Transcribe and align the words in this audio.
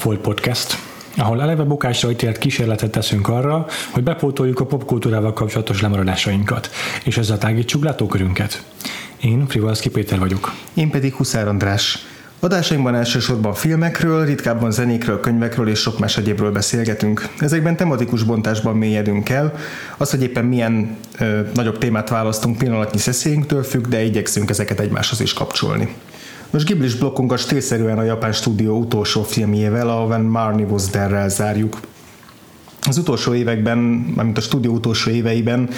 Vakfolt 0.00 0.20
Podcast, 0.20 0.78
ahol 1.16 1.42
eleve 1.42 1.62
bukásra 1.62 2.10
ítélt 2.10 2.38
kísérletet 2.38 2.90
teszünk 2.90 3.28
arra, 3.28 3.66
hogy 3.90 4.02
bepótoljuk 4.02 4.60
a 4.60 4.66
popkultúrával 4.66 5.32
kapcsolatos 5.32 5.80
lemaradásainkat, 5.80 6.70
és 7.04 7.18
ezzel 7.18 7.38
tágítsuk 7.38 7.84
látókörünket. 7.84 8.62
Én 9.20 9.46
Frivalszki 9.48 9.88
Péter 9.90 10.18
vagyok. 10.18 10.52
Én 10.74 10.90
pedig 10.90 11.14
Huszár 11.14 11.48
András. 11.48 12.06
Adásainkban 12.38 12.94
elsősorban 12.94 13.54
filmekről, 13.54 14.24
ritkábban 14.24 14.70
zenékről, 14.70 15.20
könyvekről 15.20 15.68
és 15.68 15.78
sok 15.78 15.98
más 15.98 16.16
egyébről 16.16 16.52
beszélgetünk. 16.52 17.28
Ezekben 17.38 17.76
tematikus 17.76 18.22
bontásban 18.22 18.76
mélyedünk 18.76 19.28
el. 19.28 19.54
Az, 19.96 20.10
hogy 20.10 20.22
éppen 20.22 20.44
milyen 20.44 20.96
ö, 21.18 21.40
nagyobb 21.54 21.78
témát 21.78 22.08
választunk 22.08 22.58
pillanatnyi 22.58 22.98
szeszélyünktől 22.98 23.62
függ, 23.62 23.86
de 23.86 24.02
igyekszünk 24.02 24.50
ezeket 24.50 24.80
egymáshoz 24.80 25.20
is 25.20 25.32
kapcsolni. 25.32 25.94
Most 26.50 26.66
Ghiblis 26.66 26.94
blokkunkat 26.94 27.38
stílszerűen 27.38 27.98
a 27.98 28.02
japán 28.02 28.32
stúdió 28.32 28.78
utolsó 28.78 29.22
filmjével, 29.22 29.88
a 29.88 30.04
When 30.04 30.20
Marnie 30.20 30.66
Was 30.66 30.86
There-rel 30.86 31.28
zárjuk. 31.28 31.80
Az 32.86 32.98
utolsó 32.98 33.34
években, 33.34 33.78
mármint 34.14 34.38
a 34.38 34.40
stúdió 34.40 34.72
utolsó 34.72 35.10
éveiben 35.10 35.68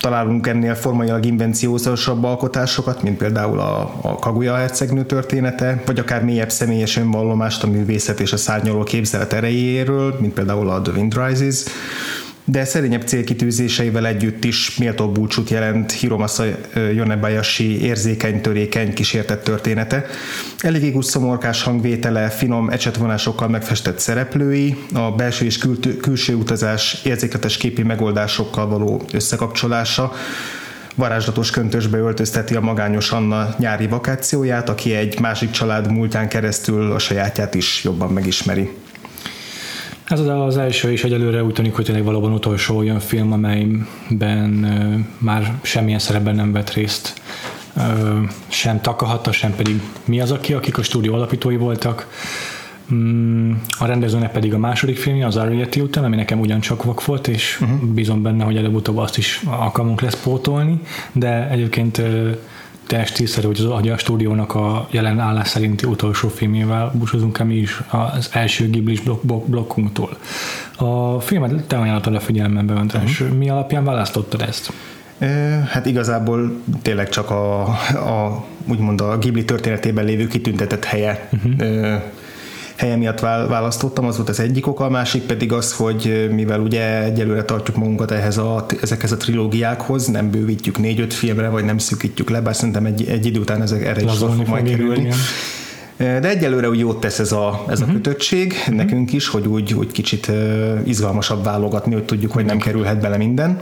találunk 0.00 0.46
ennél 0.46 0.74
formailag 0.74 1.24
invenciósabb 1.24 2.24
alkotásokat, 2.24 3.02
mint 3.02 3.16
például 3.16 3.58
a, 3.58 3.94
a 4.02 4.14
Kaguya 4.14 4.54
hercegnő 4.54 5.04
története, 5.04 5.82
vagy 5.86 5.98
akár 5.98 6.24
mélyebb 6.24 6.50
személyes 6.50 6.96
önvallomást 6.96 7.62
a 7.62 7.66
művészet 7.66 8.20
és 8.20 8.32
a 8.32 8.36
szárnyaló 8.36 8.82
képzelet 8.82 9.32
erejéről, 9.32 10.16
mint 10.20 10.32
például 10.32 10.70
a 10.70 10.80
The 10.80 10.92
Wind 10.92 11.16
Rises 11.24 11.64
de 12.44 12.64
szerényebb 12.64 13.06
célkitűzéseivel 13.06 14.06
együtt 14.06 14.44
is 14.44 14.76
méltó 14.76 15.12
búcsút 15.12 15.50
jelent 15.50 15.92
Hiromasa 15.92 16.44
Yonebayashi 16.94 17.82
érzékeny, 17.82 18.40
törékeny, 18.40 18.94
kísértett 18.94 19.44
története. 19.44 20.06
Eléggé 20.58 20.94
szomorkás 21.00 21.62
hangvétele, 21.62 22.28
finom 22.28 22.70
ecsetvonásokkal 22.70 23.48
megfestett 23.48 23.98
szereplői, 23.98 24.76
a 24.94 25.10
belső 25.10 25.44
és 25.44 25.58
kül- 25.58 25.96
külső 26.00 26.34
utazás 26.34 27.00
érzékletes 27.04 27.56
képi 27.56 27.82
megoldásokkal 27.82 28.66
való 28.68 29.02
összekapcsolása, 29.12 30.12
varázslatos 30.94 31.50
köntösbe 31.50 31.98
öltözteti 31.98 32.54
a 32.54 32.60
magányos 32.60 33.10
Anna 33.10 33.54
nyári 33.58 33.86
vakációját, 33.86 34.68
aki 34.68 34.94
egy 34.94 35.20
másik 35.20 35.50
család 35.50 35.90
múltán 35.92 36.28
keresztül 36.28 36.92
a 36.92 36.98
sajátját 36.98 37.54
is 37.54 37.84
jobban 37.84 38.12
megismeri. 38.12 38.70
Ez 40.10 40.20
az 40.20 40.56
első 40.56 40.90
és 40.90 41.04
egyelőre 41.04 41.44
úgy 41.44 41.52
tűnik, 41.52 41.74
hogy 41.74 41.84
tényleg 41.84 42.04
valóban 42.04 42.32
utolsó 42.32 42.76
olyan 42.76 43.00
film, 43.00 43.32
amelyben 43.32 44.50
már 45.18 45.58
semmilyen 45.62 45.98
szerepben 45.98 46.34
nem 46.34 46.52
vett 46.52 46.72
részt 46.72 47.20
sem 48.48 48.80
Takahata, 48.80 49.32
sem 49.32 49.54
pedig 49.54 49.80
mi 50.04 50.20
az, 50.20 50.30
aki, 50.30 50.52
akik 50.52 50.78
a 50.78 50.82
stúdió 50.82 51.14
alapítói 51.14 51.56
voltak. 51.56 52.08
Mm, 52.94 53.52
a 53.78 53.86
rendezőnek 53.86 54.32
pedig 54.32 54.54
a 54.54 54.58
második 54.58 54.96
filmje, 54.96 55.26
az 55.26 55.36
Ariety 55.36 55.80
után, 55.80 56.04
ami 56.04 56.16
nekem 56.16 56.40
ugyancsak 56.40 56.84
vak 56.84 57.04
volt, 57.04 57.28
és 57.28 57.58
uh-huh. 57.60 57.80
bízom 57.80 58.22
benne, 58.22 58.44
hogy 58.44 58.56
előbb-utóbb 58.56 58.96
azt 58.96 59.18
is 59.18 59.42
alkalmunk 59.44 60.00
lesz 60.00 60.22
pótolni, 60.22 60.80
de 61.12 61.48
egyébként 61.50 62.02
tényleg 62.90 63.08
stílszerű, 63.08 63.46
hogy, 63.46 63.60
az, 63.60 63.66
hogy 63.70 63.88
a 63.88 63.96
stúdiónak 63.96 64.54
a 64.54 64.88
jelen 64.90 65.18
állás 65.18 65.48
szerinti 65.48 65.86
utolsó 65.86 66.28
filmjével 66.28 66.92
búcsúzunk 66.94 67.38
el 67.38 67.46
mi 67.46 67.54
is 67.54 67.80
az 67.88 68.30
első 68.32 68.70
Ghiblis 68.70 69.00
blok, 69.00 69.22
blok, 69.22 69.46
blokkunktól. 69.46 70.16
A 70.76 71.20
filmet 71.20 71.64
te 71.64 71.78
ajánlottad 71.78 72.14
a 72.14 72.20
figyelmembe, 72.20 72.74
András. 72.74 73.20
Uh-huh. 73.20 73.36
Mi 73.36 73.50
alapján 73.50 73.84
választottad 73.84 74.40
ezt? 74.40 74.72
Hát 75.66 75.86
igazából 75.86 76.62
tényleg 76.82 77.08
csak 77.08 77.30
a, 77.30 77.62
a 77.92 78.44
úgymond 78.66 79.00
a 79.00 79.18
Ghibli 79.18 79.44
történetében 79.44 80.04
lévő 80.04 80.26
kitüntetett 80.26 80.84
helye 80.84 81.28
uh-huh 81.32 82.02
helye 82.80 82.96
miatt 82.96 83.20
választottam, 83.20 84.04
az 84.04 84.16
volt 84.16 84.28
az 84.28 84.40
egyik 84.40 84.66
oka, 84.66 84.84
a 84.84 84.90
másik 84.90 85.22
pedig 85.22 85.52
az, 85.52 85.72
hogy 85.72 86.30
mivel 86.32 86.60
ugye 86.60 87.02
egyelőre 87.02 87.44
tartjuk 87.44 87.76
magunkat 87.76 88.10
ehhez 88.10 88.36
a, 88.36 88.66
ezekhez 88.82 89.12
a 89.12 89.16
trilógiákhoz, 89.16 90.06
nem 90.06 90.30
bővítjük 90.30 90.78
négy-öt 90.78 91.14
filmre, 91.14 91.48
vagy 91.48 91.64
nem 91.64 91.78
szűkítjük 91.78 92.30
le, 92.30 92.40
bár 92.40 92.56
szerintem 92.56 92.84
egy, 92.84 93.08
egy 93.08 93.26
idő 93.26 93.40
után 93.40 93.62
ezek 93.62 93.84
erre 93.84 94.02
is 94.02 94.12
fog 94.12 94.46
majd 94.46 94.68
kerülni. 94.68 95.00
Igen. 95.00 96.20
De 96.20 96.28
egyelőre 96.28 96.68
úgy 96.68 96.78
jót 96.78 97.00
tesz 97.00 97.18
ez 97.18 97.32
a, 97.32 97.64
ez 97.68 97.80
uh-huh. 97.80 97.94
a 97.94 98.00
kötöttség 98.00 98.52
uh-huh. 98.52 98.74
nekünk 98.74 99.12
is, 99.12 99.28
hogy 99.28 99.46
úgy, 99.46 99.74
úgy 99.74 99.92
kicsit 99.92 100.30
izgalmasabb 100.84 101.44
válogatni, 101.44 101.92
hogy 101.92 102.04
tudjuk, 102.04 102.32
hogy 102.32 102.44
nem 102.44 102.58
kerülhet 102.58 103.00
bele 103.00 103.16
minden, 103.16 103.58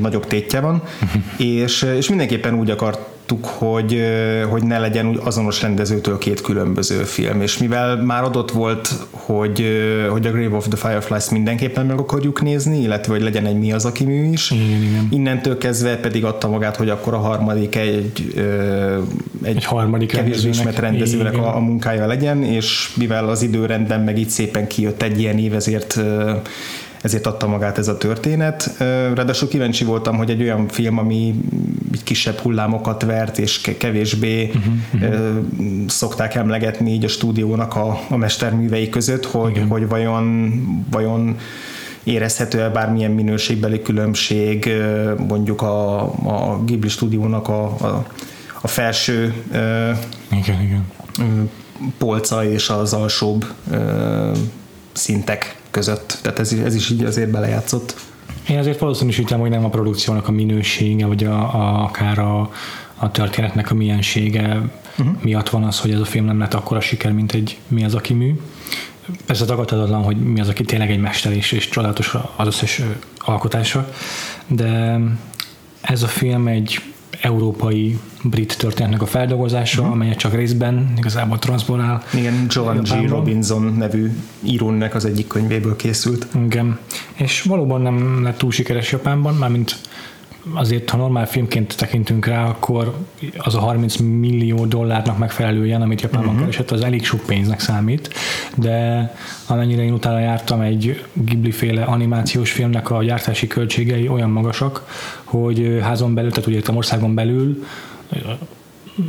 nagyobb 0.00 0.26
tétje 0.26 0.60
van, 0.60 0.82
uh-huh. 1.02 1.22
és, 1.36 1.86
és 1.96 2.08
mindenképpen 2.08 2.54
úgy 2.54 2.70
akart 2.70 2.98
tudtuk, 3.28 3.46
hogy, 3.46 4.02
hogy 4.50 4.62
ne 4.62 4.78
legyen 4.78 5.20
azonos 5.24 5.62
rendezőtől 5.62 6.18
két 6.18 6.40
különböző 6.40 7.02
film, 7.02 7.40
és 7.40 7.58
mivel 7.58 7.96
már 7.96 8.22
adott 8.22 8.50
volt, 8.50 8.94
hogy, 9.10 9.64
hogy 10.10 10.26
a 10.26 10.30
Grave 10.30 10.56
of 10.56 10.68
the 10.68 10.76
Fireflies 10.76 11.28
mindenképpen 11.28 11.86
meg 11.86 11.98
akarjuk 11.98 12.42
nézni, 12.42 12.80
illetve 12.80 13.12
hogy 13.12 13.22
legyen 13.22 13.46
egy 13.46 13.58
mi 13.58 13.72
az, 13.72 13.84
aki 13.84 14.04
mű 14.04 14.30
is, 14.30 14.50
igen, 14.50 14.82
igen. 14.82 15.08
innentől 15.10 15.58
kezdve 15.58 15.96
pedig 15.96 16.24
adta 16.24 16.48
magát, 16.48 16.76
hogy 16.76 16.88
akkor 16.88 17.14
a 17.14 17.18
harmadik 17.18 17.76
egy, 17.76 17.94
egy, 17.94 18.20
egy 19.42 19.64
harmadik 19.64 20.08
kevésbé 20.08 20.48
ismert 20.48 20.78
rendezőnek 20.78 21.36
a, 21.36 21.56
a 21.56 21.58
munkája 21.58 22.06
legyen, 22.06 22.42
és 22.42 22.92
mivel 22.96 23.28
az 23.28 23.42
időrendben 23.42 24.00
meg 24.00 24.18
itt 24.18 24.28
szépen 24.28 24.66
kijött 24.66 25.02
egy 25.02 25.20
ilyen 25.20 25.38
év, 25.38 25.54
ezért 25.54 26.00
ezért 27.02 27.26
adta 27.26 27.46
magát 27.46 27.78
ez 27.78 27.88
a 27.88 27.96
történet. 27.96 28.74
Ráadásul 29.14 29.48
kíváncsi 29.48 29.84
voltam, 29.84 30.16
hogy 30.16 30.30
egy 30.30 30.42
olyan 30.42 30.68
film, 30.68 30.98
ami 30.98 31.34
kisebb 32.04 32.38
hullámokat 32.38 33.02
vert, 33.02 33.38
és 33.38 33.60
kevésbé 33.78 34.50
uh-huh, 34.54 35.10
uh-huh. 35.10 35.44
szokták 35.86 36.34
emlegetni 36.34 36.92
így 36.92 37.04
a 37.04 37.08
stúdiónak 37.08 37.76
a, 37.76 38.00
a 38.08 38.16
mesterművei 38.16 38.88
között, 38.88 39.26
hogy, 39.26 39.62
hogy 39.68 39.88
vajon, 39.88 40.52
vajon 40.90 41.38
érezhető-e 42.02 42.68
bármilyen 42.68 43.10
minőségbeli 43.10 43.82
különbség 43.82 44.70
mondjuk 45.28 45.62
a, 45.62 46.02
a 46.24 46.62
Ghibli 46.64 46.88
stúdiónak 46.88 47.48
a, 47.48 47.64
a, 47.64 48.06
a 48.60 48.68
felső 48.68 49.34
igen, 50.30 50.62
igen. 50.62 50.84
polca 51.98 52.44
és 52.44 52.68
az 52.68 52.92
alsóbb 52.92 53.44
szintek 54.92 55.56
között. 55.70 56.18
Tehát 56.22 56.38
ez, 56.38 56.52
ez 56.52 56.74
is 56.74 56.90
így 56.90 57.04
azért 57.04 57.30
belejátszott. 57.30 57.94
Én 58.48 58.58
azért 58.58 58.78
valószínűsítem, 58.78 59.40
hogy 59.40 59.50
nem 59.50 59.64
a 59.64 59.68
produkciónak 59.68 60.28
a 60.28 60.32
minősége, 60.32 61.06
vagy 61.06 61.24
a, 61.24 61.54
a, 61.54 61.82
akár 61.82 62.18
a, 62.18 62.52
a 62.94 63.10
történetnek 63.10 63.70
a 63.70 63.74
miensége 63.74 64.60
uh-huh. 64.98 65.22
miatt 65.22 65.48
van 65.48 65.64
az, 65.64 65.80
hogy 65.80 65.90
ez 65.90 66.00
a 66.00 66.04
film 66.04 66.24
nem 66.24 66.38
lett 66.38 66.54
akkora 66.54 66.80
siker, 66.80 67.12
mint 67.12 67.32
egy 67.32 67.58
Mi 67.68 67.84
az, 67.84 67.94
aki 67.94 68.14
mű. 68.14 68.40
Persze 69.26 69.44
tagadhatatlan, 69.44 70.02
hogy 70.02 70.16
mi 70.16 70.40
az, 70.40 70.48
aki 70.48 70.64
tényleg 70.64 70.90
egy 70.90 71.00
mester 71.00 71.32
és, 71.32 71.52
és 71.52 71.68
csodálatos 71.68 72.14
az 72.36 72.46
összes 72.46 72.82
alkotása, 73.18 73.92
de 74.46 75.00
ez 75.80 76.02
a 76.02 76.06
film 76.06 76.46
egy 76.46 76.80
európai 77.28 77.98
brit 78.22 78.58
történetnek 78.58 79.02
a 79.02 79.06
feldolgozása, 79.06 79.80
uh-huh. 79.80 79.94
amelyet 79.94 80.18
csak 80.18 80.34
részben 80.34 80.92
igazából 80.96 81.38
transzponál. 81.38 82.02
Igen, 82.14 82.46
Joan 82.48 82.82
G. 82.82 83.08
Robinson 83.08 83.74
nevű 83.78 84.10
írónnek 84.42 84.94
az 84.94 85.04
egyik 85.04 85.26
könyvéből 85.26 85.76
készült. 85.76 86.26
Igen, 86.44 86.78
és 87.14 87.42
valóban 87.42 87.80
nem 87.80 88.22
lett 88.22 88.38
túl 88.38 88.50
sikeres 88.50 88.92
Japánban, 88.92 89.34
mármint 89.34 89.78
azért, 90.54 90.90
ha 90.90 90.96
normál 90.96 91.26
filmként 91.26 91.76
tekintünk 91.76 92.26
rá, 92.26 92.44
akkor 92.44 92.94
az 93.36 93.54
a 93.54 93.58
30 93.58 93.96
millió 93.96 94.66
dollárnak 94.66 95.18
megfelelő 95.18 95.66
ilyen, 95.66 95.82
amit 95.82 96.00
Japánban 96.00 96.28
uh-huh. 96.28 96.40
keresett, 96.48 96.70
az 96.70 96.84
elég 96.84 97.04
sok 97.04 97.20
pénznek 97.20 97.60
számít, 97.60 98.14
de 98.56 99.10
amennyire 99.46 99.82
én 99.82 99.92
utána 99.92 100.18
jártam 100.18 100.60
egy 100.60 101.04
Ghibli-féle 101.12 101.82
animációs 101.82 102.52
filmnek 102.52 102.90
a 102.90 103.02
gyártási 103.02 103.46
költségei 103.46 104.08
olyan 104.08 104.30
magasak, 104.30 104.86
hogy 105.24 105.78
házon 105.82 106.14
belül, 106.14 106.30
tehát 106.30 106.50
itt 106.50 106.68
a 106.68 106.72
országon 106.72 107.14
belül 107.14 107.64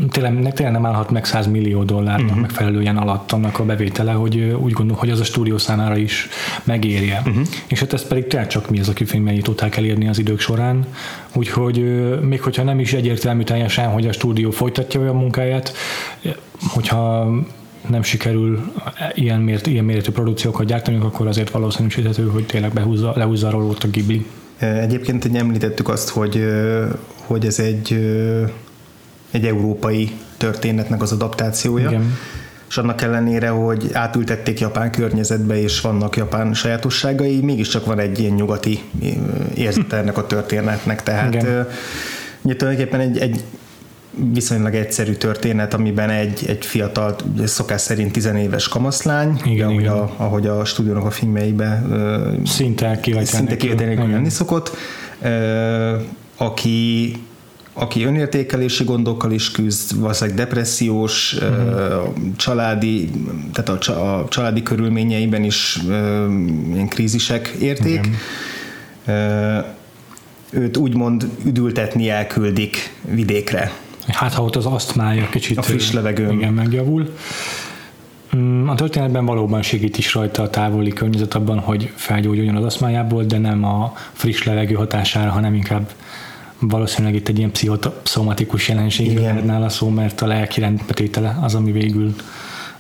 tényleg, 0.10 0.54
tényleg 0.54 0.74
nem 0.74 0.86
állhat 0.86 1.10
meg 1.10 1.26
100 1.26 1.48
millió 1.48 1.84
dollárnak 1.84 2.26
uh-huh. 2.26 2.42
megfelelően 2.42 2.98
alatt 2.98 3.32
annak 3.32 3.60
a 3.60 3.66
bevétele, 3.66 4.12
hogy 4.12 4.36
úgy 4.40 4.72
gondolom, 4.72 4.98
hogy 4.98 5.10
az 5.10 5.20
a 5.20 5.24
stúdió 5.24 5.58
számára 5.58 5.98
is 5.98 6.28
megérje. 6.64 7.22
Uh-huh. 7.26 7.48
És 7.68 7.80
hát 7.80 7.94
ezt 7.94 8.08
pedig 8.08 8.28
tényleg 8.28 8.48
csak 8.48 8.70
mi 8.70 8.80
az, 8.80 8.90
aki 8.90 9.06
filmjei 9.06 9.42
tudták 9.42 9.78
elérni 9.78 10.08
az 10.08 10.20
idők 10.20 10.40
során. 10.40 10.86
Úgyhogy 11.34 11.84
még 12.22 12.42
hogyha 12.42 12.64
nem 12.64 12.80
is 12.80 12.94
egyértelmű 12.94 13.44
teljesen, 13.44 13.90
hogy 13.90 14.08
a 14.08 14.12
stúdió 14.12 14.52
folytatja 14.52 15.00
olyan 15.00 15.16
munkáját, 15.16 15.74
hogyha 16.74 17.30
nem 17.88 18.04
sikerül 18.04 18.72
ilyen, 19.14 19.40
mért, 19.40 19.68
ilyen 19.68 19.86
méretű 19.86 20.12
produkciókat 20.12 20.66
gyártani, 20.66 20.98
akkor 21.02 21.28
azért 21.28 21.50
valószínűsíthető, 21.50 22.28
hogy 22.28 22.46
tényleg 22.46 22.74
behúzza, 22.74 23.14
lehúzza 23.16 23.48
a 23.48 23.70
a 23.70 23.88
Ghibli. 23.92 24.26
Egyébként 24.58 25.36
említettük 25.36 25.90
azt, 25.90 26.10
hogy, 26.10 26.46
hogy 27.26 27.46
ez 27.46 27.60
egy 27.60 28.00
egy 29.31 29.46
európai 29.46 30.12
történetnek 30.38 31.02
az 31.02 31.12
adaptációja. 31.12 31.90
Igen. 31.90 32.18
És 32.70 32.78
annak 32.78 33.02
ellenére, 33.02 33.50
hogy 33.50 33.90
átültették 33.94 34.60
japán 34.60 34.92
környezetbe, 34.92 35.62
és 35.62 35.81
vannak 35.81 36.18
japán 36.18 36.54
sajátosságai, 36.54 37.40
mégiscsak 37.42 37.86
van 37.86 38.00
egy 38.00 38.20
ilyen 38.20 38.34
nyugati 38.34 38.80
érzete 39.56 39.98
ennek 39.98 40.18
a 40.18 40.28
történetnek. 40.28 41.04
Tehát 41.04 41.34
Igen. 41.34 41.68
ugye 42.42 42.56
tulajdonképpen 42.56 43.00
egy, 43.00 43.18
egy 43.18 43.44
viszonylag 44.34 44.76
egyszerű 44.76 45.14
történet, 45.14 45.74
amiben 45.74 46.10
egy, 46.10 46.44
egy 46.48 46.66
fiatal, 46.66 47.16
szokás 47.46 47.81
szerint 47.81 48.12
tizenéves 48.12 48.68
kamaszlány, 48.68 49.42
igen, 49.46 49.70
igen. 49.70 49.88
Ahogy, 49.88 49.88
a, 49.88 50.14
ahogy 50.18 50.48
a 50.48 50.66
stúdiónak 50.66 51.06
a 51.06 51.12
filmjeibe 51.12 51.84
szinte 52.46 53.00
kivételnek 53.58 53.98
lenni 53.98 54.30
szokott, 54.30 54.76
aki 56.38 57.14
aki 57.80 58.04
önértékelési 58.04 58.84
gondokkal 58.84 59.31
is 59.31 59.52
küzd, 59.52 60.00
valószínűleg 60.00 60.38
depressziós, 60.38 61.34
uh-huh. 61.34 62.14
családi, 62.36 63.10
tehát 63.54 63.88
a, 63.88 64.18
a 64.20 64.28
családi 64.28 64.64
körülményeiben 64.64 65.44
is 65.44 65.80
ilyen 66.74 66.88
krízisek 66.88 67.48
érték. 67.48 68.10
Uh-huh. 69.08 69.66
Őt 70.52 70.78
úgymond 70.78 71.30
üdültetni 71.46 72.10
elküldik 72.10 72.94
vidékre. 73.02 73.72
Hát 74.08 74.34
ha 74.34 74.44
ott 74.44 74.56
az 74.56 74.66
asztmája 74.66 75.30
kicsit 75.30 75.58
a 75.58 75.62
friss 75.62 75.92
levegőn. 75.92 76.31
Igen, 76.31 76.54
megjavul. 76.54 77.14
Mm, 78.36 78.68
a 78.68 78.76
történetben 78.76 79.26
valóban 79.26 79.62
segít 79.62 79.98
is 79.98 80.14
rajta 80.14 80.44
a 80.44 80.50
távoli 80.50 80.94
környezet 80.94 81.34
abban, 81.34 81.60
hogy 81.60 81.92
felgyógyuljon 81.96 82.56
az 82.56 82.64
asztmájából, 82.64 83.24
de 83.24 83.38
nem 83.38 83.64
a 83.64 83.94
friss 84.14 84.44
levegő 84.44 84.76
hatására, 84.76 85.30
hanem 85.30 85.54
inkább 85.54 85.92
valószínűleg 86.60 87.16
itt 87.16 87.28
egy 87.28 87.38
ilyen 87.38 87.52
pszichoszomatikus 87.52 88.68
jelenség 88.68 89.20
nála 89.46 89.70
szó, 89.70 89.90
mert 89.90 90.22
a 90.22 90.28
lelki 90.28 90.60
rendbetétele 90.60 91.38
az, 91.42 91.56
ami 91.56 91.72
végül 91.72 92.16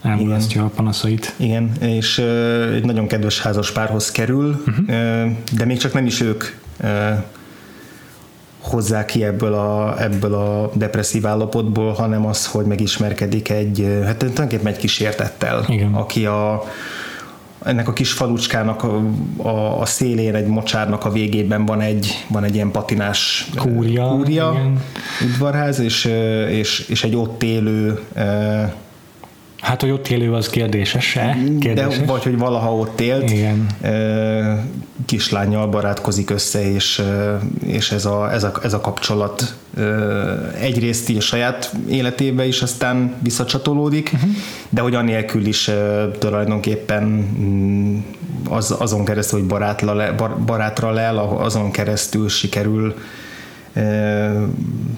elmulasztja 0.01 0.63
a 0.63 0.67
panaszait. 0.67 1.33
Igen, 1.37 1.71
és 1.81 2.17
uh, 2.17 2.73
egy 2.75 2.85
nagyon 2.85 3.07
kedves 3.07 3.41
házas 3.41 3.71
párhoz 3.71 4.11
kerül, 4.11 4.63
uh-huh. 4.67 4.87
uh, 4.87 5.31
de 5.51 5.65
még 5.65 5.77
csak 5.77 5.93
nem 5.93 6.05
is 6.05 6.21
ők 6.21 6.43
uh, 6.83 6.89
hozzá 8.59 9.05
ki 9.05 9.23
ebből 9.23 9.53
a, 9.53 10.01
ebből 10.01 10.33
a 10.33 10.71
depresszív 10.73 11.25
állapotból, 11.25 11.93
hanem 11.93 12.25
az, 12.25 12.45
hogy 12.45 12.65
megismerkedik 12.65 13.49
egy, 13.49 14.01
hát 14.05 14.17
tulajdonképpen 14.17 14.67
egy 14.67 14.77
kísértettel, 14.77 15.65
Igen. 15.67 15.93
aki 15.93 16.25
a, 16.25 16.63
ennek 17.63 17.87
a 17.87 17.93
kis 17.93 18.11
falucskának 18.11 18.83
a, 18.83 19.01
a, 19.37 19.81
a 19.81 19.85
szélén 19.85 20.35
egy 20.35 20.47
mocsárnak 20.47 21.05
a 21.05 21.11
végében 21.11 21.65
van 21.65 21.81
egy, 21.81 22.25
van 22.27 22.43
egy 22.43 22.55
ilyen 22.55 22.71
patinás 22.71 23.49
kúria, 23.55 24.07
kúria 24.07 24.71
udvarház, 25.25 25.79
és, 25.79 26.05
és, 26.49 26.79
és 26.79 27.03
egy 27.03 27.15
ott 27.15 27.43
élő 27.43 27.99
Hát, 29.69 29.81
hogy 29.81 29.91
ott 29.91 30.07
élő 30.07 30.33
az 30.33 30.49
kérdéses-e? 30.49 31.37
Kérdéses. 31.59 31.97
De 31.99 32.05
vagy, 32.05 32.23
hogy 32.23 32.37
valaha 32.37 32.75
ott 32.75 32.99
élt, 32.99 33.31
Igen. 33.31 33.67
kislányjal 35.05 35.67
barátkozik 35.67 36.29
össze, 36.29 36.71
és, 36.73 37.01
és 37.65 37.91
ez, 37.91 38.05
a, 38.05 38.33
ez, 38.33 38.43
a, 38.43 38.51
ez 38.63 38.73
a 38.73 38.81
kapcsolat 38.81 39.55
egyrészt 40.59 41.09
így 41.09 41.17
a 41.17 41.21
saját 41.21 41.73
életébe 41.89 42.45
is 42.45 42.61
aztán 42.61 43.15
visszacsatolódik, 43.23 44.11
uh-huh. 44.13 44.29
de 44.69 44.81
hogy 44.81 44.95
anélkül 44.95 45.45
is 45.45 45.71
tulajdonképpen 46.19 47.03
mm, 47.03 47.97
az, 48.49 48.75
azon 48.79 49.05
keresztül, 49.05 49.39
hogy 49.39 49.47
barátla 49.47 49.93
le, 49.93 50.11
barátra 50.45 50.91
lel, 50.91 51.17
azon 51.17 51.71
keresztül 51.71 52.29
sikerül 52.29 52.95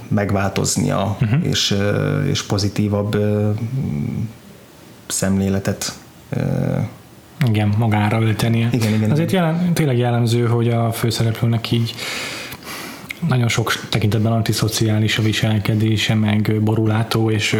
megváltoznia, 0.07 1.17
uh-huh. 1.21 1.47
és, 1.47 1.75
és 2.29 2.43
pozitívabb 2.43 3.17
szemléletet 5.11 5.93
igen, 7.47 7.73
magára 7.77 8.21
öltenie. 8.21 8.69
Igen, 8.71 8.93
igen, 8.93 9.11
Azért 9.11 9.31
jelen, 9.31 9.73
tényleg 9.73 9.97
jellemző, 9.97 10.45
hogy 10.45 10.69
a 10.69 10.91
főszereplőnek 10.91 11.71
így 11.71 11.93
nagyon 13.27 13.47
sok 13.47 13.73
tekintetben 13.89 14.31
antiszociális 14.31 15.17
a 15.17 15.21
viselkedése, 15.21 16.15
meg 16.15 16.61
borulátó, 16.61 17.31
és 17.31 17.57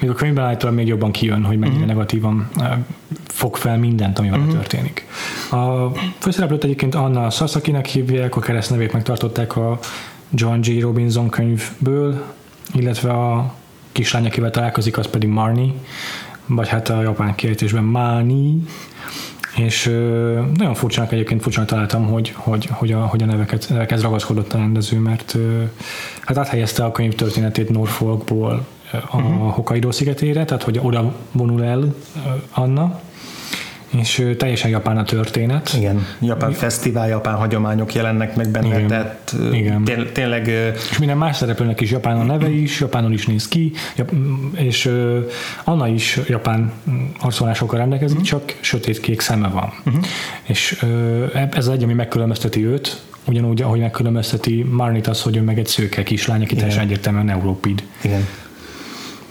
még 0.00 0.10
a 0.10 0.14
könyvben 0.14 0.44
állítólag 0.44 0.76
még 0.76 0.86
jobban 0.86 1.10
kijön, 1.10 1.44
hogy 1.44 1.58
mennyire 1.58 1.78
uh-huh. 1.78 1.94
negatívan 1.94 2.50
fog 3.26 3.56
fel 3.56 3.78
mindent, 3.78 4.18
ami 4.18 4.28
vele 4.30 4.42
uh-huh. 4.42 4.56
történik. 4.56 5.06
A 5.50 5.90
főszereplőt 6.18 6.64
egyébként 6.64 6.94
Anna 6.94 7.30
Sasakinek 7.30 7.86
hívják, 7.86 8.36
a 8.36 8.40
keresztnevét 8.40 8.92
megtartották 8.92 9.56
a 9.56 9.78
John 10.30 10.60
G. 10.60 10.80
Robinson 10.80 11.28
könyvből, 11.28 12.24
illetve 12.74 13.10
a 13.10 13.54
kislány, 13.92 14.26
akivel 14.26 14.50
találkozik, 14.50 14.98
az 14.98 15.06
pedig 15.06 15.28
Marnie, 15.28 15.72
vagy 16.46 16.68
hát 16.68 16.88
a 16.88 17.02
japán 17.02 17.34
kiejtésben 17.34 17.84
Mani, 17.84 18.62
és 19.56 19.86
ö, 19.86 20.40
nagyon 20.56 20.74
furcsának 20.74 21.12
egyébként 21.12 21.42
furcsának 21.42 21.68
találtam, 21.68 22.06
hogy, 22.06 22.32
hogy, 22.36 22.68
hogy, 22.70 22.92
a, 22.92 23.06
hogy 23.06 23.22
a 23.22 23.26
neveket, 23.26 23.66
nevekhez 23.68 24.02
ragaszkodott 24.02 24.52
a 24.52 24.58
rendező, 24.58 24.98
mert 24.98 25.34
ö, 25.34 25.62
hát 26.20 26.38
áthelyezte 26.38 26.84
a 26.84 26.92
könyv 26.92 27.14
történetét 27.14 27.70
Norfolkból 27.70 28.66
a 29.10 29.16
uh-huh. 29.16 29.54
Hokkaido 29.54 29.92
szigetére, 29.92 30.44
tehát 30.44 30.62
hogy 30.62 30.80
oda 30.82 31.14
vonul 31.32 31.64
el 31.64 31.94
Anna, 32.50 33.00
és 33.90 34.34
teljesen 34.38 34.70
japán 34.70 34.96
a 34.96 35.04
történet. 35.04 35.72
Igen, 35.76 36.06
japán 36.20 36.52
fesztivál, 36.52 37.08
japán 37.08 37.34
hagyományok 37.34 37.94
jelennek 37.94 38.36
meg 38.36 38.48
benne, 38.48 38.66
Igen. 38.66 38.86
tehát 38.86 39.34
Igen. 39.52 39.84
Té- 39.84 40.12
tényleg... 40.12 40.46
És 40.90 40.98
minden 40.98 41.16
más 41.16 41.36
szereplőnek 41.36 41.80
is 41.80 41.90
japán 41.90 42.16
a 42.20 42.22
neve 42.22 42.50
is, 42.50 42.80
japánul 42.80 43.12
is 43.12 43.26
néz 43.26 43.48
ki, 43.48 43.72
és 44.52 44.90
Anna 45.64 45.88
is 45.88 46.20
japán 46.28 46.72
arcolásokkal 47.20 47.78
rendelkezik, 47.78 48.18
uh-huh. 48.18 48.30
csak 48.30 48.58
sötét-kék 48.60 49.20
szeme 49.20 49.48
van. 49.48 49.72
Uh-huh. 49.84 50.04
És 50.42 50.84
ez 51.32 51.66
az 51.66 51.68
egy, 51.68 51.82
ami 51.82 51.92
megkülönbözteti 51.92 52.66
őt, 52.66 53.02
ugyanúgy, 53.26 53.62
ahogy 53.62 53.80
megkülönbözteti 53.80 54.62
Marnit 54.70 55.06
az, 55.06 55.22
hogy 55.22 55.36
ő 55.36 55.40
meg 55.40 55.58
egy 55.58 55.66
szőke 55.66 56.02
kislány, 56.02 56.42
aki 56.42 56.54
teljesen 56.54 56.82
egyértelműen 56.82 57.30
európid. 57.30 57.82
Igen. 58.00 58.26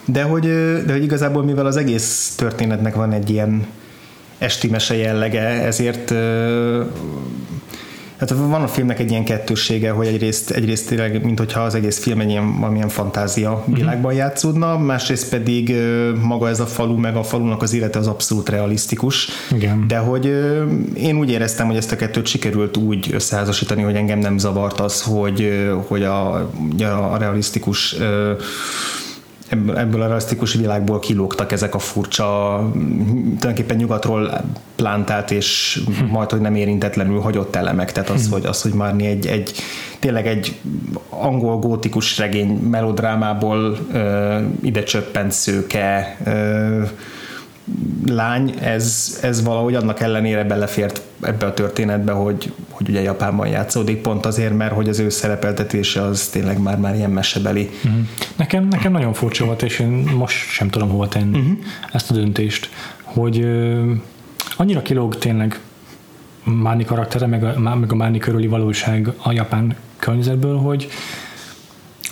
De 0.05 0.23
hogy, 0.23 0.41
de 0.85 0.91
hogy 0.91 1.03
igazából 1.03 1.43
mivel 1.43 1.65
az 1.65 1.77
egész 1.77 2.33
történetnek 2.37 2.95
van 2.95 3.11
egy 3.11 3.29
ilyen 3.29 3.65
esti 4.37 4.67
mese 4.67 4.95
jellege, 4.95 5.47
ezért 5.47 6.13
Hát 8.19 8.29
van 8.29 8.61
a 8.61 8.67
filmnek 8.67 8.99
egy 8.99 9.09
ilyen 9.09 9.23
kettőssége, 9.23 9.91
hogy 9.91 10.07
egyrészt, 10.07 10.49
egyrészt 10.49 10.87
tényleg, 10.87 11.23
mint 11.23 11.39
hogyha 11.39 11.61
az 11.61 11.75
egész 11.75 11.99
film 11.99 12.19
egy 12.19 12.29
ilyen 12.29 12.59
valamilyen 12.59 12.89
fantázia 12.89 13.63
mhm. 13.65 13.75
világban 13.75 14.13
játszódna, 14.13 14.77
másrészt 14.77 15.29
pedig 15.29 15.75
maga 16.21 16.49
ez 16.49 16.59
a 16.59 16.65
falu, 16.65 16.97
meg 16.97 17.15
a 17.15 17.23
falunak 17.23 17.61
az 17.61 17.73
élete 17.73 17.99
az 17.99 18.07
abszolút 18.07 18.49
realisztikus. 18.49 19.27
Igen. 19.51 19.87
De 19.87 19.97
hogy 19.97 20.25
én 20.93 21.17
úgy 21.17 21.29
éreztem, 21.29 21.67
hogy 21.67 21.75
ezt 21.75 21.91
a 21.91 21.95
kettőt 21.95 22.25
sikerült 22.25 22.77
úgy 22.77 23.09
összeházasítani, 23.13 23.81
hogy 23.81 23.95
engem 23.95 24.19
nem 24.19 24.37
zavart 24.37 24.79
az, 24.79 25.01
hogy, 25.01 25.69
hogy 25.87 26.03
a, 26.03 26.33
a 27.11 27.17
realisztikus 27.17 27.95
ebből, 29.49 30.01
a 30.01 30.05
realisztikus 30.05 30.53
világból 30.53 30.99
kilógtak 30.99 31.51
ezek 31.51 31.75
a 31.75 31.79
furcsa, 31.79 32.59
tulajdonképpen 33.25 33.77
nyugatról 33.77 34.41
plántált 34.75 35.31
és 35.31 35.81
majd, 36.11 36.29
hogy 36.31 36.41
nem 36.41 36.55
érintetlenül 36.55 37.19
hagyott 37.19 37.55
elemek. 37.55 37.91
Tehát 37.91 38.09
az, 38.09 38.29
hogy, 38.29 38.45
az, 38.45 38.61
hogy 38.61 38.73
Marni 38.73 39.05
egy, 39.05 39.27
egy 39.27 39.51
tényleg 39.99 40.27
egy 40.27 40.55
angol 41.09 41.59
gótikus 41.59 42.17
regény 42.17 42.49
melodrámából 42.49 43.77
ö, 43.91 44.37
ide 44.61 44.83
csöppent 44.83 45.31
szőke 45.31 46.17
ö, 46.25 46.83
lány, 48.07 48.53
ez, 48.61 49.17
ez 49.21 49.43
valahogy 49.43 49.75
annak 49.75 49.99
ellenére 49.99 50.43
belefért 50.43 51.01
ebbe 51.21 51.45
a 51.45 51.53
történetbe, 51.53 52.11
hogy, 52.11 52.53
hogy 52.69 52.89
ugye 52.89 53.01
Japánban 53.01 53.47
játszódik, 53.47 54.01
pont 54.01 54.25
azért, 54.25 54.57
mert 54.57 54.73
hogy 54.73 54.89
az 54.89 54.99
ő 54.99 55.09
szerepeltetése 55.09 56.01
az 56.01 56.27
tényleg 56.27 56.61
már, 56.61 56.77
már 56.77 56.95
ilyen 56.95 57.11
mesebeli. 57.11 57.69
Uh-huh. 57.85 57.99
Nekem, 58.35 58.67
nekem 58.67 58.91
nagyon 58.91 59.13
furcsa 59.13 59.45
volt, 59.45 59.63
és 59.63 59.79
én 59.79 60.09
most 60.17 60.49
sem 60.49 60.69
tudom 60.69 60.89
hova 60.89 61.07
tenni 61.07 61.39
uh-huh. 61.39 61.57
ezt 61.93 62.11
a 62.11 62.13
döntést, 62.13 62.69
hogy 63.03 63.37
uh, 63.37 63.91
annyira 64.57 64.81
kilóg 64.81 65.17
tényleg 65.17 65.59
Márni 66.43 66.83
karaktere, 66.85 67.25
meg 67.25 67.43
a, 67.43 67.75
meg 67.75 67.91
a 67.91 67.95
Márni 67.95 68.17
körüli 68.17 68.47
valóság 68.47 69.11
a 69.17 69.31
japán 69.31 69.75
környezetből, 69.97 70.57
hogy 70.57 70.87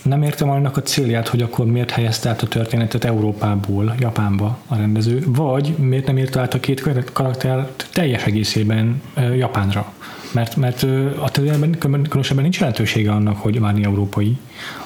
nem 0.04 0.24
értem 0.24 0.50
annak 0.50 0.78
a 0.78 0.82
célját, 0.82 1.28
hogy 1.28 1.42
akkor 1.42 1.66
miért 1.66 1.90
helyezte 1.92 2.30
át 2.30 2.42
a 2.42 2.48
történetet 2.48 3.04
Európából 3.04 3.96
Japánba 4.00 4.58
a 4.68 4.76
rendező, 4.76 5.24
vagy 5.28 5.76
miért 5.78 6.08
nem 6.08 6.18
írta 6.18 6.40
át 6.40 6.54
a 6.54 6.60
két 6.60 6.84
karakter 7.14 7.68
teljes 7.94 8.26
egészében 8.26 9.02
Japánra. 9.36 9.94
Mert, 10.32 10.56
mert 10.56 10.84
a 11.20 11.32
történetben 11.32 11.78
különösebben 11.80 12.44
nincs 12.44 12.60
jelentősége 12.60 13.12
annak, 13.12 13.38
hogy 13.38 13.60
már 13.60 13.76
európai. 13.84 14.38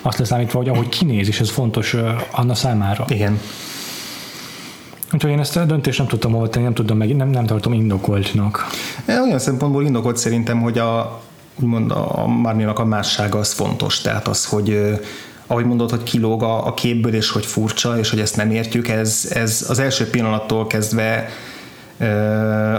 Azt 0.01 0.17
leszámítva, 0.17 0.57
hogy 0.57 0.69
ahogy 0.69 0.89
kinéz, 0.89 1.27
és 1.27 1.39
ez 1.39 1.49
fontos 1.49 1.95
Anna 2.31 2.55
számára. 2.55 3.05
Igen. 3.09 3.39
Úgyhogy 5.13 5.31
én 5.31 5.39
ezt 5.39 5.57
a 5.57 5.65
döntést 5.65 5.97
nem 5.97 6.07
tudtam 6.07 6.31
hova 6.31 6.49
tenni, 6.49 6.63
nem 6.65 6.73
tudom 6.73 6.97
meg, 6.97 7.15
nem, 7.15 7.29
nem 7.29 7.45
tartom 7.45 7.73
indokoltnak. 7.73 8.67
Olyan 9.07 9.39
szempontból 9.39 9.83
indokolt 9.85 10.17
szerintem, 10.17 10.61
hogy 10.61 10.77
a, 10.77 11.21
úgymond 11.59 11.91
a 11.91 12.25
Marninak 12.27 12.79
a 12.79 12.85
mássága 12.85 13.39
az 13.39 13.53
fontos, 13.53 14.01
tehát 14.01 14.27
az, 14.27 14.45
hogy 14.45 14.99
ahogy 15.47 15.65
mondod, 15.65 15.89
hogy 15.89 16.03
kilóg 16.03 16.43
a, 16.43 16.67
a 16.67 16.73
képből, 16.73 17.13
és 17.13 17.29
hogy 17.29 17.45
furcsa, 17.45 17.97
és 17.97 18.09
hogy 18.09 18.19
ezt 18.19 18.35
nem 18.35 18.51
értjük, 18.51 18.87
ez, 18.87 19.31
ez 19.33 19.65
az 19.69 19.79
első 19.79 20.09
pillanattól 20.09 20.67
kezdve 20.67 21.29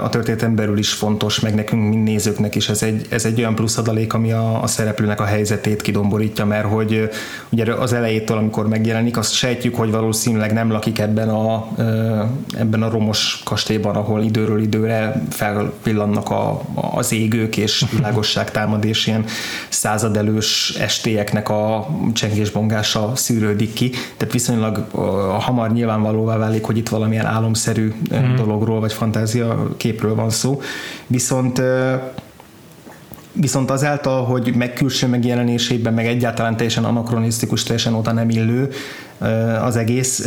a 0.03 0.09
történeten 0.09 0.55
belül 0.55 0.79
is 0.79 0.93
fontos, 0.93 1.41
meg 1.41 1.55
nekünk, 1.55 1.89
mint 1.89 2.05
nézőknek 2.05 2.55
is 2.55 2.69
ez 2.69 2.83
egy, 2.83 3.07
ez 3.09 3.25
egy 3.25 3.39
olyan 3.39 3.55
plusz 3.55 3.79
adalék, 3.79 4.13
ami 4.13 4.33
a, 4.33 4.63
a 4.63 4.67
szereplőnek 4.67 5.21
a 5.21 5.25
helyzetét 5.25 5.83
kidomborítja, 5.83 6.45
mert 6.45 6.67
hogy 6.67 7.09
ugye 7.49 7.73
az 7.73 7.93
elejétől, 7.93 8.37
amikor 8.37 8.69
megjelenik, 8.69 9.17
azt 9.17 9.33
sejtjük, 9.33 9.75
hogy 9.75 9.91
valószínűleg 9.91 10.53
nem 10.53 10.71
lakik 10.71 10.99
ebben 10.99 11.29
a, 11.29 11.69
ebben 12.59 12.83
a 12.83 12.91
romos 12.91 13.41
kastélyban, 13.45 13.97
ahol 13.97 14.23
időről 14.23 14.63
időre 14.63 15.23
felvillannak 15.31 16.31
a, 16.31 16.61
az 16.75 17.13
égők, 17.13 17.57
és 17.57 17.85
világosság 17.97 18.51
támad, 18.51 18.85
és 18.85 19.07
ilyen 19.07 19.25
századelős 19.69 20.75
estélyeknek 20.81 21.49
a 21.49 21.89
csengésbongása 22.13 23.13
szűrődik 23.15 23.73
ki, 23.73 23.91
tehát 24.17 24.33
viszonylag 24.33 24.87
hamar 25.39 25.73
nyilvánvalóvá 25.73 26.37
válik, 26.37 26.65
hogy 26.65 26.77
itt 26.77 26.89
valamilyen 26.89 27.27
álomszerű 27.27 27.93
mm. 28.15 28.35
dologról, 28.37 28.81
vagy 28.81 28.93
fantázia 29.13 29.69
képről 29.77 30.15
van 30.15 30.31
szó. 30.31 30.61
Viszont 31.07 31.63
Viszont 33.33 33.71
azáltal, 33.71 34.25
hogy 34.25 34.55
meg 34.55 34.73
külső 34.73 35.07
megjelenésében, 35.07 35.95
meg 35.95 36.07
egyáltalán 36.07 36.57
teljesen 36.57 36.85
anakronisztikus, 36.85 37.63
teljesen 37.63 37.95
oda 37.95 38.13
nem 38.13 38.31
illő 38.31 38.71
az 39.63 39.77
egész, 39.77 40.27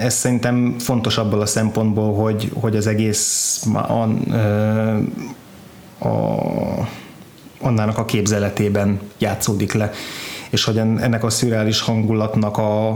ez 0.00 0.14
szerintem 0.14 0.74
fontos 0.78 1.18
abból 1.18 1.40
a 1.40 1.46
szempontból, 1.46 2.14
hogy, 2.14 2.50
hogy 2.54 2.76
az 2.76 2.86
egész 2.86 3.62
a, 3.72 4.02
a, 6.08 6.88
annának 7.60 7.98
a 7.98 8.04
képzeletében 8.04 9.00
játszódik 9.18 9.72
le, 9.72 9.90
és 10.50 10.64
hogy 10.64 10.78
ennek 10.78 11.24
a 11.24 11.30
szürreális 11.30 11.80
hangulatnak 11.80 12.56
a, 12.56 12.88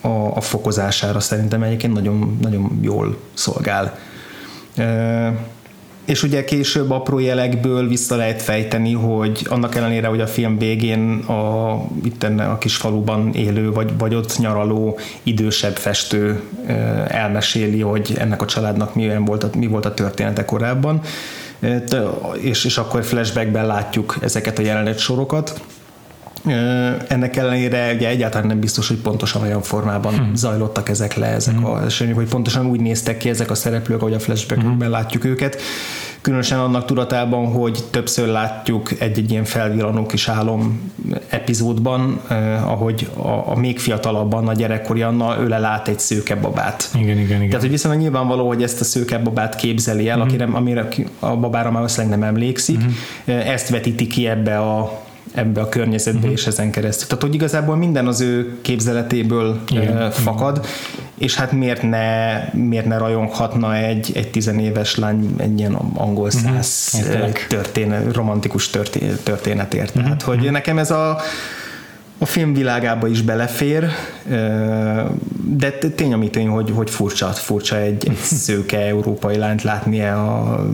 a, 0.00 0.34
a 0.34 0.40
fokozására 0.40 1.20
szerintem 1.20 1.62
egyébként 1.62 1.92
nagyon, 1.92 2.38
nagyon 2.40 2.78
jól 2.82 3.16
szolgál. 3.34 3.98
És 6.04 6.22
ugye 6.22 6.44
később 6.44 6.90
apró 6.90 7.18
jelekből 7.18 7.88
vissza 7.88 8.16
lehet 8.16 8.42
fejteni, 8.42 8.92
hogy 8.92 9.46
annak 9.48 9.74
ellenére, 9.74 10.06
hogy 10.06 10.20
a 10.20 10.26
film 10.26 10.58
végén 10.58 11.18
a, 11.18 11.80
itt 12.04 12.22
enne 12.22 12.44
a 12.44 12.58
kis 12.58 12.76
faluban 12.76 13.34
élő, 13.34 13.72
vagy, 13.72 13.98
vagy 13.98 14.14
ott 14.14 14.38
nyaraló 14.38 14.98
idősebb 15.22 15.76
festő 15.76 16.40
elmeséli, 17.08 17.80
hogy 17.80 18.14
ennek 18.18 18.42
a 18.42 18.46
családnak 18.46 18.94
milyen 18.94 19.24
volt 19.24 19.44
a, 19.44 19.50
mi 19.56 19.66
volt 19.66 19.84
a 19.84 19.94
története 19.94 20.44
korábban, 20.44 21.00
és, 22.40 22.64
és 22.64 22.78
akkor 22.78 23.04
flashbackben 23.04 23.66
látjuk 23.66 24.16
ezeket 24.20 24.58
a 24.58 24.62
jelenet 24.62 24.98
sorokat 24.98 25.60
ennek 27.08 27.36
ellenére 27.36 27.92
ugye 27.94 28.08
egyáltalán 28.08 28.46
nem 28.46 28.60
biztos, 28.60 28.88
hogy 28.88 28.96
pontosan 28.96 29.42
olyan 29.42 29.62
formában 29.62 30.14
hmm. 30.14 30.34
zajlottak 30.34 30.88
ezek 30.88 31.14
le, 31.14 31.26
ezek 31.26 31.54
hmm. 31.54 31.64
a 31.64 31.84
események, 31.84 32.18
hogy 32.18 32.28
pontosan 32.28 32.66
úgy 32.66 32.80
néztek 32.80 33.16
ki 33.16 33.28
ezek 33.28 33.50
a 33.50 33.54
szereplők, 33.54 34.00
ahogy 34.00 34.14
a 34.14 34.18
flashbackben 34.18 34.70
hmm. 34.70 34.90
látjuk 34.90 35.24
őket. 35.24 35.60
Különösen 36.20 36.58
annak 36.58 36.84
tudatában, 36.84 37.46
hogy 37.46 37.84
többször 37.90 38.28
látjuk 38.28 39.00
egy-egy 39.00 39.30
ilyen 39.30 39.44
felvillanó 39.44 40.06
kis 40.06 40.28
álom 40.28 40.92
epizódban, 41.28 42.20
eh, 42.28 42.70
ahogy 42.70 43.08
a, 43.16 43.28
a 43.28 43.56
még 43.56 43.78
fiatalabban, 43.78 44.48
a 44.48 44.52
gyerekkori 44.52 45.02
Anna 45.02 45.36
öle 45.38 45.58
lát 45.58 45.88
egy 45.88 45.98
szőke 45.98 46.34
babát. 46.34 46.90
Igen, 46.94 47.18
igen, 47.18 47.36
igen. 47.36 47.46
Tehát, 47.46 47.60
hogy 47.60 47.70
viszonylag 47.70 48.00
nyilvánvaló, 48.00 48.46
hogy 48.46 48.62
ezt 48.62 48.80
a 48.80 48.84
szőke 48.84 49.18
babát 49.18 49.54
képzeli 49.54 50.08
el, 50.08 50.16
mm. 50.16 50.20
akire, 50.20 50.44
amire 50.44 50.88
a 51.18 51.36
babára 51.36 51.70
már 51.70 51.90
nem 52.08 52.22
emlékszik. 52.22 52.78
Mm. 52.78 53.32
Ezt 53.32 53.68
vetíti 53.68 54.06
ki 54.06 54.26
ebbe 54.26 54.58
a 54.58 55.04
ebbe 55.36 55.60
a 55.60 55.68
környezetbe 55.68 56.18
uh-huh. 56.18 56.32
és 56.32 56.46
ezen 56.46 56.70
keresztül. 56.70 57.06
Tehát, 57.06 57.22
hogy 57.22 57.34
igazából 57.34 57.76
minden 57.76 58.06
az 58.06 58.20
ő 58.20 58.58
képzeletéből 58.62 59.60
Igen. 59.68 60.10
fakad, 60.10 60.66
és 61.18 61.34
hát 61.34 61.52
miért 61.52 61.82
ne, 61.82 62.36
miért 62.52 62.86
ne 62.86 62.98
rajonghatna 62.98 63.76
egy, 63.76 64.10
egy 64.14 64.30
tizenéves 64.30 64.96
lány 64.96 65.34
egy 65.36 65.58
ilyen 65.58 65.74
angol 65.94 66.30
mhm. 66.34 66.54
száz 66.54 66.90
uh-huh. 66.94 67.32
történet, 67.48 68.14
romantikus 68.14 68.70
történetért. 69.22 69.88
Uh-huh. 69.88 70.02
Tehát, 70.02 70.22
hogy 70.22 70.50
nekem 70.50 70.78
ez 70.78 70.90
a 70.90 71.18
a 72.18 72.26
film 72.26 72.54
világába 72.54 73.06
is 73.06 73.22
belefér, 73.22 73.88
de 75.44 75.70
tény 75.70 76.12
ami 76.12 76.30
tény, 76.30 76.48
hogy, 76.48 76.70
hogy 76.70 76.90
furcsa, 76.90 77.26
furcsa 77.26 77.76
egy, 77.78 78.08
egy 78.08 78.16
szőke 78.46 78.78
európai 78.78 79.36
lányt 79.36 79.62
látni 79.62 80.02
a, 80.02 80.66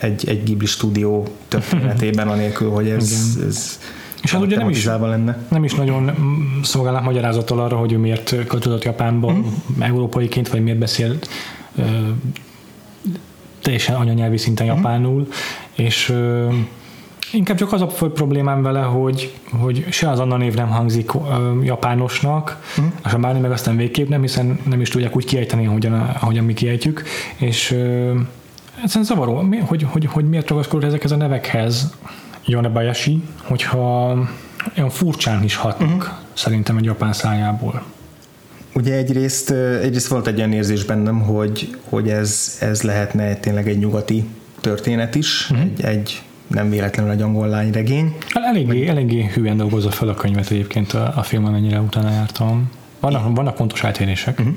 egy, 0.00 0.28
egy 0.28 0.42
Ghibli 0.42 0.66
stúdió 0.66 1.26
történetében, 1.48 2.28
anélkül, 2.36 2.70
hogy 2.70 2.88
ez, 2.88 3.38
ez 3.46 3.78
és 4.22 4.32
hát 4.32 4.42
ugye 4.42 4.56
nem 4.56 4.68
is, 4.68 4.84
lenne. 4.84 5.38
nem 5.48 5.64
is 5.64 5.74
nagyon 5.74 6.10
szolgálnak 6.62 7.04
magyarázattal 7.04 7.60
arra, 7.60 7.76
hogy 7.76 7.92
ő 7.92 7.98
miért 7.98 8.34
költözött 8.46 8.84
Japánba 8.84 9.32
mm. 9.32 9.82
európaiként, 9.82 10.48
vagy 10.48 10.62
miért 10.62 10.78
beszél 10.78 11.16
ö, 11.76 11.82
teljesen 13.62 13.94
anyanyelvi 13.94 14.36
szinten 14.36 14.66
mm. 14.66 14.68
japánul, 14.68 15.28
és 15.74 16.08
ö, 16.08 16.48
inkább 17.32 17.56
csak 17.56 17.72
az 17.72 17.82
a 17.82 17.86
problémám 17.86 18.62
vele, 18.62 18.80
hogy, 18.80 19.34
hogy 19.50 19.86
se 19.90 20.10
az 20.10 20.18
Anna 20.18 20.36
név 20.36 20.54
nem 20.54 20.68
hangzik 20.68 21.14
ö, 21.14 21.18
japánosnak, 21.62 22.62
mm. 22.80 22.86
és 23.06 23.12
a 23.12 23.18
Márni 23.18 23.40
meg 23.40 23.50
aztán 23.50 23.76
végképp 23.76 24.08
nem, 24.08 24.20
hiszen 24.20 24.58
nem 24.64 24.80
is 24.80 24.88
tudják 24.88 25.16
úgy 25.16 25.24
kiejteni, 25.24 25.66
ahogyan, 25.66 25.92
ahogyan 26.20 26.44
mi 26.44 26.54
kiejtjük, 26.54 27.02
és 27.36 27.70
ö, 27.70 28.12
Egyszerűen 28.82 29.06
zavaró, 29.06 29.44
hogy, 29.66 29.82
hogy, 29.82 30.06
hogy 30.06 30.28
miért 30.28 30.48
ragaszkodott 30.48 30.88
ezekhez 30.88 31.12
a 31.12 31.16
nevekhez 31.16 31.94
Bayashi, 32.72 33.22
hogyha 33.42 34.10
olyan 34.76 34.90
furcsán 34.90 35.42
is 35.42 35.54
hatnak 35.54 35.90
uh-huh. 35.90 36.14
szerintem 36.32 36.76
egy 36.76 36.84
japán 36.84 37.12
szájából. 37.12 37.82
Ugye 38.74 38.94
egyrészt, 38.94 39.50
egyrészt 39.82 40.06
volt 40.06 40.26
egy 40.26 40.38
olyan 40.38 40.52
érzés 40.52 40.84
bennem, 40.84 41.20
hogy, 41.20 41.76
hogy 41.88 42.08
ez, 42.08 42.56
ez 42.60 42.82
lehetne 42.82 43.34
tényleg 43.34 43.68
egy 43.68 43.78
nyugati 43.78 44.24
történet 44.60 45.14
is, 45.14 45.50
uh-huh. 45.50 45.66
egy, 45.76 45.84
egy 45.84 46.22
nem 46.46 46.70
véletlenül 46.70 47.12
egy 47.12 47.22
angol 47.22 47.48
lányregény. 47.48 48.16
Hát 48.28 48.44
eléggé, 48.44 48.86
eléggé 48.86 49.30
hűen 49.34 49.56
dolgozza 49.56 49.90
fel 49.90 50.08
a 50.08 50.14
könyvet 50.14 50.50
egyébként 50.50 50.92
a, 50.92 51.12
a 51.16 51.22
film, 51.22 51.44
amennyire 51.44 51.80
utána 51.80 52.10
jártam. 52.10 52.70
Vannak, 53.00 53.36
vannak 53.36 53.54
pontos 53.54 53.82
eltérések. 53.82 54.38
Uh-huh 54.38 54.54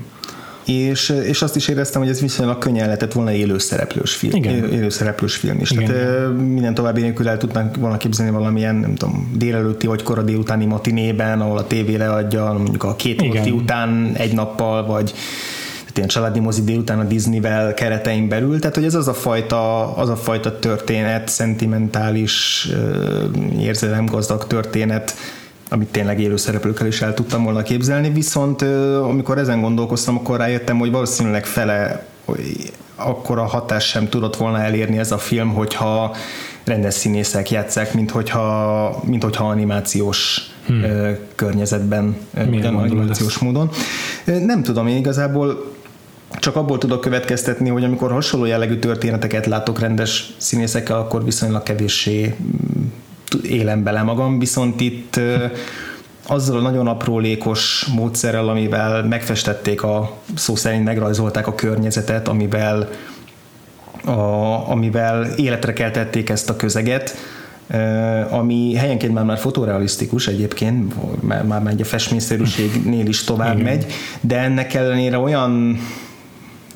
és, 0.65 1.09
és 1.09 1.41
azt 1.41 1.55
is 1.55 1.67
éreztem, 1.67 2.01
hogy 2.01 2.09
ez 2.09 2.21
viszonylag 2.21 2.57
könnyen 2.57 2.85
lehetett 2.85 3.13
volna 3.13 3.31
élőszereplős 3.31 4.13
film, 4.13 4.35
Igen. 4.35 4.71
élőszereplős 4.71 5.35
film 5.35 5.59
is. 5.59 5.71
Igen. 5.71 5.85
Tehát 5.85 6.37
minden 6.37 6.73
további 6.73 7.01
nélkül 7.01 7.27
el 7.27 7.37
tudnánk 7.37 7.75
volna 7.75 7.97
képzelni 7.97 8.31
valamilyen, 8.31 8.75
nem 8.75 8.95
tudom, 8.95 9.31
délelőtti 9.35 9.87
vagy 9.87 10.03
kora 10.03 10.21
délutáni 10.21 10.65
matinében, 10.65 11.41
ahol 11.41 11.57
a 11.57 11.67
tévére 11.67 12.11
adja 12.11 12.53
mondjuk 12.53 12.83
a 12.83 12.95
két 12.95 13.21
óti 13.21 13.51
után 13.51 14.11
egy 14.13 14.33
nappal, 14.33 14.85
vagy 14.85 15.13
ilyen 15.95 16.07
családi 16.07 16.39
mozi 16.39 16.63
délután 16.63 16.99
a 16.99 17.03
Disneyvel 17.03 17.73
keretein 17.73 18.27
belül, 18.27 18.59
tehát 18.59 18.75
hogy 18.75 18.85
ez 18.85 18.95
az 18.95 19.07
a 19.07 19.13
fajta, 19.13 19.93
az 19.95 20.09
a 20.09 20.15
fajta 20.15 20.59
történet, 20.59 21.27
szentimentális, 21.27 22.67
érzelemgazdag 23.59 24.47
történet, 24.47 25.13
amit 25.69 25.87
tényleg 25.87 26.19
élő 26.19 26.37
szereplőkkel 26.37 26.87
is 26.87 27.01
el 27.01 27.13
tudtam 27.13 27.43
volna 27.43 27.61
képzelni, 27.61 28.09
viszont 28.09 28.61
amikor 29.01 29.37
ezen 29.37 29.61
gondolkoztam, 29.61 30.17
akkor 30.17 30.37
rájöttem, 30.37 30.77
hogy 30.77 30.91
valószínűleg 30.91 31.45
fele 31.45 32.05
akkor 32.95 33.39
a 33.39 33.45
hatás 33.45 33.87
sem 33.87 34.09
tudott 34.09 34.35
volna 34.35 34.61
elérni 34.61 34.97
ez 34.97 35.11
a 35.11 35.17
film, 35.17 35.53
hogyha 35.53 36.15
rendes 36.63 36.93
színészek 36.93 37.51
játszák, 37.51 37.93
mint 37.93 38.11
hogyha, 38.11 39.01
mint 39.03 39.23
hogyha 39.23 39.47
animációs 39.49 40.41
hmm. 40.67 40.83
környezetben, 41.35 42.17
animációs 42.35 43.37
módon. 43.37 43.69
Nem 44.25 44.63
tudom, 44.63 44.87
én 44.87 44.97
igazából 44.97 45.71
csak 46.39 46.55
abból 46.55 46.77
tudok 46.77 47.01
következtetni, 47.01 47.69
hogy 47.69 47.83
amikor 47.83 48.11
hasonló 48.11 48.45
jellegű 48.45 48.75
történeteket 48.75 49.45
látok 49.45 49.79
rendes 49.79 50.33
színészekkel, 50.37 50.97
akkor 50.97 51.23
viszonylag 51.23 51.63
kevéssé 51.63 52.35
élem 53.43 53.83
bele 53.83 54.01
magam, 54.01 54.39
viszont 54.39 54.81
itt 54.81 55.19
azzal 56.27 56.57
a 56.57 56.61
nagyon 56.61 56.87
aprólékos 56.87 57.85
módszerrel, 57.95 58.49
amivel 58.49 59.03
megfestették 59.03 59.83
a 59.83 60.17
szó 60.35 60.55
szerint 60.55 60.83
megrajzolták 60.83 61.47
a 61.47 61.55
környezetet, 61.55 62.27
amivel, 62.27 62.89
a, 64.05 64.11
amivel 64.69 65.25
életre 65.35 65.73
keltették 65.73 66.29
ezt 66.29 66.49
a 66.49 66.55
közeget, 66.55 67.15
ami 68.29 68.75
helyenként 68.75 69.13
már 69.13 69.23
már 69.23 69.37
fotorealisztikus 69.37 70.27
egyébként, 70.27 70.93
már, 71.21 71.43
már 71.43 71.67
egy 71.67 71.81
a 71.81 71.85
festményszerűségnél 71.85 73.05
is 73.05 73.23
tovább 73.23 73.59
Igen. 73.59 73.65
megy, 73.65 73.85
de 74.21 74.39
ennek 74.39 74.73
ellenére 74.73 75.17
olyan 75.17 75.79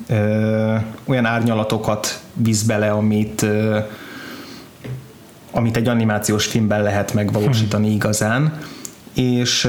ö, 0.08 0.74
olyan 1.04 1.24
árnyalatokat 1.24 2.20
visz 2.34 2.62
bele, 2.62 2.90
amit 2.90 3.42
ö, 3.42 3.78
amit 5.58 5.76
egy 5.76 5.88
animációs 5.88 6.46
filmben 6.46 6.82
lehet 6.82 7.14
megvalósítani 7.14 7.86
hmm. 7.86 7.94
igazán. 7.94 8.58
És, 9.14 9.68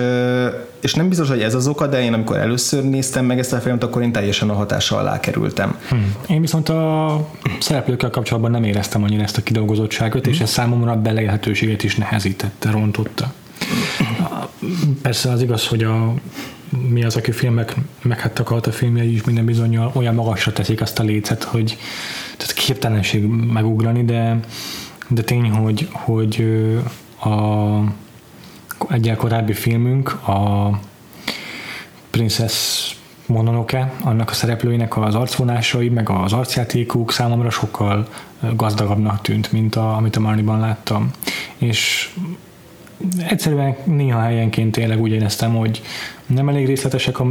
és 0.79 0.93
nem 0.93 1.09
biztos, 1.09 1.29
hogy 1.29 1.41
ez 1.41 1.53
az 1.53 1.67
oka, 1.67 1.87
de 1.87 2.01
én 2.01 2.13
amikor 2.13 2.37
először 2.37 2.83
néztem 2.83 3.25
meg 3.25 3.39
ezt 3.39 3.53
a 3.53 3.59
filmet, 3.59 3.83
akkor 3.83 4.01
én 4.01 4.11
teljesen 4.11 4.49
a 4.49 4.53
hatása 4.53 4.97
alá 4.97 5.19
kerültem. 5.19 5.77
Hmm. 5.89 6.15
Én 6.27 6.41
viszont 6.41 6.69
a 6.69 7.27
szereplőkkel 7.59 8.09
kapcsolatban 8.09 8.51
nem 8.51 8.63
éreztem 8.63 9.03
annyira 9.03 9.23
ezt 9.23 9.37
a 9.37 9.43
kidolgozottságot, 9.43 10.23
hmm. 10.23 10.33
és 10.33 10.39
ez 10.39 10.49
számomra 10.49 10.91
a 10.91 11.01
beleélhetőséget 11.01 11.83
is 11.83 11.95
nehezítette, 11.95 12.71
rontotta. 12.71 13.33
Persze 15.01 15.31
az 15.31 15.41
igaz, 15.41 15.67
hogy 15.67 15.83
a 15.83 16.13
mi 16.89 17.03
az, 17.03 17.15
aki 17.15 17.31
filmek, 17.31 17.75
meg 18.01 18.19
hát 18.19 18.39
a 18.39 18.71
filmjei 18.71 19.13
is 19.13 19.23
minden 19.23 19.45
bizonyal 19.45 19.91
olyan 19.93 20.15
magasra 20.15 20.53
teszik 20.53 20.81
azt 20.81 20.99
a 20.99 21.03
lécet, 21.03 21.43
hogy 21.43 21.77
tehát 22.37 22.53
képtelenség 22.53 23.23
megugrani, 23.27 24.03
de, 24.03 24.39
de 25.09 25.21
tény, 25.21 25.49
hogy, 25.49 25.87
hogy 25.91 26.45
a 27.21 27.33
egyel 28.89 29.15
korábbi 29.15 29.53
filmünk, 29.53 30.27
a 30.27 30.69
Princess 32.09 32.89
Mononoke, 33.25 33.93
annak 34.03 34.29
a 34.29 34.33
szereplőinek 34.33 34.97
az 34.97 35.15
arcvonásai, 35.15 35.89
meg 35.89 36.09
az 36.09 36.33
arcjátékuk 36.33 37.11
számomra 37.11 37.49
sokkal 37.49 38.07
gazdagabbnak 38.55 39.21
tűnt, 39.21 39.51
mint 39.51 39.75
a, 39.75 39.95
amit 39.95 40.15
a 40.15 40.19
Marniban 40.19 40.59
láttam. 40.59 41.11
És 41.57 42.13
egyszerűen 43.17 43.75
néha 43.83 44.19
helyenként 44.19 44.71
tényleg 44.71 45.01
úgy 45.01 45.11
éreztem, 45.11 45.55
hogy 45.55 45.81
nem 46.33 46.49
elég 46.49 46.65
részletesek 46.65 47.19
a 47.19 47.23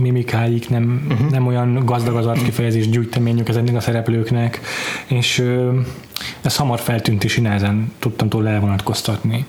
mimikáik, 0.00 0.68
nem, 0.68 1.06
uh-huh. 1.10 1.30
nem 1.30 1.46
olyan 1.46 1.82
gazdag 1.84 2.16
az 2.16 2.26
arckifejezés 2.26 2.88
gyújteményük 2.88 3.48
ezeknek 3.48 3.76
a 3.76 3.80
szereplőknek, 3.80 4.60
és 5.06 5.44
ez 6.40 6.56
hamar 6.56 6.80
feltűnt, 6.80 7.24
és 7.24 7.36
nehezen 7.36 7.92
tudtam 7.98 8.28
tőle 8.28 8.50
elvonatkoztatni. 8.50 9.46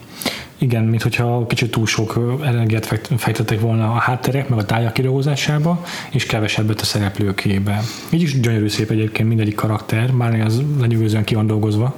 Igen, 0.58 0.84
mint 0.84 1.02
hogyha 1.02 1.46
kicsit 1.48 1.72
túl 1.72 1.86
sok 1.86 2.40
energiát 2.46 3.02
fejtettek 3.18 3.60
volna 3.60 3.92
a 3.92 4.00
hátterek, 4.00 4.50
meg 4.50 4.60
a 4.60 4.66
tájak 4.66 4.94
kidolgozásába, 4.94 5.86
és 6.12 6.26
kevesebbet 6.26 6.82
a 6.82 6.86
szereplőkébe. 6.86 7.82
Így 8.10 8.22
is 8.22 8.40
gyönyörű 8.40 8.68
szép 8.68 8.90
egyébként 8.90 9.28
mindegyik 9.28 9.56
karakter, 9.56 10.14
bár 10.14 10.42
az 10.42 10.62
lenyűgözően 10.80 11.24
ki 11.24 11.36
van 11.36 11.48
dolgozva, 11.48 11.96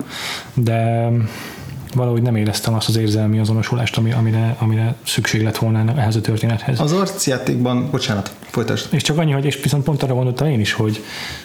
de 0.53 1.09
valahogy 1.97 2.21
nem 2.21 2.35
éreztem 2.35 2.73
azt 2.73 2.87
az 2.87 2.97
érzelmi 2.97 3.39
azonosulást, 3.39 3.97
ami, 3.97 4.11
amire, 4.11 4.55
amire 4.59 4.95
szükség 5.03 5.43
lett 5.43 5.57
volna 5.57 5.93
ehhez 5.97 6.15
a 6.15 6.21
történethez. 6.21 6.79
Az 6.79 6.91
arcjátékban, 6.91 7.89
bocsánat, 7.91 8.35
folytasd. 8.39 8.93
És 8.93 9.01
csak 9.01 9.17
annyi, 9.17 9.31
hogy 9.31 9.45
és 9.45 9.59
viszont 9.63 9.83
pont 9.83 10.03
arra 10.03 10.13
gondoltam 10.13 10.47
én 10.47 10.59
is, 10.59 10.73
hogy, 10.73 11.03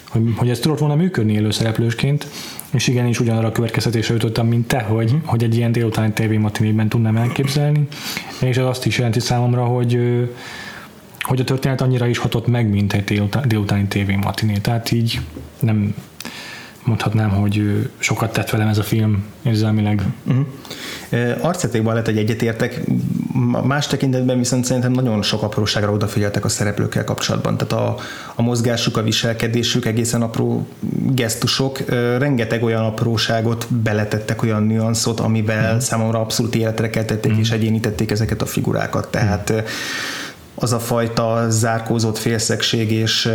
hogy, 0.08 0.22
hogy 0.36 0.50
ez 0.50 0.58
tudott 0.58 0.78
volna 0.78 0.94
működni 0.94 1.36
előszereplősként, 1.36 2.26
és 2.70 2.86
igen, 2.86 3.06
is 3.06 3.20
ugyanarra 3.20 3.46
a 3.46 3.52
következtetésre 3.52 4.14
jutottam, 4.14 4.46
mint 4.46 4.66
te, 4.66 4.80
hogy, 4.80 5.14
hogy 5.24 5.42
egy 5.42 5.56
ilyen 5.56 5.72
délutáni 5.72 6.12
tévématinében 6.12 6.88
tudnám 6.88 7.16
elképzelni, 7.16 7.88
és 8.40 8.56
az 8.56 8.66
azt 8.66 8.86
is 8.86 8.96
jelenti 8.96 9.20
számomra, 9.20 9.64
hogy 9.64 9.98
hogy 11.22 11.40
a 11.40 11.44
történet 11.44 11.80
annyira 11.80 12.06
is 12.06 12.18
hatott 12.18 12.46
meg, 12.46 12.68
mint 12.68 12.92
egy 12.92 13.22
délutáni 13.46 13.84
tévématiné. 13.84 14.56
Tehát 14.56 14.90
így 14.90 15.20
nem, 15.60 15.94
mondhatnám, 16.84 17.30
hogy 17.30 17.88
sokat 17.98 18.32
tett 18.32 18.50
velem 18.50 18.68
ez 18.68 18.78
a 18.78 18.82
film 18.82 19.24
érzelmileg. 19.42 20.02
Uh-huh. 20.24 20.46
Arcetékban 21.40 21.92
lehet, 21.92 22.08
hogy 22.08 22.18
egyetértek, 22.18 22.80
más 23.64 23.86
tekintetben 23.86 24.38
viszont 24.38 24.64
szerintem 24.64 24.92
nagyon 24.92 25.22
sok 25.22 25.42
apróságra 25.42 25.92
odafigyeltek 25.92 26.44
a 26.44 26.48
szereplőkkel 26.48 27.04
kapcsolatban. 27.04 27.56
Tehát 27.56 27.72
a, 27.72 27.96
a 28.34 28.42
mozgásuk, 28.42 28.96
a 28.96 29.02
viselkedésük, 29.02 29.84
egészen 29.84 30.22
apró 30.22 30.66
gesztusok, 31.14 31.78
rengeteg 32.18 32.62
olyan 32.62 32.84
apróságot 32.84 33.66
beletettek, 33.74 34.42
olyan 34.42 34.62
nüanszot, 34.62 35.20
amivel 35.20 35.64
uh-huh. 35.64 35.80
számomra 35.80 36.20
abszolút 36.20 36.54
életre 36.54 36.90
keltették 36.90 37.30
uh-huh. 37.30 37.46
és 37.46 37.50
egyénítették 37.50 38.10
ezeket 38.10 38.42
a 38.42 38.46
figurákat. 38.46 39.10
Tehát 39.10 39.50
uh-huh 39.50 39.66
az 40.54 40.72
a 40.72 40.78
fajta 40.78 41.46
zárkózott 41.48 42.18
félszegség 42.18 42.92
és 42.92 43.30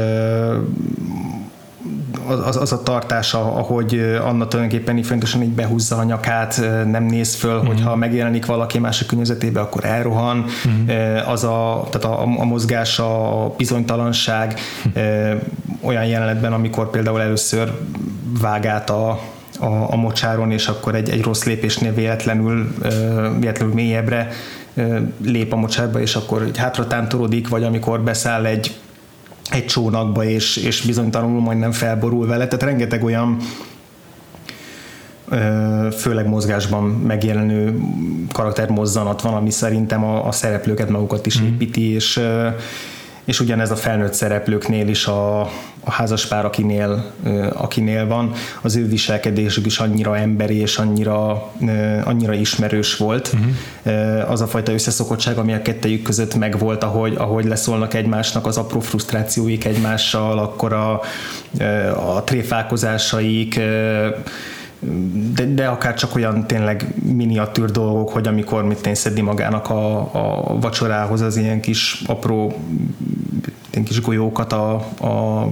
az, 2.27 2.55
az 2.55 2.71
a 2.71 2.83
tartása, 2.83 3.39
ahogy 3.39 4.17
Anna 4.23 4.47
tulajdonképpen 4.47 4.97
így 4.97 5.05
fontosan 5.05 5.41
így 5.41 5.53
behúzza 5.53 5.95
a 5.95 6.03
nyakát, 6.03 6.61
nem 6.85 7.03
néz 7.03 7.35
föl, 7.35 7.57
mm-hmm. 7.57 7.65
hogyha 7.65 7.95
megjelenik 7.95 8.45
valaki 8.45 8.79
más 8.79 9.01
a 9.01 9.05
környezetébe, 9.05 9.59
akkor 9.59 9.85
elrohan, 9.85 10.45
mm-hmm. 10.67 11.17
az 11.27 11.43
a, 11.43 11.87
tehát 11.91 12.17
a, 12.17 12.21
a 12.21 12.45
mozgás, 12.45 12.99
a 12.99 13.53
bizonytalanság 13.57 14.59
mm-hmm. 14.87 15.37
olyan 15.81 16.05
jelenetben, 16.05 16.53
amikor 16.53 16.89
például 16.89 17.21
először 17.21 17.71
vág 18.41 18.65
át 18.65 18.89
a, 18.89 19.09
a, 19.59 19.91
a 19.91 19.95
mocsáron, 19.95 20.51
és 20.51 20.67
akkor 20.67 20.95
egy, 20.95 21.09
egy 21.09 21.21
rossz 21.21 21.43
lépésnél 21.43 21.93
véletlenül, 21.93 22.73
véletlenül 23.39 23.73
mélyebbre 23.73 24.29
lép 25.23 25.53
a 25.53 25.55
mocsárba, 25.55 25.99
és 25.99 26.15
akkor 26.15 26.49
hátra 26.55 26.87
tántorodik, 26.87 27.47
vagy 27.47 27.63
amikor 27.63 28.01
beszáll 28.01 28.45
egy 28.45 28.75
egy 29.51 29.65
csónakba, 29.65 30.23
és, 30.23 30.57
és 30.57 30.81
bizonytalanul 30.81 31.41
majdnem 31.41 31.71
felborul 31.71 32.27
vele, 32.27 32.47
tehát 32.47 32.63
rengeteg 32.63 33.03
olyan 33.03 33.37
főleg 35.97 36.27
mozgásban 36.27 36.83
megjelenő 36.83 37.79
karaktermozzanat 38.31 39.21
van, 39.21 39.33
ami 39.33 39.49
szerintem 39.49 40.03
a, 40.03 40.27
a 40.27 40.31
szereplőket 40.31 40.89
magukat 40.89 41.25
is 41.25 41.41
mm. 41.41 41.45
építi, 41.45 41.93
és 41.93 42.21
és 43.27 43.39
ugyanez 43.39 43.71
a 43.71 43.75
felnőtt 43.75 44.13
szereplőknél 44.13 44.87
is 44.87 45.05
a, 45.05 45.39
a 45.83 45.91
házaspár, 45.91 46.45
akinél, 46.45 47.11
akinél 47.53 48.07
van, 48.07 48.31
az 48.61 48.75
ő 48.75 48.87
viselkedésük 48.87 49.65
is 49.65 49.79
annyira 49.79 50.17
emberi 50.17 50.55
és 50.59 50.77
annyira, 50.77 51.51
annyira 52.03 52.33
ismerős 52.33 52.97
volt. 52.97 53.33
Uh-huh. 53.33 54.31
Az 54.31 54.41
a 54.41 54.47
fajta 54.47 54.71
összeszokottság, 54.71 55.37
ami 55.37 55.53
a 55.53 55.61
kettejük 55.61 56.01
között 56.01 56.35
megvolt, 56.35 56.83
ahogy, 56.83 57.15
ahogy 57.17 57.45
leszólnak 57.45 57.93
egymásnak 57.93 58.45
az 58.45 58.57
apró 58.57 58.79
frusztrációik 58.79 59.65
egymással, 59.65 60.39
akkor 60.39 60.73
a, 60.73 61.01
a 62.15 62.23
tréfálkozásaik, 62.23 63.59
de, 65.33 65.45
de 65.45 65.67
akár 65.67 65.93
csak 65.93 66.15
olyan 66.15 66.47
tényleg 66.47 66.85
miniatűr 67.03 67.71
dolgok, 67.71 68.09
hogy 68.09 68.27
amikor 68.27 68.63
mit 68.63 68.85
én 68.85 68.95
szedni 68.95 69.21
magának 69.21 69.69
a, 69.69 69.97
a 69.99 70.57
vacsorához 70.59 71.21
az 71.21 71.37
ilyen 71.37 71.61
kis 71.61 72.01
apró 72.05 72.53
ilyen 73.71 73.85
kis 73.85 74.01
golyókat 74.01 74.53
a, 74.53 74.73
a 74.99 75.47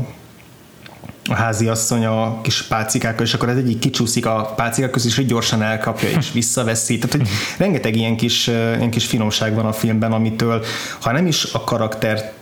a 1.30 1.34
házi 1.34 1.68
asszony 1.68 2.06
a 2.06 2.42
kis 2.42 2.62
pálcikákkal, 2.62 3.26
és 3.26 3.34
akkor 3.34 3.50
az 3.50 3.58
egyik 3.58 3.80
kicsúszik 3.80 4.26
a 4.26 4.54
pálcikák 4.56 4.90
közül, 4.90 5.12
és 5.12 5.26
gyorsan 5.26 5.62
elkapja 5.62 6.10
és 6.10 6.32
visszaveszi. 6.32 6.98
Tehát, 6.98 7.16
hogy 7.16 7.28
rengeteg 7.58 7.96
ilyen 7.96 8.16
kis, 8.16 8.48
ilyen 8.48 8.90
kis 8.90 9.06
finomság 9.06 9.56
van 9.56 9.66
a 9.66 9.72
filmben, 9.72 10.12
amitől, 10.12 10.64
ha 11.02 11.12
nem 11.12 11.28
is 11.28 11.54
a 11.54 11.64
karakter 11.64 12.34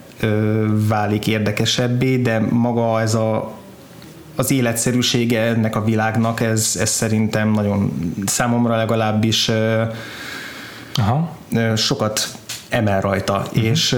válik 0.87 1.27
érdekesebbé, 1.27 2.17
de 2.17 2.39
maga 2.39 3.01
ez 3.01 3.13
a 3.13 3.51
az 4.35 4.51
életszerűsége 4.51 5.41
ennek 5.41 5.75
a 5.75 5.83
világnak, 5.83 6.41
ez, 6.41 6.77
ez 6.79 6.89
szerintem 6.89 7.51
nagyon 7.51 8.13
számomra 8.25 8.75
legalábbis 8.75 9.51
Aha. 10.95 11.37
sokat 11.75 12.27
emel 12.69 13.01
rajta, 13.01 13.37
uh-huh. 13.37 13.63
és 13.63 13.97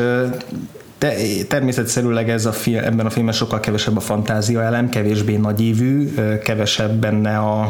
de 0.98 1.14
természetszerűleg 1.48 2.30
ez 2.30 2.46
a 2.46 2.52
film, 2.52 2.84
ebben 2.84 3.06
a 3.06 3.10
filmben 3.10 3.34
sokkal 3.34 3.60
kevesebb 3.60 3.98
a 3.98 4.00
fantázia 4.00 4.62
elem, 4.62 4.90
kevésbé 4.90 5.36
nagyívű, 5.36 6.14
kevesebb 6.44 6.92
benne 6.92 7.38
a 7.38 7.70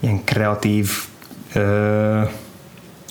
ilyen 0.00 0.24
kreatív 0.24 0.90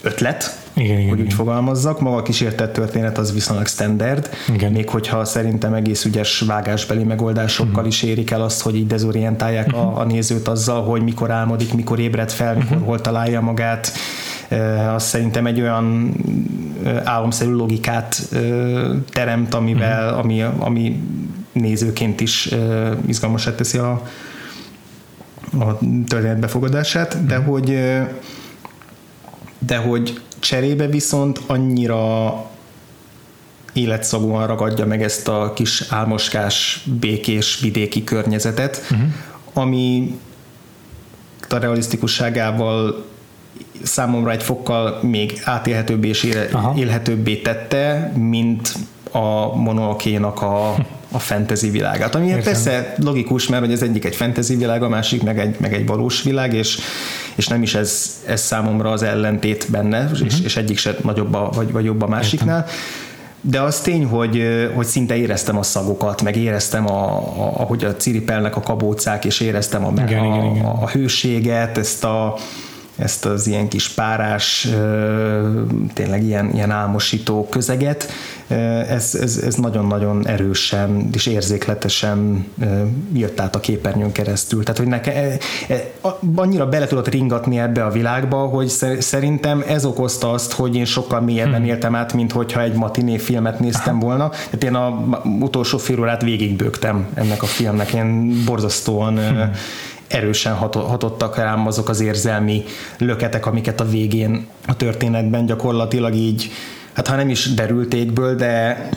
ötlet, 0.02 0.63
igen, 0.74 0.98
igen, 0.98 1.10
hogy 1.10 1.20
igen. 1.20 1.32
úgy 1.32 1.34
fogalmazzak. 1.34 2.00
Maga 2.00 2.16
a 2.16 2.22
kísértett 2.22 2.74
történet 2.74 3.18
az 3.18 3.34
viszonylag 3.34 3.68
standard, 3.68 4.30
igen. 4.54 4.72
még 4.72 4.90
hogyha 4.90 5.26
szerintem 5.26 5.74
egész 5.74 6.06
ügyes 6.06 6.40
vágásbeli 6.40 7.04
megoldásokkal 7.04 7.74
uh-huh. 7.74 7.88
is 7.88 8.04
érik 8.04 8.32
el 8.32 8.42
azt, 8.42 8.62
hogy 8.62 8.76
így 8.76 8.88
dezorientálják 8.88 9.68
uh-huh. 9.68 9.82
a, 9.82 9.90
mhm. 9.90 10.00
a 10.00 10.04
nézőt 10.04 10.48
azzal, 10.48 10.84
hogy 10.84 11.02
mikor 11.02 11.32
álmodik, 11.32 11.74
mikor 11.74 12.00
ébred 12.00 12.32
fel, 12.32 12.54
mikor 12.54 12.72
uh-huh. 12.72 12.88
hol 12.88 13.02
találja 13.02 13.42
magát. 13.42 13.92
Az 14.96 15.04
szerintem 15.04 15.46
egy 15.46 15.62
olyan 15.62 16.14
álomszerű 17.04 17.52
logikát 17.52 18.30
teremt, 19.10 19.54
amivel, 19.54 20.06
uh-huh. 20.06 20.20
ami, 20.20 20.46
ami 20.60 21.02
nézőként 21.52 22.22
is 22.22 22.50
izgalmasát 23.06 23.56
teszi 23.56 23.78
a, 23.78 24.02
a 25.60 25.80
történet 26.08 26.40
befogadását, 26.40 27.26
de 27.26 27.36
hogy 27.36 27.78
de 29.66 29.78
hogy 29.78 30.22
Cserébe 30.40 30.88
viszont 30.88 31.42
annyira 31.48 32.34
életszagúan 33.74 34.48
ragadja 34.48 34.86
meg 34.86 35.04
ezt 35.04 35.28
a 35.28 35.54
kis 35.56 35.84
álmoskás, 35.90 36.84
békés 37.00 37.60
vidéki 37.60 38.04
környezetet, 38.04 38.82
uh-huh. 38.92 39.08
ami 39.54 40.18
a 41.50 41.58
realisztikusságával 41.58 43.06
számomra 43.84 44.32
egy 44.32 44.44
fokkal 44.44 45.00
még 45.02 45.42
átélhetőbbé 45.44 46.08
és 46.08 46.30
élhetőbbé 46.76 47.36
tette, 47.36 48.12
mint 48.16 48.74
a 49.14 49.56
monokénak 49.56 50.42
a, 50.42 50.76
a 51.12 51.20
fantasy 51.20 51.70
világát. 51.70 52.16
Ami 52.16 52.34
persze 52.44 52.94
logikus, 53.04 53.48
mert 53.48 53.64
hogy 53.64 53.72
ez 53.72 53.82
egyik 53.82 54.06
egy 54.06 54.16
fantasy 54.16 54.56
világ, 54.56 54.84
a 54.84 54.90
másik 54.90 55.24
meg 55.24 55.40
egy, 55.40 55.56
meg 55.60 55.74
egy 55.74 55.86
valós 55.86 56.24
világ, 56.24 56.54
és, 56.54 56.80
és 57.36 57.48
nem 57.48 57.62
is 57.62 57.76
ez, 57.76 58.22
ez 58.26 58.42
számomra 58.42 58.92
az 58.92 59.04
ellentét 59.04 59.66
benne, 59.70 60.04
uh-huh. 60.04 60.26
és, 60.26 60.34
és 60.44 60.58
egyik 60.58 60.78
se 60.78 60.96
nagyobb 61.04 61.34
a, 61.34 61.50
vagy, 61.56 61.72
vagy 61.72 61.86
jobb 61.86 62.02
a 62.02 62.08
másiknál. 62.08 62.58
Értem. 62.58 62.76
De 63.46 63.62
az 63.62 63.80
tény, 63.80 64.06
hogy, 64.06 64.44
hogy 64.76 64.86
szinte 64.86 65.16
éreztem 65.16 65.58
a 65.58 65.64
szagokat, 65.64 66.22
meg 66.22 66.36
éreztem, 66.36 66.90
a, 66.90 67.18
a, 67.18 67.54
ahogy 67.60 67.84
a 67.84 67.96
ciripelnek 67.96 68.56
a 68.56 68.60
kabócák, 68.60 69.26
és 69.26 69.40
éreztem 69.40 69.86
a, 69.86 69.92
igen, 69.92 70.20
a, 70.20 70.26
igen, 70.26 70.46
igen. 70.46 70.66
a 70.66 70.90
hőséget, 70.90 71.78
ezt 71.78 72.04
a, 72.04 72.36
ezt 73.04 73.26
az 73.26 73.48
ilyen 73.48 73.68
kis 73.68 73.90
párás, 73.90 74.68
tényleg 75.94 76.24
ilyen, 76.24 76.54
ilyen 76.54 76.72
álmosító 76.72 77.48
közeget, 77.50 78.12
ez, 78.90 79.16
ez, 79.22 79.38
ez 79.46 79.56
nagyon-nagyon 79.56 80.28
erősen 80.28 81.10
és 81.14 81.26
érzékletesen 81.26 82.46
jött 83.14 83.40
át 83.40 83.56
a 83.56 83.60
képernyőn 83.60 84.12
keresztül. 84.12 84.64
Tehát, 84.64 84.78
hogy 84.78 84.88
nekem 84.88 85.14
e, 85.16 85.38
e, 85.74 85.92
annyira 86.36 86.70
bele 86.70 86.88
tudott 86.88 87.08
ringatni 87.08 87.60
ebbe 87.60 87.86
a 87.86 87.90
világba, 87.90 88.38
hogy 88.38 88.68
szerintem 89.00 89.64
ez 89.68 89.86
okozta 89.86 90.32
azt, 90.32 90.52
hogy 90.52 90.76
én 90.76 90.86
sokkal 90.86 91.22
mélyebben 91.22 91.60
hmm. 91.60 91.70
éltem 91.70 91.96
át, 91.96 92.14
mint 92.14 92.32
hogyha 92.32 92.62
egy 92.62 92.74
matiné 92.74 93.18
filmet 93.18 93.60
néztem 93.60 94.00
volna. 94.00 94.30
Tehát 94.30 94.64
én 94.64 94.76
a 94.76 95.04
utolsó 95.40 95.78
fél 95.78 96.00
órát 96.00 96.22
végigbőgtem 96.22 97.08
ennek 97.14 97.44
a 97.44 97.46
filmnek, 97.46 97.94
ilyen 97.94 98.44
borzasztóan 98.46 99.18
hmm 99.18 99.52
erősen 100.14 100.54
hatottak 100.54 101.36
rám 101.36 101.68
azok 101.68 101.90
az 101.90 102.02
érzelmi 102.02 102.64
löketek, 102.98 103.46
amiket 103.46 103.80
a 103.80 103.86
végén 103.86 104.48
a 104.68 104.76
történetben 104.76 105.46
gyakorlatilag 105.46 106.14
így, 106.14 106.52
hát 106.94 107.08
ha 107.08 107.16
nem 107.16 107.30
is 107.30 107.54
derültékből, 107.54 108.36
de 108.36 108.90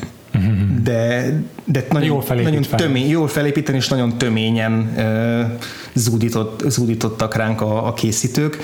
de, 0.82 1.32
de 1.64 1.86
nagyon, 1.90 2.08
jól, 2.08 2.24
nagyon 2.28 2.62
tömény, 2.62 3.08
jól 3.08 3.28
felépíteni, 3.28 3.76
és 3.76 3.88
nagyon 3.88 4.18
töményen 4.18 4.92
uh, 4.96 5.60
zúdított, 5.94 6.62
zúdítottak 6.68 7.34
ránk 7.34 7.60
a, 7.60 7.86
a 7.86 7.92
készítők, 7.92 8.58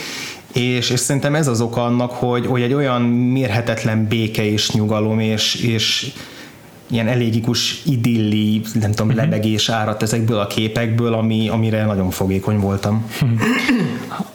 és, 0.53 0.91
és 0.91 1.01
szerintem 1.01 1.35
ez 1.35 1.47
az 1.47 1.61
oka 1.61 1.85
annak, 1.85 2.11
hogy, 2.11 2.47
hogy 2.47 2.63
egy 2.63 2.73
olyan 2.73 3.03
mérhetetlen 3.03 4.07
béke 4.09 4.45
és 4.45 4.71
nyugalom, 4.71 5.21
és, 5.21 5.55
és 5.55 6.13
ilyen 6.93 7.09
elégikus 7.09 7.83
idilli, 7.85 8.61
nem 8.75 8.91
tudom, 8.91 9.07
uh-huh. 9.07 9.23
lebegés 9.23 9.69
árat 9.69 10.03
ezekből 10.03 10.39
a 10.39 10.47
képekből, 10.47 11.13
ami, 11.13 11.49
amire 11.49 11.85
nagyon 11.85 12.11
fogékony 12.11 12.59
voltam. 12.59 13.11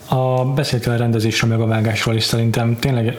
A 0.10 0.46
beszéltél 0.46 0.94
a 0.94 0.96
rendezésről, 0.96 1.50
meg 1.50 1.60
a 1.60 1.66
vágásról, 1.66 2.16
és 2.16 2.24
szerintem 2.24 2.78
tényleg 2.80 3.18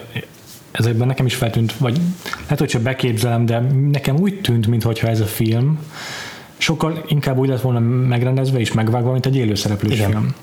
ezekben 0.70 1.06
nekem 1.06 1.26
is 1.26 1.34
feltűnt, 1.34 1.72
vagy 1.72 2.00
lehet, 2.42 2.58
hogy 2.58 2.68
csak 2.68 2.82
beképzelem, 2.82 3.46
de 3.46 3.60
nekem 3.90 4.16
úgy 4.16 4.40
tűnt, 4.40 4.66
mintha 4.66 5.08
ez 5.08 5.20
a 5.20 5.26
film 5.26 5.78
sokkal 6.58 7.04
inkább 7.06 7.38
úgy 7.38 7.48
lett 7.48 7.60
volna 7.60 7.78
megrendezve 7.78 8.58
és 8.58 8.72
megvágva, 8.72 9.12
mint 9.12 9.26
egy 9.26 9.36
élőszereplős 9.36 9.94
Igen. 9.94 10.10
film 10.10 10.34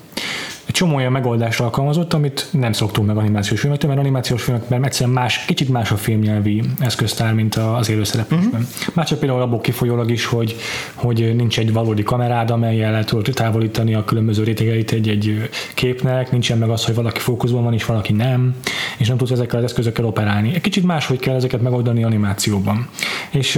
egy 0.66 0.74
csomó 0.74 0.94
olyan 0.94 1.12
megoldást 1.12 1.60
alkalmazott, 1.60 2.12
amit 2.12 2.48
nem 2.50 2.72
szoktunk 2.72 3.06
meg 3.06 3.16
animációs 3.16 3.60
filmektől, 3.60 3.90
mert 3.90 4.02
animációs 4.02 4.42
filmekben 4.42 4.84
egyszerűen 4.84 5.14
más, 5.14 5.44
kicsit 5.44 5.68
más 5.68 5.90
a 5.90 5.96
filmnyelvi 5.96 6.62
eszköztár, 6.78 7.34
mint 7.34 7.54
az 7.54 7.88
élőszereplésben. 7.88 8.60
Uh-huh. 8.60 8.94
Már 8.94 9.06
csak 9.06 9.18
például 9.18 9.40
abból 9.40 9.60
kifolyólag 9.60 10.10
is, 10.10 10.24
hogy, 10.24 10.56
hogy 10.94 11.36
nincs 11.36 11.58
egy 11.58 11.72
valódi 11.72 12.02
kamerád, 12.02 12.50
amelyel 12.50 12.94
el 12.94 13.04
tudod 13.04 13.34
távolítani 13.34 13.94
a 13.94 14.04
különböző 14.04 14.42
rétegeit 14.44 14.92
egy-egy 14.92 15.50
képnek, 15.74 16.30
nincsen 16.30 16.58
meg 16.58 16.70
az, 16.70 16.84
hogy 16.84 16.94
valaki 16.94 17.20
fókuszban 17.20 17.62
van 17.62 17.72
és 17.72 17.84
valaki 17.84 18.12
nem, 18.12 18.54
és 18.96 19.08
nem 19.08 19.16
tudsz 19.16 19.30
ezekkel 19.30 19.58
az 19.58 19.64
eszközökkel 19.64 20.04
operálni. 20.04 20.54
Egy 20.54 20.60
kicsit 20.60 20.84
máshogy 20.84 21.18
kell 21.18 21.34
ezeket 21.34 21.62
megoldani 21.62 22.04
animációban. 22.04 22.88
És 23.30 23.56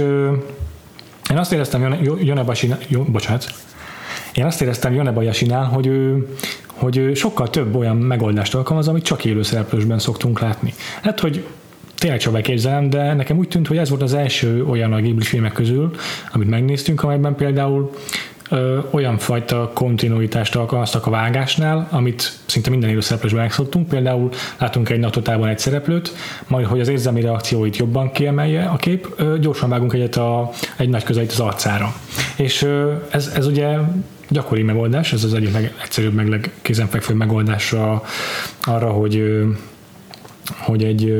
én 1.29 1.37
azt 1.37 1.53
éreztem, 1.53 1.97
Jonebashi, 2.21 2.73
jó, 2.87 3.03
bocsánat, 3.03 3.53
én 4.33 4.45
azt 4.45 4.61
éreztem 4.61 4.93
Jonebayasinál, 4.93 5.65
hogy 5.65 5.87
ő, 5.87 6.27
hogy 6.79 7.11
sokkal 7.15 7.49
több 7.49 7.75
olyan 7.75 7.95
megoldást 7.95 8.55
alkalmaz, 8.55 8.87
amit 8.87 9.03
csak 9.03 9.25
élőszereplősben 9.25 9.99
szoktunk 9.99 10.39
látni. 10.39 10.73
Hát, 11.01 11.19
hogy 11.19 11.45
tényleg 11.97 12.19
csak 12.19 12.33
beképzelem, 12.33 12.89
de 12.89 13.13
nekem 13.13 13.37
úgy 13.37 13.47
tűnt, 13.47 13.67
hogy 13.67 13.77
ez 13.77 13.89
volt 13.89 14.01
az 14.01 14.13
első 14.13 14.65
olyan 14.65 14.93
a 14.93 14.99
Ghibli 14.99 15.23
filmek 15.23 15.51
közül, 15.53 15.91
amit 16.31 16.49
megnéztünk, 16.49 17.03
amelyben 17.03 17.35
például 17.35 17.91
ö, 18.49 18.79
olyan 18.89 19.17
fajta 19.17 19.71
kontinuitást 19.73 20.55
alkalmaztak 20.55 21.05
a 21.05 21.09
vágásnál, 21.09 21.87
amit 21.91 22.31
szinte 22.45 22.69
minden 22.69 22.89
élőszereplősben 22.89 23.41
megszoktunk. 23.41 23.87
Például 23.87 24.29
látunk 24.57 24.89
egy 24.89 24.99
natotában 24.99 25.47
egy 25.47 25.59
szereplőt, 25.59 26.13
majd 26.47 26.65
hogy 26.65 26.79
az 26.79 26.87
érzelmi 26.87 27.21
reakcióit 27.21 27.77
jobban 27.77 28.11
kiemelje 28.11 28.63
a 28.63 28.75
kép, 28.75 29.07
ö, 29.15 29.39
gyorsan 29.39 29.69
vágunk 29.69 29.93
egyet 29.93 30.15
a, 30.15 30.49
egy 30.77 30.89
nagy 30.89 31.03
közelít 31.03 31.31
az 31.31 31.39
arcára. 31.39 31.93
És 32.35 32.61
ö, 32.61 32.93
ez, 33.09 33.31
ez 33.35 33.47
ugye 33.47 33.77
gyakori 34.29 34.63
megoldás, 34.63 35.13
ez 35.13 35.23
az 35.23 35.33
egyik 35.33 35.53
legegyszerűbb, 35.53 36.13
meg 36.13 36.27
legkézenfekvőbb 36.27 37.17
megoldásra 37.17 38.03
arra, 38.61 38.89
hogy 38.89 39.43
hogy 40.57 40.83
egy 40.83 41.11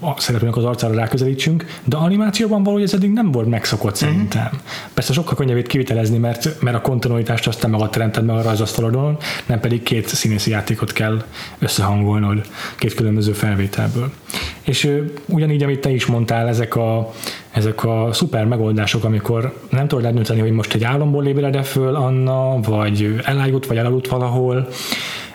a 0.00 0.20
szereplőnek 0.20 0.56
az 0.56 0.64
arcára 0.64 0.94
ráközelítsünk, 0.94 1.64
de 1.84 1.96
animációban 1.96 2.62
valahogy 2.62 2.84
ez 2.84 2.94
eddig 2.94 3.10
nem 3.10 3.32
volt 3.32 3.48
megszokott 3.48 3.92
uh-huh. 3.92 4.08
szerintem. 4.08 4.60
Persze 4.94 5.12
sokkal 5.12 5.34
könnyebb 5.34 5.66
kivitelezni, 5.66 6.18
mert, 6.18 6.62
mert 6.62 6.76
a 6.76 6.80
kontinuitást 6.80 7.46
azt 7.46 7.60
te 7.60 7.66
magad 7.66 7.90
teremted 7.90 8.24
meg 8.24 8.36
a 8.36 8.42
rajzasztalodon, 8.42 9.16
nem 9.46 9.60
pedig 9.60 9.82
két 9.82 10.08
színészi 10.08 10.50
játékot 10.50 10.92
kell 10.92 11.24
összehangolnod 11.58 12.46
két 12.76 12.94
különböző 12.94 13.32
felvételből. 13.32 14.12
És 14.62 14.90
ugyanígy, 15.26 15.62
amit 15.62 15.80
te 15.80 15.90
is 15.90 16.06
mondtál, 16.06 16.48
ezek 16.48 16.76
a, 16.76 17.12
ezek 17.50 17.84
a 17.84 18.08
szuper 18.12 18.44
megoldások, 18.44 19.04
amikor 19.04 19.54
nem 19.70 19.88
tudod 19.88 20.04
eldönteni, 20.04 20.40
hogy 20.40 20.50
most 20.50 20.74
egy 20.74 20.84
álomból 20.84 21.26
ébred 21.26 21.64
föl 21.64 21.94
Anna, 21.94 22.60
vagy 22.60 23.20
elájult, 23.24 23.66
vagy 23.66 23.76
elaludt 23.76 24.08
valahol, 24.08 24.68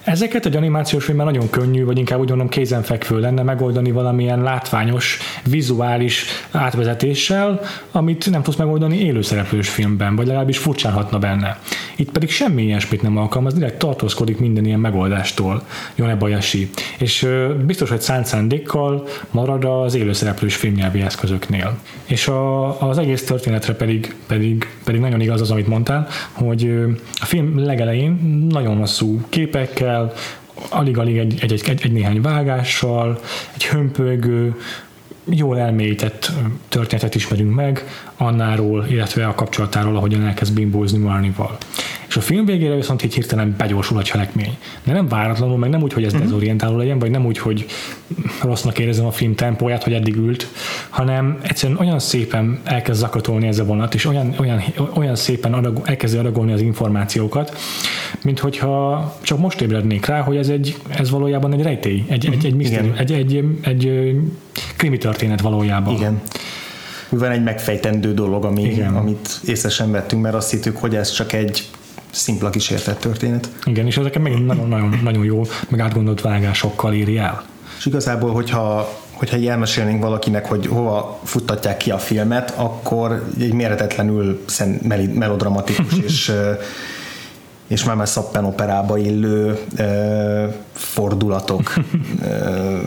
Ezeket 0.03 0.45
egy 0.45 0.55
animációs 0.55 1.05
filmben 1.05 1.25
nagyon 1.25 1.49
könnyű, 1.49 1.85
vagy 1.85 1.97
inkább 1.97 2.19
úgy 2.19 2.29
mondom 2.29 2.49
kézenfekvő 2.49 3.19
lenne 3.19 3.43
megoldani 3.43 3.91
valamilyen 3.91 4.41
látványos, 4.41 5.19
vizuális 5.43 6.25
átvezetéssel, 6.51 7.61
amit 7.91 8.29
nem 8.29 8.41
tudsz 8.41 8.57
megoldani 8.57 8.97
élőszereplős 8.97 9.69
filmben, 9.69 10.15
vagy 10.15 10.27
legalábbis 10.27 10.57
furcsálhatna 10.57 11.19
benne. 11.19 11.59
Itt 11.95 12.11
pedig 12.11 12.29
semmi 12.29 12.63
ilyesmit 12.63 13.01
nem 13.01 13.17
alkalmaz, 13.17 13.53
direkt 13.53 13.77
tartózkodik 13.77 14.39
minden 14.39 14.65
ilyen 14.65 14.79
megoldástól, 14.79 15.63
Jone 15.95 16.15
Bayashi. 16.15 16.69
És 16.97 17.27
biztos, 17.65 17.89
hogy 17.89 18.01
szánt 18.01 18.25
szándékkal 18.25 19.07
marad 19.31 19.65
az 19.65 19.95
élőszereplős 19.95 20.55
filmnyelvi 20.55 21.01
eszközöknél. 21.01 21.77
És 22.05 22.27
a, 22.27 22.81
az 22.81 22.97
egész 22.97 23.25
történetre 23.25 23.73
pedig, 23.73 24.15
pedig, 24.27 24.67
pedig 24.83 25.01
nagyon 25.01 25.21
igaz 25.21 25.41
az, 25.41 25.51
amit 25.51 25.67
mondtál, 25.67 26.07
hogy 26.31 26.73
a 27.21 27.25
film 27.25 27.65
legelején 27.65 28.45
nagyon 28.49 28.77
hosszú 28.77 29.21
képekkel, 29.29 29.92
el, 29.93 30.13
alig-alig 30.69 31.17
egy, 31.17 31.37
egy, 31.41 31.61
egy, 31.65 31.81
egy 31.83 31.91
néhány 31.91 32.21
vágással, 32.21 33.19
egy 33.53 33.65
hömpölygő, 33.65 34.55
jól 35.25 35.59
elmélyített 35.59 36.31
történetet 36.67 37.15
ismerünk 37.15 37.55
meg 37.55 37.83
Annáról, 38.17 38.85
illetve 38.89 39.27
a 39.27 39.35
kapcsolatáról, 39.35 39.95
ahogyan 39.95 40.25
elkezd 40.25 40.53
bimbózni 40.53 40.97
Marnival. 40.97 41.57
És 42.13 42.19
a 42.19 42.21
film 42.21 42.45
végére 42.45 42.75
viszont 42.75 43.03
így 43.03 43.13
hirtelen 43.13 43.55
begyorsul 43.57 43.97
a 43.97 44.03
cselekmény. 44.03 44.57
De 44.83 44.93
nem 44.93 45.07
váratlanul, 45.07 45.57
meg 45.57 45.69
nem 45.69 45.81
úgy, 45.81 45.93
hogy 45.93 46.03
ez 46.03 46.13
uh-huh. 46.13 46.27
dezorientáló 46.27 46.77
legyen, 46.77 46.99
vagy 46.99 47.11
nem 47.11 47.25
úgy, 47.25 47.37
hogy 47.37 47.65
rossznak 48.41 48.79
érezem 48.79 49.05
a 49.05 49.11
film 49.11 49.35
tempóját, 49.35 49.83
hogy 49.83 49.93
eddig 49.93 50.15
ült, 50.15 50.47
hanem 50.89 51.37
egyszerűen 51.41 51.79
olyan 51.79 51.99
szépen 51.99 52.59
elkezd 52.63 52.99
zakatolni 52.99 53.47
ez 53.47 53.59
a 53.59 53.65
vonat, 53.65 53.93
és 53.93 54.05
olyan, 54.05 54.35
olyan, 54.39 54.61
olyan 54.93 55.15
szépen 55.15 55.53
adag, 55.53 55.81
elkezdi 55.83 56.17
adagolni 56.17 56.51
az 56.51 56.61
információkat, 56.61 57.57
mint 58.23 58.39
hogyha 58.39 59.17
csak 59.21 59.39
most 59.39 59.61
ébrednék 59.61 60.05
rá, 60.05 60.21
hogy 60.21 60.37
ez, 60.37 60.49
egy, 60.49 60.77
ez 60.89 61.09
valójában 61.09 61.53
egy 61.53 61.61
rejtély, 61.61 62.05
egy, 62.07 62.25
uh-huh. 62.25 62.43
egy, 62.43 62.45
egy, 62.45 62.55
miszteri, 62.55 62.91
egy, 62.97 63.11
egy, 63.11 63.35
egy, 63.61 63.87
egy 63.87 64.15
krimi 64.77 64.97
történet 64.97 65.41
valójában. 65.41 65.95
Igen 65.95 66.21
van 67.09 67.31
egy 67.31 67.43
megfejtendő 67.43 68.13
dolog, 68.13 68.45
ami, 68.45 68.63
Igen. 68.63 68.95
amit 68.95 69.29
észre 69.45 69.69
sem 69.69 69.91
vettünk, 69.91 70.21
mert 70.21 70.35
azt 70.35 70.51
hittük, 70.51 70.77
hogy 70.77 70.95
ez 70.95 71.11
csak 71.11 71.33
egy 71.33 71.63
szimpla 72.13 72.49
kísértett 72.49 72.99
történet. 72.99 73.49
Igen, 73.65 73.85
és 73.85 73.97
ezeket 73.97 74.21
még 74.21 74.33
nagyon, 74.37 74.99
nagyon 75.03 75.23
jó, 75.23 75.45
meg 75.69 75.79
átgondolt 75.79 76.21
vágásokkal 76.21 76.93
írja 76.93 77.21
el. 77.21 77.43
És 77.77 77.85
igazából, 77.85 78.31
hogyha 78.31 79.01
hogyha 79.11 79.37
így 79.37 79.47
elmesélnénk 79.47 80.01
valakinek, 80.01 80.45
hogy 80.45 80.67
hova 80.67 81.19
futtatják 81.23 81.77
ki 81.77 81.91
a 81.91 81.97
filmet, 81.97 82.53
akkor 82.55 83.25
egy 83.39 83.53
méretetlenül 83.53 84.45
melodramatikus 85.13 85.99
és 86.07 86.31
és 87.67 87.83
már 87.83 88.07
szappen 88.07 88.45
operába 88.45 88.97
illő 88.97 89.59
ö, 89.77 90.45
fordulatok, 90.73 91.73
ö, 92.25 92.77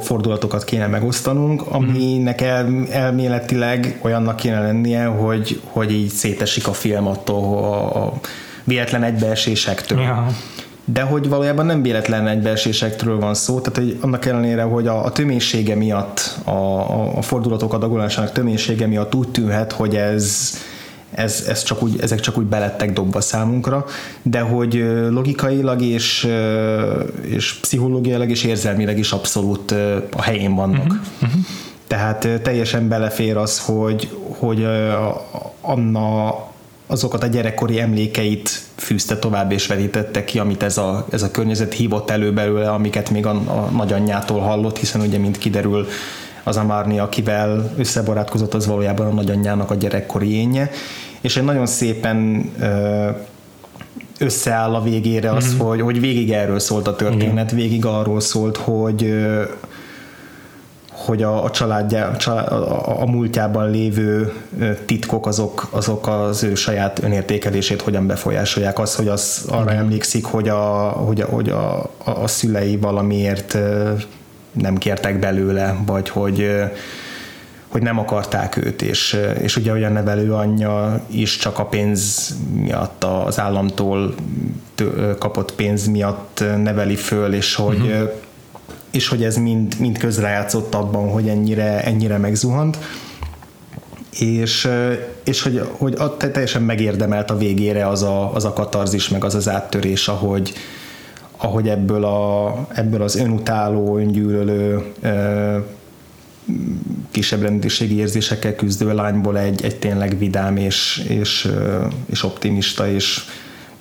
fordulatokat 0.00 0.64
kéne 0.64 0.86
megosztanunk, 0.86 1.62
aminek 1.66 2.40
el, 2.40 2.86
elméletileg 2.90 3.98
olyannak 4.02 4.36
kéne 4.36 4.60
lennie, 4.60 5.04
hogy, 5.04 5.60
hogy 5.64 5.92
így 5.92 6.10
szétesik 6.10 6.68
a 6.68 6.72
film 6.72 7.06
attól 7.06 7.58
a, 7.64 8.04
a 8.04 8.12
véletlen 8.64 9.02
egybeesésektől. 9.02 10.00
Ja. 10.00 10.26
De 10.84 11.02
hogy 11.02 11.28
valójában 11.28 11.66
nem 11.66 11.82
véletlen 11.82 12.26
egybeesésektől 12.26 13.18
van 13.18 13.34
szó, 13.34 13.60
tehát 13.60 13.78
hogy 13.78 13.98
annak 14.00 14.26
ellenére, 14.26 14.62
hogy 14.62 14.86
a, 14.86 15.04
a 15.04 15.10
töménysége 15.10 15.74
miatt, 15.74 16.38
a, 16.44 16.50
a, 16.50 17.16
a 17.16 17.22
fordulatok 17.22 17.72
adagolásának 17.72 18.32
töménysége 18.32 18.86
miatt 18.86 19.14
úgy 19.14 19.28
tűnhet, 19.28 19.72
hogy 19.72 19.96
ez 19.96 20.54
ez, 21.10 21.44
ez 21.48 21.62
csak 21.62 21.82
úgy, 21.82 22.00
ezek 22.00 22.20
csak 22.20 22.38
úgy 22.38 22.44
belettek 22.44 22.92
dobva 22.92 23.20
számunkra, 23.20 23.84
de 24.22 24.40
hogy 24.40 24.84
logikailag 25.10 25.82
és, 25.82 26.28
és 27.22 27.54
pszichológiailag 27.54 28.30
és 28.30 28.44
érzelmileg 28.44 28.98
is 28.98 29.12
abszolút 29.12 29.70
a 30.12 30.22
helyén 30.22 30.54
vannak. 30.54 30.84
Uh-huh. 30.84 30.98
Uh-huh. 31.22 31.40
Tehát 31.86 32.28
teljesen 32.42 32.88
belefér 32.88 33.36
az, 33.36 33.58
hogy, 33.58 34.08
hogy 34.38 34.66
Anna 35.60 36.34
azokat 36.86 37.22
a 37.22 37.26
gyerekkori 37.26 37.80
emlékeit 37.80 38.62
fűzte 38.76 39.18
tovább 39.18 39.52
és 39.52 39.66
vetítette 39.66 40.24
ki, 40.24 40.38
amit 40.38 40.62
ez 40.62 40.78
a, 40.78 41.06
ez 41.10 41.22
a 41.22 41.30
környezet 41.30 41.72
hívott 41.72 42.10
elő 42.10 42.32
belőle, 42.32 42.70
amiket 42.70 43.10
még 43.10 43.26
a, 43.26 43.30
a 43.30 43.70
nagyanyjától 43.76 44.40
hallott, 44.40 44.78
hiszen 44.78 45.00
ugye, 45.00 45.18
mint 45.18 45.38
kiderül, 45.38 45.86
az 46.44 46.56
a 46.56 46.64
Márni, 46.64 46.98
akivel 46.98 47.74
összebarátkozott, 47.76 48.54
az 48.54 48.66
valójában 48.66 49.06
a 49.06 49.12
nagyanyjának 49.12 49.70
a 49.70 49.74
gyerekkori 49.74 50.34
énje, 50.34 50.70
és 51.20 51.36
egy 51.36 51.44
nagyon 51.44 51.66
szépen 51.66 52.50
összeáll 54.18 54.74
a 54.74 54.82
végére 54.82 55.30
az, 55.32 55.48
mm-hmm. 55.48 55.66
hogy, 55.66 55.80
hogy 55.80 56.00
végig 56.00 56.32
erről 56.32 56.58
szólt 56.58 56.86
a 56.88 56.96
történet, 56.96 57.52
Igen. 57.52 57.62
végig 57.62 57.84
arról 57.84 58.20
szólt, 58.20 58.56
hogy 58.56 59.14
hogy 61.04 61.22
a, 61.22 61.44
a 61.44 61.50
családja, 61.50 62.16
a, 62.24 62.30
a, 62.30 63.00
a 63.02 63.06
múltjában 63.06 63.70
lévő 63.70 64.32
titkok 64.86 65.26
azok, 65.26 65.68
azok 65.70 66.08
az 66.08 66.42
ő 66.42 66.54
saját 66.54 67.02
önértékelését 67.02 67.82
hogyan 67.82 68.06
befolyásolják. 68.06 68.78
Az, 68.78 68.94
hogy 68.94 69.08
az 69.08 69.44
arra 69.48 69.70
Igen. 69.70 69.76
emlékszik, 69.76 70.24
hogy 70.24 70.48
a, 70.48 70.88
hogy 70.88 71.20
a, 71.20 71.26
hogy 71.26 71.48
a, 71.48 71.78
a, 72.04 72.10
a 72.22 72.26
szülei 72.26 72.76
valamiért 72.76 73.58
nem 74.52 74.76
kértek 74.76 75.18
belőle, 75.18 75.76
vagy 75.86 76.08
hogy 76.08 76.50
hogy 77.68 77.82
nem 77.82 77.98
akarták 77.98 78.56
őt, 78.56 78.82
és, 78.82 79.20
és 79.42 79.56
ugye 79.56 79.72
olyan 79.72 79.92
nevelő 79.92 80.32
anyja 80.32 81.00
is 81.06 81.36
csak 81.36 81.58
a 81.58 81.64
pénz 81.64 82.34
miatt, 82.54 83.04
az 83.04 83.40
államtól 83.40 84.14
kapott 85.18 85.54
pénz 85.54 85.86
miatt 85.86 86.44
neveli 86.62 86.96
föl, 86.96 87.32
és 87.32 87.54
hogy, 87.54 87.80
uh-huh. 87.80 88.10
és 88.90 89.08
hogy 89.08 89.24
ez 89.24 89.36
mind, 89.36 89.74
mind 89.78 89.98
közrejátszott 89.98 90.74
abban, 90.74 91.10
hogy 91.10 91.28
ennyire, 91.28 91.84
ennyire 91.84 92.18
megzuhant 92.18 92.78
és, 94.18 94.68
és 95.24 95.42
hogy, 95.42 95.62
hogy 95.70 95.96
teljesen 96.18 96.62
megérdemelt 96.62 97.30
a 97.30 97.36
végére 97.36 97.88
az 97.88 98.02
a, 98.02 98.34
az 98.34 98.44
a 98.44 98.52
katarzis, 98.52 99.08
meg 99.08 99.24
az 99.24 99.34
az 99.34 99.48
áttörés, 99.48 100.08
ahogy, 100.08 100.52
ahogy 101.40 101.68
ebből, 101.68 102.04
a, 102.04 102.54
ebből 102.74 103.02
az 103.02 103.16
önutáló, 103.16 103.98
öngyűlölő 103.98 104.92
kisebb 107.10 107.42
rendőrségi 107.42 107.96
érzésekkel 107.96 108.54
küzdő 108.54 108.94
lányból 108.94 109.38
egy, 109.38 109.64
egy 109.64 109.78
tényleg 109.78 110.18
vidám 110.18 110.56
és, 110.56 111.04
és, 111.08 111.48
és 112.06 112.24
optimista 112.24 112.88
és 112.88 113.24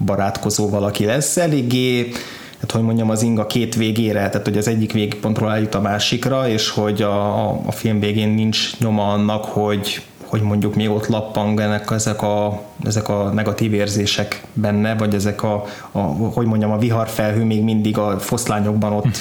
barátkozó 0.05 0.69
valaki 0.69 1.05
lesz. 1.05 1.37
Eléggé 1.37 2.11
hát 2.59 2.71
hogy 2.71 2.81
mondjam, 2.81 3.09
az 3.09 3.21
inga 3.21 3.45
két 3.45 3.75
végére, 3.75 4.29
tehát 4.29 4.47
hogy 4.47 4.57
az 4.57 4.67
egyik 4.67 4.93
végpontról 4.93 5.51
eljut 5.51 5.75
a 5.75 5.81
másikra, 5.81 6.49
és 6.49 6.69
hogy 6.69 7.01
a, 7.01 7.49
a 7.49 7.71
film 7.71 7.99
végén 7.99 8.29
nincs 8.29 8.77
nyoma 8.79 9.11
annak, 9.11 9.45
hogy, 9.45 10.01
hogy 10.29 10.41
mondjuk 10.41 10.75
még 10.75 10.89
ott 10.89 11.07
lappanganak 11.07 11.91
ezek 11.91 12.21
a, 12.21 12.61
ezek 12.83 13.09
a 13.09 13.29
negatív 13.33 13.73
érzések 13.73 14.41
benne, 14.53 14.95
vagy 14.95 15.13
ezek 15.13 15.43
a, 15.43 15.65
a 15.91 15.99
hogy 15.99 16.45
mondjam, 16.45 16.71
a 16.71 16.77
viharfelhő 16.77 17.43
még 17.43 17.63
mindig 17.63 17.97
a 17.97 18.19
foszlányokban 18.19 18.93
ott 18.93 19.17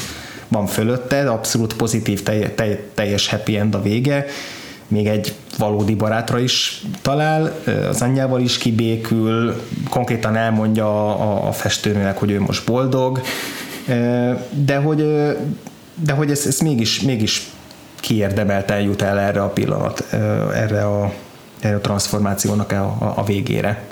van 0.49 0.67
fölötte, 0.67 1.31
abszolút 1.31 1.75
pozitív, 1.75 2.23
telj, 2.23 2.55
telj, 2.55 2.79
teljes 2.95 3.29
happy 3.29 3.57
end 3.57 3.75
a 3.75 3.83
vége, 3.83 4.27
még 4.89 5.07
egy 5.07 5.35
valódi 5.59 5.95
barátra 5.95 6.39
is 6.39 6.83
talál, 7.03 7.55
az 7.89 8.03
anyjával 8.03 8.41
is 8.41 8.59
kibékül, 8.59 9.63
konkrétan 9.91 10.37
elmondja 10.37 11.17
a, 11.17 11.49
a 11.49 11.53
festőnőnek, 11.53 12.19
hogy 12.19 12.31
ő 12.31 12.41
most 12.41 12.67
boldog, 12.67 13.21
de 14.51 14.77
hogy, 14.77 15.07
de 16.05 16.13
hogy 16.13 16.31
ez, 16.31 16.47
ez 16.47 16.59
mégis, 16.59 17.01
mégis 17.01 17.51
kiérdemelten 18.01 18.81
jut 18.81 19.03
el 19.03 19.19
erre 19.19 19.43
a 19.43 19.49
pillanat, 19.49 20.13
erre 20.55 20.85
a, 20.85 21.13
erre 21.61 21.77
a 21.77 21.81
transformációnak 21.81 22.73
a, 22.73 22.97
a, 22.99 23.13
a 23.17 23.25
végére. 23.25 23.87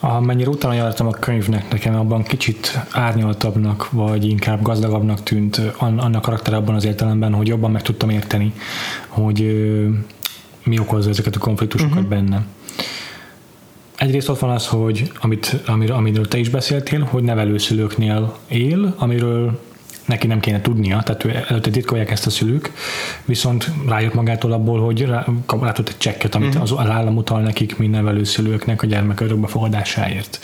Amennyire 0.00 0.48
utána 0.48 0.74
jártam 0.74 1.06
a 1.06 1.10
könyvnek, 1.10 1.70
nekem 1.70 1.94
abban 1.94 2.22
kicsit 2.22 2.80
árnyaltabbnak, 2.90 3.90
vagy 3.90 4.28
inkább 4.28 4.62
gazdagabbnak 4.62 5.22
tűnt 5.22 5.60
annak 5.78 6.22
karakter 6.22 6.54
abban 6.54 6.74
az 6.74 6.84
értelemben, 6.84 7.32
hogy 7.32 7.46
jobban 7.46 7.70
meg 7.70 7.82
tudtam 7.82 8.10
érteni, 8.10 8.52
hogy 9.08 9.40
mi 10.64 10.78
okozza 10.78 11.08
ezeket 11.08 11.36
a 11.36 11.38
konfliktusokat 11.38 11.94
uh-huh. 11.94 12.08
benne. 12.08 12.44
Egyrészt 13.96 14.28
ott 14.28 14.38
van 14.38 14.50
az, 14.50 14.66
hogy 14.66 15.12
amit, 15.20 15.56
amiről, 15.66 15.96
amiről 15.96 16.28
te 16.28 16.38
is 16.38 16.48
beszéltél, 16.48 17.02
hogy 17.10 17.22
nevelőszülőknél 17.22 18.36
él, 18.48 18.94
amiről 18.98 19.60
neki 20.04 20.26
nem 20.26 20.40
kéne 20.40 20.60
tudnia, 20.60 21.02
tehát 21.02 21.24
ő 21.24 21.44
előtte 21.48 21.70
titkolják 21.70 22.10
ezt 22.10 22.26
a 22.26 22.30
szülők, 22.30 22.72
viszont 23.24 23.70
rájött 23.88 24.14
magától 24.14 24.52
abból, 24.52 24.80
hogy 24.80 25.04
rá, 25.04 25.26
látott 25.60 25.88
egy 25.88 25.98
csekket, 25.98 26.34
amit 26.34 26.54
mhm. 26.54 26.62
az, 26.62 26.72
az 26.72 26.88
állam 26.88 27.16
utal 27.16 27.40
nekik, 27.40 27.76
mint 27.76 27.92
nevelőszülőknek 27.92 28.82
a 28.82 28.86
gyermek 28.86 29.20
örökbefogadásáért. 29.20 30.38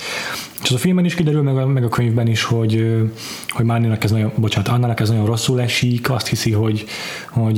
És 0.63 0.69
az 0.69 0.75
a 0.75 0.79
filmben 0.79 1.05
is 1.05 1.15
kiderül, 1.15 1.43
meg 1.43 1.57
a, 1.57 1.67
meg 1.67 1.85
a 1.85 1.89
könyvben 1.89 2.27
is, 2.27 2.43
hogy, 2.43 3.01
hogy 3.49 3.65
Márninak 3.65 4.05
ez 4.05 4.11
nagyon, 4.11 4.33
bocsánat, 4.37 4.69
Annának 4.69 5.01
ez 5.01 5.09
nagyon 5.09 5.27
rosszul 5.27 5.61
esik, 5.61 6.11
azt 6.11 6.27
hiszi, 6.27 6.53
hogy, 6.53 6.85
hogy 7.31 7.57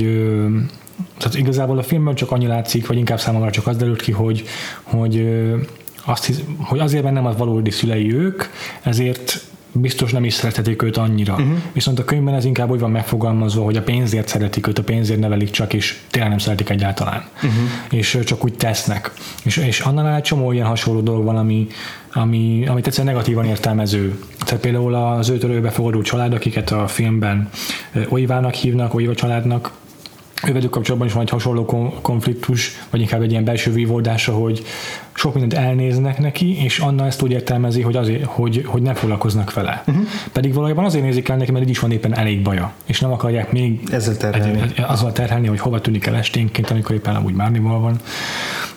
tehát 1.19 1.37
igazából 1.37 1.79
a 1.79 1.83
filmben 1.83 2.15
csak 2.15 2.31
annyi 2.31 2.47
látszik, 2.47 2.87
vagy 2.87 2.97
inkább 2.97 3.21
számomra 3.21 3.51
csak 3.51 3.67
az 3.67 3.77
derült 3.77 4.03
ki, 4.03 4.13
hogy, 4.13 4.45
hogy 4.83 5.29
azt 6.05 6.25
hisz, 6.25 6.41
hogy 6.59 6.79
azért, 6.79 7.03
mert 7.03 7.15
nem 7.15 7.27
az 7.27 7.37
valódi 7.37 7.71
szülei 7.71 8.15
ők, 8.15 8.45
ezért 8.83 9.45
biztos 9.73 10.13
nem 10.13 10.25
is 10.25 10.35
szerethetik 10.35 10.83
őt 10.83 10.97
annyira. 10.97 11.33
Uh-huh. 11.33 11.57
Viszont 11.73 11.99
a 11.99 12.05
könyvben 12.05 12.35
ez 12.35 12.45
inkább 12.45 12.71
úgy 12.71 12.81
van 12.81 12.91
megfogalmazva, 12.91 13.65
hogy 13.65 13.77
a 13.77 13.83
pénzért 13.83 14.29
szeretik 14.29 14.67
őt, 14.67 14.79
a 14.79 14.83
pénzért 14.83 15.21
nevelik 15.21 15.51
csak, 15.51 15.73
és 15.73 16.01
tényleg 16.11 16.31
nem 16.31 16.39
szeretik 16.39 16.71
egyáltalán. 16.71 17.25
Uh-huh. 17.35 17.53
És 17.91 18.19
csak 18.25 18.45
úgy 18.45 18.55
tesznek. 18.55 19.13
És, 19.45 19.57
és 19.57 19.81
annál 19.81 20.15
egy 20.15 20.23
csomó 20.23 20.53
ilyen 20.53 20.67
hasonló 20.67 21.01
dolog 21.01 21.25
van, 21.25 21.37
ami, 21.37 21.67
ami, 22.13 22.67
amit 22.67 22.87
egyszerűen 22.87 23.15
negatívan 23.15 23.45
értelmező. 23.45 24.19
Tehát 24.45 24.63
például 24.63 24.95
az 24.95 25.29
őtől 25.29 25.61
befogadó 25.61 26.03
család, 26.03 26.33
akiket 26.33 26.71
a 26.71 26.87
filmben 26.87 27.49
Oivának 28.09 28.55
hívnak, 28.55 28.95
Oiva 28.95 29.15
családnak, 29.15 29.73
ővelük 30.49 30.71
kapcsolatban 30.71 31.09
is 31.09 31.15
van 31.15 31.23
egy 31.23 31.31
hasonló 31.31 31.65
konfliktus, 32.03 32.71
vagy 32.91 33.01
inkább 33.01 33.23
egy 33.23 33.31
ilyen 33.31 33.45
belső 33.45 33.73
vívódása, 33.73 34.33
hogy 34.33 34.63
sok 35.23 35.35
mindent 35.35 35.65
elnéznek 35.65 36.19
neki, 36.19 36.63
és 36.65 36.79
Anna 36.79 37.07
ezt 37.07 37.23
úgy 37.23 37.31
értelmezi, 37.31 37.81
hogy, 37.81 37.97
azért, 37.97 38.25
hogy, 38.25 38.63
hogy 38.67 38.83
nem 38.83 38.95
foglalkoznak 38.95 39.53
vele. 39.53 39.83
Uh-huh. 39.87 40.05
Pedig 40.33 40.55
valójában 40.55 40.85
azért 40.85 41.05
nézik 41.05 41.29
el 41.29 41.37
neki, 41.37 41.53
mert 41.53 41.65
így 41.65 41.71
is 41.71 41.79
van 41.79 41.91
éppen 41.91 42.17
elég 42.17 42.43
baja, 42.43 42.73
és 42.85 43.01
nem 43.01 43.13
akarják 43.13 43.53
még 43.53 43.81
Ezzel 43.91 44.17
terhelni. 44.17 44.61
Egy, 44.61 44.73
egy, 44.77 44.85
azzal 44.87 45.13
terhelni, 45.13 45.47
hogy 45.47 45.61
hova 45.61 45.81
tűnik 45.81 46.07
el 46.07 46.15
esténként, 46.15 46.71
amikor 46.71 46.95
éppen 46.95 47.15
amúgy 47.15 47.35
márnival 47.35 47.81
van, 47.81 47.97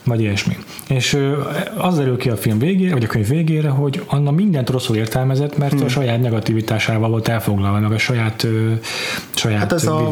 vagy 0.04 0.22
ilyesmi. 0.22 0.58
És 0.88 1.18
az 1.78 1.98
derül 1.98 2.18
ki 2.18 2.30
a 2.30 2.38
film 2.38 2.60
végére, 2.60 2.94
vagy 2.94 3.04
a 3.04 3.08
könyv 3.08 3.28
végére, 3.28 3.70
hogy 3.70 4.04
Anna 4.08 4.32
mindent 4.32 4.70
rosszul 4.70 4.96
értelmezett, 4.96 5.58
mert 5.58 5.74
hmm. 5.74 5.84
a 5.84 5.90
saját 5.90 6.22
negativitásával 6.22 7.10
volt 7.10 7.28
elfoglalva, 7.28 7.80
meg 7.80 7.92
a 7.92 7.98
saját, 7.98 8.48
saját 9.36 9.60
hát 9.60 9.74
ez 9.74 9.86
a 9.86 10.12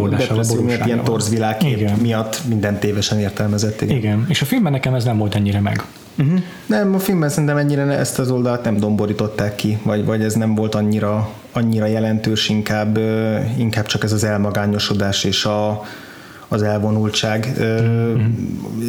miatt 0.64 0.86
ilyen 0.86 1.04
torzvilágkép 1.04 1.90
miatt 2.02 2.42
minden 2.48 2.80
tévesen 2.80 3.20
értelmezett. 3.20 3.82
Igen. 3.82 3.96
igen. 3.96 4.26
És 4.30 4.42
a 4.42 4.46
filmben 4.46 4.72
nekem 4.72 4.94
ez 4.94 5.04
nem 5.04 5.18
volt 5.18 5.36
ennyire 5.36 5.60
meg. 5.60 5.84
Uh-huh. 6.18 6.40
Nem, 6.66 6.96
a 6.96 7.00
filmben 7.00 7.30
szerintem 7.30 7.58
ennyire 7.58 7.82
ezt 7.82 8.20
az 8.20 8.32
oldalt 8.32 8.64
nem 8.64 8.78
domborították 8.78 9.56
ki, 9.56 9.78
vagy, 9.84 10.06
vagy 10.06 10.24
ez 10.24 10.34
nem 10.34 10.56
volt 10.56 10.76
annyira, 10.76 11.30
annyira 11.52 11.86
jelentős, 11.86 12.50
inkább, 12.50 13.00
inkább 13.58 13.86
csak 13.86 14.04
ez 14.04 14.12
az 14.12 14.24
elmagányosodás 14.24 15.24
és 15.24 15.46
a, 15.46 15.84
az 16.48 16.62
elvonultság. 16.62 17.54
Uh-huh. 17.58 18.22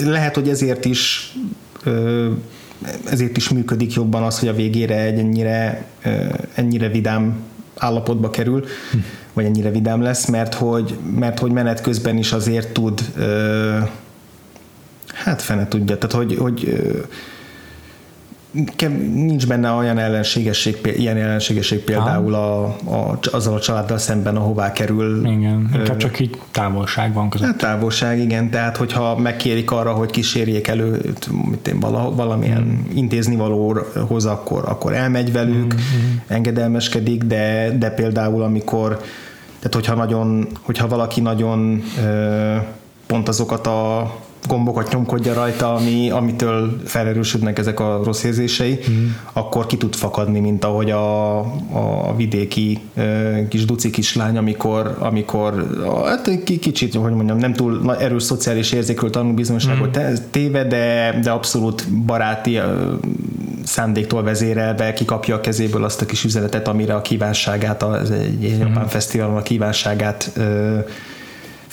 Lehet, 0.04 0.34
hogy 0.34 0.48
ezért 0.48 0.84
is 0.84 1.32
ezért 3.10 3.37
is 3.37 3.48
működik 3.48 3.92
jobban 3.92 4.22
az, 4.22 4.38
hogy 4.38 4.48
a 4.48 4.54
végére 4.54 5.00
egy 5.00 5.18
ennyire, 5.18 5.84
ennyire 6.54 6.88
vidám 6.88 7.37
állapotba 7.76 8.30
kerül, 8.30 8.58
uh-huh. 8.58 9.02
vagy 9.32 9.44
ennyire 9.44 9.70
vidám 9.70 10.02
lesz, 10.02 10.26
mert 10.26 10.54
hogy, 10.54 10.98
mert 11.16 11.38
hogy 11.38 11.50
menet 11.50 11.80
közben 11.80 12.16
is 12.16 12.32
azért 12.32 12.72
tud 12.72 13.00
Hát 15.24 15.42
fene 15.42 15.68
tudja, 15.68 15.98
tehát 15.98 16.16
hogy, 16.16 16.37
hogy 16.38 16.82
nincs 19.14 19.46
benne 19.46 19.70
olyan 19.70 19.98
ellenségesség, 19.98 20.94
ilyen 20.96 21.16
ellenségesség 21.16 21.78
például 21.78 22.34
a, 22.34 22.64
a, 22.64 23.18
azzal 23.32 23.54
a 23.54 23.60
családdal 23.60 23.98
szemben, 23.98 24.37
ahová 24.37 24.72
kerül. 24.72 25.26
Igen, 25.26 25.70
inkább 25.74 25.96
csak 25.96 26.20
így 26.20 26.38
távolság 26.50 27.12
van 27.12 27.30
között. 27.30 27.46
Hát 27.46 27.56
távolság, 27.56 28.18
igen, 28.18 28.50
tehát 28.50 28.76
hogyha 28.76 29.18
megkérik 29.18 29.70
arra, 29.70 29.92
hogy 29.92 30.10
kísérjék 30.10 30.66
elő 30.68 31.14
mit 31.50 31.68
én, 31.68 31.80
vala, 31.80 32.14
valamilyen 32.14 32.62
mm. 32.62 32.96
intézni 32.96 33.37
valóhoz, 33.37 34.24
akkor, 34.24 34.64
akkor 34.66 34.92
elmegy 34.92 35.32
velük, 35.32 35.74
mm. 35.74 35.78
engedelmeskedik, 36.26 37.24
de, 37.24 37.76
de 37.78 37.90
például 37.90 38.42
amikor 38.42 39.00
tehát 39.58 39.74
hogyha 39.74 39.94
nagyon, 39.94 40.46
hogyha 40.62 40.88
valaki 40.88 41.20
nagyon 41.20 41.82
pont 43.06 43.28
azokat 43.28 43.66
a 43.66 44.10
gombokat 44.48 44.92
nyomkodja 44.92 45.35
rajta, 45.35 45.74
ami, 45.74 46.11
amitől 46.11 46.80
felerősödnek 46.85 47.59
ezek 47.59 47.80
a 47.80 48.00
rossz 48.04 48.22
érzései, 48.22 48.78
mm. 48.90 49.07
akkor 49.33 49.66
ki 49.66 49.76
tud 49.76 49.94
fakadni, 49.94 50.40
mint 50.40 50.64
ahogy 50.64 50.90
a, 50.90 51.38
a 52.09 52.14
vidéki 52.16 52.80
kis 53.48 53.64
duci 53.64 53.90
kislány, 53.90 54.37
amikor, 54.37 54.96
amikor 54.98 55.66
hát 56.04 56.44
kicsit, 56.44 56.94
hogy 56.94 57.12
mondjam, 57.12 57.38
nem 57.38 57.52
túl 57.52 57.96
erős 57.98 58.22
szociális 58.22 58.72
érzékről 58.72 59.11
tanul 59.11 59.33
bizonyosságot 59.33 59.98
mm. 59.98 60.14
téve, 60.30 60.64
de, 60.64 61.18
de 61.22 61.30
abszolút 61.30 61.88
baráti 61.92 62.61
szándéktól 63.64 64.22
vezérelve 64.22 64.92
kikapja 64.92 65.35
a 65.35 65.40
kezéből 65.40 65.85
azt 65.85 66.00
a 66.00 66.07
kis 66.07 66.24
üzenetet, 66.24 66.68
amire 66.68 66.94
a 66.94 67.02
kívánságát, 67.02 67.83
az 67.83 68.11
egy 68.11 68.59
japán 68.59 68.85
mm. 68.85 68.87
fesztiválon 68.87 69.37
a 69.37 69.42
kívánságát 69.42 70.30
ö, 70.37 70.78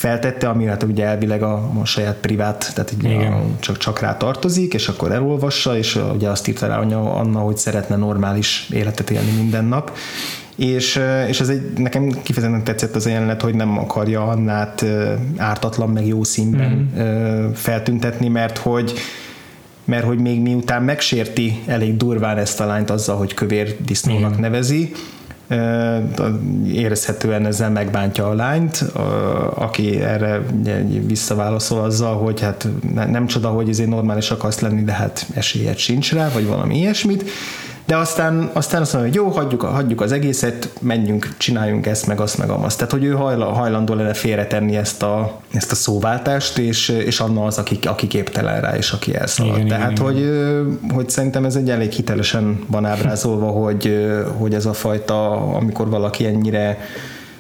feltette, 0.02 0.50
ami 0.50 0.66
hát 0.66 0.84
ugye 0.84 1.06
elvileg 1.06 1.44
a, 1.44 1.72
a 1.82 1.86
saját 1.86 2.16
privát, 2.16 2.72
tehát 2.74 2.92
így 2.92 3.06
a, 3.06 3.42
csak, 3.60 3.78
csak 3.78 4.00
rá 4.00 4.18
tartozik, 4.18 4.74
és 4.74 4.88
akkor 4.88 5.12
elolvassa, 5.12 5.78
és 5.78 6.00
ugye 6.14 6.30
azt 6.30 6.48
írta 6.48 6.68
rá 6.68 6.78
Anna, 6.78 7.40
hogy 7.40 7.58
szeretne 7.58 7.96
normális 7.96 8.70
életet 8.74 9.10
élni 9.10 9.32
minden 9.32 9.66
nap, 9.66 9.98
és, 10.56 11.02
és 11.28 11.40
ez 11.40 11.50
egy, 11.50 11.74
nekem 11.78 12.10
kifejezetten 12.24 12.64
tetszett 12.64 12.96
az 12.96 13.06
a 13.06 13.10
jelenet, 13.10 13.42
hogy 13.42 13.54
nem 13.54 13.78
akarja 13.78 14.28
Annát 14.28 14.86
ártatlan, 15.38 15.90
meg 15.90 16.08
jó 16.08 16.24
színben 16.24 16.92
mm. 17.00 17.52
feltüntetni, 17.52 18.28
mert 18.28 18.58
hogy 18.58 18.94
mert 19.86 20.06
hogy 20.06 20.20
még 20.20 20.42
miután 20.42 20.84
megsérti 20.84 21.62
elég 21.66 21.98
durván 21.98 22.38
ezt 22.38 22.60
a 22.60 22.66
lányt 22.66 22.90
azzal, 22.90 23.18
hogy 23.18 23.34
kövér 23.34 23.76
disznónak 23.86 24.38
mm. 24.38 24.42
nevezi, 24.42 24.92
érezhetően 26.68 27.46
ezzel 27.46 27.70
megbántja 27.70 28.30
a 28.30 28.34
lányt, 28.34 28.86
aki 29.56 30.02
erre 30.02 30.42
visszaválaszol 31.06 31.84
azzal, 31.84 32.18
hogy 32.18 32.42
hát 32.42 32.68
nem 32.94 33.26
csoda, 33.26 33.50
hogy 33.50 33.70
ezért 33.70 33.90
normális 33.90 34.32
akarsz 34.32 34.60
lenni, 34.60 34.84
de 34.84 34.92
hát 34.92 35.26
esélyed 35.34 35.78
sincs 35.78 36.14
rá, 36.14 36.30
vagy 36.34 36.48
valami 36.48 36.78
ilyesmit, 36.78 37.30
de 37.86 37.98
aztán, 37.98 38.50
aztán 38.54 38.82
azt 38.82 38.94
mondja, 38.94 39.12
hogy 39.12 39.20
jó, 39.20 39.42
hagyjuk, 39.42 39.62
hagyjuk 39.62 40.02
az 40.02 40.12
egészet, 40.12 40.70
menjünk, 40.82 41.30
csináljunk 41.38 41.86
ezt, 41.86 42.08
meg 42.08 42.20
azt, 42.20 42.38
meg 42.38 42.50
azt. 42.50 42.78
Tehát, 42.78 42.92
hogy 42.92 43.04
ő 43.04 43.12
hajlandó 43.38 43.94
lenne 43.94 44.14
félretenni 44.14 44.76
ezt 44.76 45.04
a, 45.04 45.40
ezt 45.54 45.72
a 45.72 45.76
szóváltást, 45.76 46.58
és, 46.58 46.90
és 46.90 47.20
Anna 47.20 47.46
az, 47.46 47.58
aki, 47.58 47.80
aki 47.84 48.08
képtelen 48.08 48.62
rá, 48.62 48.76
és 48.76 48.92
aki 48.92 49.16
elszalad. 49.16 49.56
Igen, 49.56 49.68
Tehát, 49.68 49.92
igen, 49.92 50.04
hogy, 50.04 50.18
igen. 50.18 50.80
hogy 50.94 51.10
szerintem 51.10 51.46
ez 51.46 51.56
egy 51.56 51.70
elég 51.70 51.92
hitelesen 51.92 52.64
van 52.68 52.86
ábrázolva, 52.86 53.48
hogy, 53.64 54.08
hogy 54.38 54.54
ez 54.54 54.66
a 54.66 54.74
fajta, 54.74 55.32
amikor 55.32 55.90
valaki 55.90 56.26
ennyire 56.26 56.78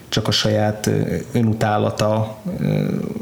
csak 0.09 0.27
a 0.27 0.31
saját 0.31 0.89
önutálata, 1.31 2.37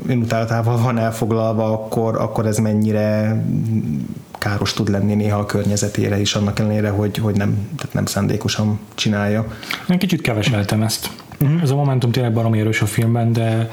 önutálatával 0.08 0.78
van 0.78 0.98
elfoglalva, 0.98 1.64
akkor, 1.74 2.16
akkor 2.16 2.46
ez 2.46 2.58
mennyire 2.58 3.42
káros 4.40 4.74
tud 4.74 4.90
lenni 4.90 5.14
néha 5.14 5.40
a 5.40 5.46
környezetére 5.46 6.20
is, 6.20 6.36
annak 6.36 6.60
ellenére, 6.60 6.90
hogy, 6.90 7.18
hogy 7.18 7.36
nem, 7.36 7.70
tehát 7.78 7.94
nem 7.94 8.06
szándékosan 8.06 8.80
csinálja. 8.96 9.54
Én 9.90 9.98
kicsit 9.98 10.22
keveseltem 10.22 10.82
ezt. 10.82 11.10
Uh-huh. 11.42 11.62
Ez 11.62 11.70
a 11.70 11.76
momentum 11.76 12.12
tényleg 12.12 12.34
baromi 12.34 12.60
erős 12.60 12.82
a 12.82 12.86
filmben, 12.86 13.34
de 13.34 13.72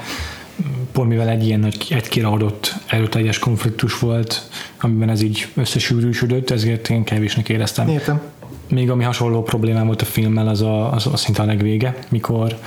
pont 0.92 1.08
mivel 1.08 1.28
egy 1.28 1.44
ilyen 1.44 1.60
nagy, 1.60 1.86
egy 1.90 2.08
kiraadott 2.08 2.74
erőteljes 2.86 3.38
konfliktus 3.38 3.98
volt, 3.98 4.48
amiben 4.80 5.08
ez 5.08 5.22
így 5.22 5.48
összesűrűsödött, 5.54 6.50
ezért 6.50 6.90
én 6.90 7.04
kevésnek 7.04 7.48
éreztem. 7.48 7.88
Értem. 7.88 8.20
Még 8.68 8.90
ami 8.90 9.04
hasonló 9.04 9.42
problémám 9.42 9.86
volt 9.86 10.02
a 10.02 10.04
filmmel, 10.04 10.48
az 10.48 10.62
a, 10.62 10.92
az, 10.92 11.06
az 11.06 11.20
szinte 11.20 11.42
a 11.42 11.44
legvége, 11.44 11.96
mikor 12.08 12.58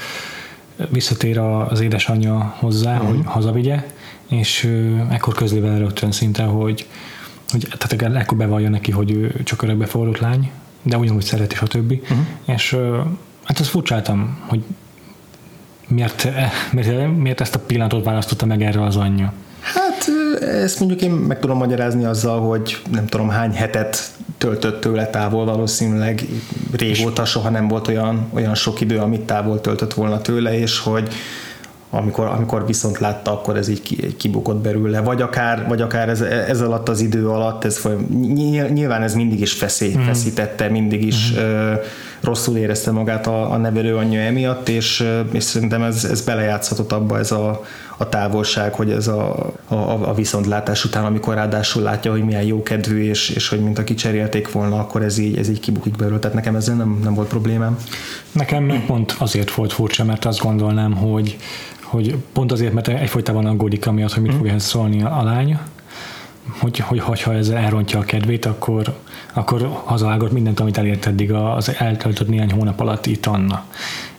visszatér 0.89 1.37
az 1.37 1.79
édesanyja 1.79 2.55
hozzá, 2.59 2.93
uh-huh. 2.93 3.09
hogy 3.09 3.19
hazavigye, 3.25 3.83
és 4.29 4.69
ekkor 5.09 5.33
közli 5.33 5.59
vele 5.59 5.77
rögtön 5.77 6.11
szinte, 6.11 6.43
hogy 6.43 6.87
hogy 7.51 7.67
tehát 7.77 8.15
ekkor 8.15 8.37
bevallja 8.37 8.69
neki, 8.69 8.91
hogy 8.91 9.11
ő 9.11 9.41
csak 9.43 9.61
örökbefogadott 9.61 10.17
lány, 10.17 10.51
de 10.83 10.97
ugyanúgy 10.97 11.23
szereti, 11.23 11.55
stb. 11.55 11.91
Uh-huh. 11.91 12.17
És 12.45 12.77
hát 13.43 13.59
azt 13.59 13.69
furcsáltam, 13.69 14.37
hogy 14.47 14.63
miért, 15.87 16.27
miért, 16.71 17.17
miért 17.17 17.41
ezt 17.41 17.55
a 17.55 17.59
pillanatot 17.59 18.03
választotta 18.03 18.45
meg 18.45 18.61
erre 18.61 18.83
az 18.83 18.95
anyja. 18.95 19.33
Hát 19.59 20.07
ezt 20.41 20.79
mondjuk 20.79 21.01
én 21.01 21.11
meg 21.11 21.39
tudom 21.39 21.57
magyarázni 21.57 22.05
azzal, 22.05 22.39
hogy 22.39 22.81
nem 22.91 23.05
tudom 23.05 23.29
hány 23.29 23.51
hetet 23.51 24.11
töltött 24.37 24.81
tőle 24.81 25.07
távol, 25.07 25.45
valószínűleg 25.45 26.25
régóta 26.71 27.25
soha 27.25 27.49
nem 27.49 27.67
volt 27.67 27.87
olyan, 27.87 28.29
olyan 28.33 28.55
sok 28.55 28.81
idő, 28.81 28.97
amit 28.97 29.21
távol 29.21 29.61
töltött 29.61 29.93
volna 29.93 30.21
tőle, 30.21 30.59
és 30.59 30.79
hogy 30.79 31.13
amikor, 31.89 32.25
amikor 32.25 32.65
viszont 32.65 32.99
látta, 32.99 33.31
akkor 33.31 33.57
ez 33.57 33.67
így 33.67 34.15
kibukott 34.17 34.57
belőle, 34.57 35.01
vagy 35.01 35.21
akár, 35.21 35.67
vagy 35.67 35.81
akár 35.81 36.09
ez, 36.09 36.21
ez 36.21 36.61
alatt 36.61 36.89
az 36.89 37.01
idő 37.01 37.29
alatt, 37.29 37.63
ez 37.63 37.87
nyilván 38.73 39.01
ez 39.01 39.13
mindig 39.13 39.39
is 39.39 39.53
feszé, 39.53 39.95
mm. 39.97 40.01
feszítette, 40.01 40.69
mindig 40.69 41.05
is 41.05 41.33
mm. 41.33 41.37
ö, 41.37 41.73
rosszul 42.21 42.57
érezte 42.57 42.91
magát 42.91 43.27
a, 43.27 43.51
a 43.51 43.57
nevelő 43.57 43.95
anyja 43.95 44.19
emiatt, 44.19 44.69
és, 44.69 45.07
és 45.31 45.43
szerintem 45.43 45.83
ez, 45.83 46.03
ez 46.03 46.21
belejátszhatott 46.21 46.91
abba 46.91 47.17
ez 47.17 47.31
a, 47.31 47.65
a 47.97 48.09
távolság, 48.09 48.73
hogy 48.73 48.91
ez 48.91 49.07
a, 49.07 49.51
a, 49.67 49.75
a 50.09 50.13
viszontlátás 50.13 50.85
után, 50.85 51.05
amikor 51.05 51.33
ráadásul 51.33 51.83
látja, 51.83 52.11
hogy 52.11 52.23
milyen 52.23 52.43
jó 52.43 52.63
kedvű, 52.63 53.03
és, 53.09 53.29
és 53.29 53.49
hogy 53.49 53.59
mint 53.59 53.79
aki 53.79 53.93
cserélték 53.93 54.51
volna, 54.51 54.79
akkor 54.79 55.01
ez 55.03 55.17
így, 55.17 55.37
ez 55.37 55.49
így 55.49 55.59
kibukik 55.59 55.95
belőle. 55.95 56.19
Tehát 56.19 56.35
nekem 56.35 56.55
ezzel 56.55 56.75
nem, 56.75 56.99
nem 57.03 57.13
volt 57.13 57.27
problémám. 57.27 57.77
Nekem 58.31 58.83
pont 58.87 59.15
azért 59.19 59.51
volt 59.51 59.73
furcsa, 59.73 60.03
mert 60.03 60.25
azt 60.25 60.39
gondolnám, 60.39 60.95
hogy 60.95 61.37
hogy 61.89 62.15
pont 62.33 62.51
azért, 62.51 62.73
mert 62.73 62.87
egyfolytában 62.87 63.45
aggódik 63.45 63.87
amiatt, 63.87 64.13
hogy 64.13 64.23
mit 64.23 64.33
fog 64.33 64.47
ehhez 64.47 64.63
szólni 64.63 65.03
a, 65.03 65.19
a 65.19 65.23
lány, 65.23 65.57
hogy, 66.59 66.77
hogy, 66.77 66.99
hogyha 66.99 67.33
ez 67.33 67.49
elrontja 67.49 67.99
a 67.99 68.03
kedvét, 68.03 68.45
akkor, 68.45 68.97
akkor 69.33 69.81
hazavágott 69.83 70.31
mindent, 70.31 70.59
amit 70.59 70.77
elért 70.77 71.05
eddig 71.05 71.31
az 71.31 71.75
eltöltött 71.77 72.27
néhány 72.27 72.51
hónap 72.51 72.79
alatt 72.79 73.05
itt 73.05 73.25
Anna. 73.25 73.63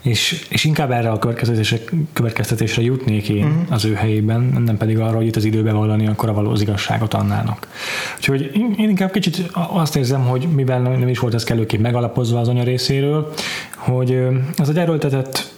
És, 0.01 0.47
és 0.49 0.65
inkább 0.65 0.91
erre 0.91 1.11
a 1.11 1.19
következtetésre, 1.19 1.79
következtetésre 2.13 2.83
jutnék 2.83 3.29
én 3.29 3.45
uh-huh. 3.45 3.63
az 3.69 3.85
ő 3.85 3.95
helyében, 3.95 4.63
nem 4.65 4.77
pedig 4.77 4.99
arra, 4.99 5.17
hogy 5.17 5.27
itt 5.27 5.37
az 5.37 5.45
időbe 5.45 5.73
vallani 5.73 6.07
akkor 6.07 6.29
a 6.29 6.33
való 6.33 6.55
igazságot 6.61 7.15
Annának. 7.15 7.69
Úgyhogy 8.17 8.51
én, 8.55 8.75
én 8.79 8.89
inkább 8.89 9.11
kicsit 9.11 9.51
azt 9.53 9.97
érzem, 9.97 10.21
hogy 10.21 10.49
mivel 10.55 10.81
nem 10.81 11.09
is 11.09 11.19
volt 11.19 11.35
ez 11.35 11.45
kellőképp 11.45 11.81
megalapozva 11.81 12.41
az 12.41 12.49
anya 12.49 12.63
részéről, 12.63 13.33
hogy 13.77 14.19
az 14.57 14.69
egy 14.69 14.79
erőltetett 14.79 15.53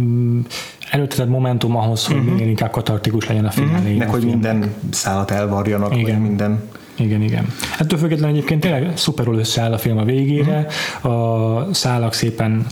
mm, 0.00 0.40
előtted 0.94 1.28
momentum 1.28 1.76
ahhoz, 1.76 2.06
hogy 2.06 2.16
uh-huh. 2.16 2.32
minél 2.32 2.48
inkább 2.48 2.70
katartikus 2.70 3.26
legyen 3.26 3.44
a 3.44 3.50
film 3.50 3.70
uh-huh. 3.70 3.96
Meg, 3.96 4.10
hogy 4.10 4.24
minden 4.24 4.74
szállat 4.90 5.30
elvarjanak, 5.30 5.96
igen. 5.96 6.14
vagy 6.14 6.28
minden 6.28 6.62
igen, 6.96 7.22
igen. 7.22 7.46
Ettől 7.78 7.98
függetlenül 7.98 8.36
egyébként 8.36 8.60
tényleg 8.60 8.96
szuperul 8.96 9.38
összeáll 9.38 9.72
a 9.72 9.78
film 9.78 9.98
a 9.98 10.04
végére, 10.04 10.66
uh-huh. 11.02 11.12
a 11.12 11.74
szálak 11.74 12.12
szépen 12.12 12.66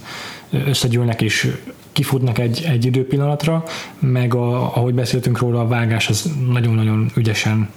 összegyűlnek 0.51 1.23
és 1.23 1.53
kifutnak 1.93 2.39
egy, 2.39 2.65
egy 2.69 2.85
időpillanatra, 2.85 3.65
meg 3.99 4.35
a, 4.35 4.77
ahogy 4.77 4.95
beszéltünk 4.95 5.39
róla, 5.39 5.61
a 5.61 5.67
vágás 5.67 6.09
az 6.09 6.31
nagyon-nagyon 6.51 7.11
ügyesen 7.17 7.71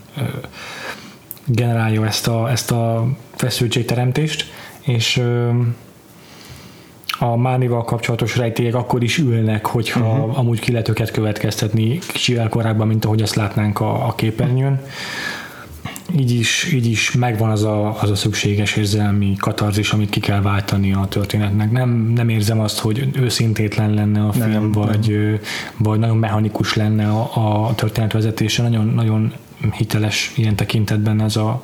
generálja 1.45 2.05
ezt 2.05 2.27
a, 2.27 2.51
ezt 2.51 2.71
a 2.71 3.07
feszültségteremtést, 3.35 4.51
és 4.81 5.21
a 7.19 7.35
Mánival 7.35 7.83
kapcsolatos 7.83 8.37
rejtélyek 8.37 8.75
akkor 8.75 9.03
is 9.03 9.17
ülnek, 9.17 9.65
hogyha 9.65 9.99
uh-huh. 9.99 10.39
amúgy 10.39 10.59
ki 10.59 10.71
lehet 10.71 10.89
őket 10.89 11.11
következtetni 11.11 11.99
kicsivel 12.07 12.49
korábban, 12.49 12.87
mint 12.87 13.05
ahogy 13.05 13.21
azt 13.21 13.35
látnánk 13.35 13.79
a, 13.79 14.07
a 14.07 14.15
képernyőn. 14.15 14.81
Így 16.17 16.31
is, 16.31 16.71
így 16.73 16.85
is 16.85 17.11
megvan 17.11 17.49
az 17.49 17.63
a, 17.63 18.01
az 18.01 18.09
a 18.09 18.15
szükséges 18.15 18.75
érzelmi 18.75 19.35
katarzis, 19.37 19.91
amit 19.91 20.09
ki 20.09 20.19
kell 20.19 20.41
váltani 20.41 20.93
a 20.93 21.05
történetnek. 21.09 21.71
Nem, 21.71 21.89
nem 22.15 22.29
érzem 22.29 22.59
azt, 22.59 22.79
hogy 22.79 23.09
őszintétlen 23.13 23.93
lenne 23.93 24.25
a 24.25 24.31
film, 24.31 24.49
nem, 24.49 24.71
vagy, 24.71 25.07
nem. 25.07 25.39
vagy 25.77 25.99
nagyon 25.99 26.17
mechanikus 26.17 26.73
lenne 26.73 27.07
a, 27.07 27.67
a 27.67 27.75
történetvezetése. 27.75 28.63
Nagyon, 28.63 28.85
nagyon 28.85 29.33
hiteles 29.71 30.33
ilyen 30.35 30.55
tekintetben 30.55 31.21
ez 31.21 31.35
a, 31.35 31.63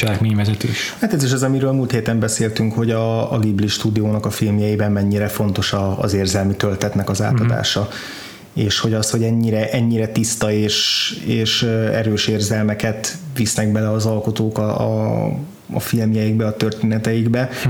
cselekményvezetés. 0.00 0.94
Hát 1.00 1.12
ez 1.12 1.24
is 1.24 1.32
az, 1.32 1.42
amiről 1.42 1.72
múlt 1.72 1.90
héten 1.90 2.18
beszéltünk, 2.18 2.72
hogy 2.72 2.90
a, 2.90 3.32
a 3.32 3.38
Ghibli 3.38 3.66
stúdiónak 3.66 4.26
a 4.26 4.30
filmjeiben 4.30 4.92
mennyire 4.92 5.28
fontos 5.28 5.72
a, 5.72 5.98
az 5.98 6.14
érzelmi 6.14 6.54
töltetnek 6.54 7.08
az 7.08 7.22
átadása. 7.22 7.80
Mm-hmm 7.80 8.28
és 8.52 8.78
hogy 8.78 8.94
az, 8.94 9.10
hogy 9.10 9.22
ennyire, 9.22 9.70
ennyire 9.70 10.08
tiszta 10.08 10.52
és, 10.52 11.10
és 11.26 11.62
erős 11.92 12.26
érzelmeket 12.26 13.16
visznek 13.34 13.72
bele 13.72 13.90
az 13.90 14.06
alkotók 14.06 14.58
a, 14.58 14.80
a, 14.80 15.24
a 15.72 15.80
filmjeikbe, 15.80 16.46
a 16.46 16.56
történeteikbe, 16.56 17.48
hm. 17.62 17.68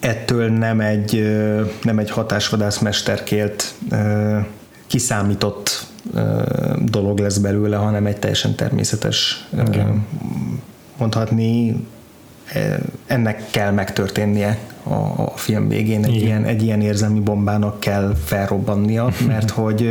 ettől 0.00 0.48
nem 0.48 0.80
egy, 0.80 1.36
nem 1.82 1.98
egy 1.98 2.10
hatásvadász 2.10 2.78
mesterkélt 2.78 3.74
kiszámított 4.86 5.86
dolog 6.84 7.18
lesz 7.18 7.38
belőle, 7.38 7.76
hanem 7.76 8.06
egy 8.06 8.16
teljesen 8.16 8.54
természetes 8.54 9.46
okay 9.66 9.82
mondhatni, 10.98 11.86
e, 12.52 12.78
ennek 13.06 13.50
kell 13.50 13.70
megtörténnie 13.70 14.58
a, 14.82 14.94
a 15.22 15.32
film 15.34 15.68
végén, 15.68 16.04
egy 16.04 16.14
ilyen, 16.14 16.44
egy 16.44 16.62
ilyen 16.62 16.80
érzelmi 16.80 17.20
bombának 17.20 17.80
kell 17.80 18.14
felrobbannia, 18.24 19.10
mert 19.26 19.50
hogy 19.50 19.88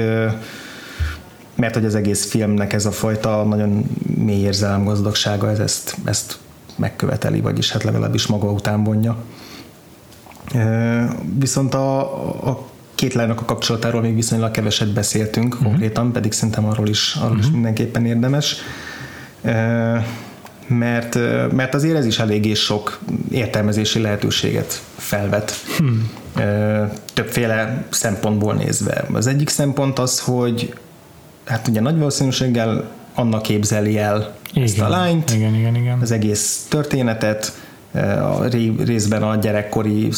mert 1.56 1.74
hogy 1.74 1.86
az 1.86 1.96
egész 1.96 2.30
filmnek 2.30 2.74
ez 2.74 2.86
a 2.86 2.92
fajta 2.92 3.44
nagyon 3.44 3.84
mély 4.18 4.42
érzelem 4.42 4.84
gazdagsága, 4.84 5.50
ez 5.50 5.60
ezt, 5.60 5.96
ezt 6.06 6.38
megköveteli, 6.76 7.42
vagyis 7.42 7.72
hát 7.72 7.84
legalábbis 7.84 8.28
maga 8.28 8.52
után 8.52 8.84
vonja. 8.84 9.18
Viszont 11.38 11.74
a, 11.74 12.00
a 12.50 12.68
két 12.96 13.14
lánynak 13.14 13.42
a 13.42 13.46
kapcsolatáról 13.46 14.02
még 14.02 14.16
viszonylag 14.16 14.52
keveset 14.52 14.94
beszéltünk 14.94 15.54
uh-huh. 15.54 15.68
konkrétan, 15.68 16.12
pedig 16.12 16.32
szerintem 16.32 16.66
arról 16.66 16.88
is, 16.88 17.16
arról 17.16 17.30
uh-huh. 17.30 17.46
is 17.46 17.52
mindenképpen 17.52 18.06
érdemes 18.06 18.56
mert, 20.68 21.18
mert 21.52 21.74
azért 21.74 21.96
ez 21.96 22.06
is 22.06 22.20
eléggé 22.20 22.54
sok 22.54 23.00
értelmezési 23.32 24.00
lehetőséget 24.00 24.82
felvet. 24.98 25.54
Hmm. 25.78 26.10
Többféle 27.14 27.86
szempontból 27.90 28.54
nézve. 28.54 29.06
Az 29.14 29.28
egyik 29.28 29.50
szempont 29.50 30.00
az, 30.00 30.20
hogy 30.20 30.74
hát 31.46 31.68
ugye 31.68 31.82
nagy 31.82 31.98
valószínűséggel 31.98 32.90
annak 33.16 33.42
képzeli 33.42 33.98
el 33.98 34.36
igen, 34.52 34.64
ezt 34.64 34.80
a 34.80 34.90
lányt, 34.90 35.32
igen, 35.32 35.56
igen, 35.56 35.76
igen. 35.76 36.00
az 36.02 36.12
egész 36.12 36.66
történetet, 36.70 37.54
a 38.22 38.44
részben 38.86 39.24
a 39.24 39.36
gyerekkori 39.36 40.10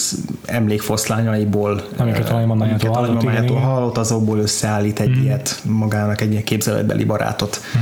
emlékfoszlányaiból, 0.45 1.81
amiket 1.97 2.29
a 2.29 2.33
hallott, 2.93 3.49
hallott, 3.49 3.97
azokból 3.97 4.39
összeállít 4.39 4.99
egy 4.99 5.17
mm. 5.17 5.21
ilyet 5.21 5.61
magának, 5.63 6.21
egy 6.21 6.31
ilyen 6.31 6.43
képzeletbeli 6.43 7.03
barátot. 7.03 7.59
Mm. 7.77 7.81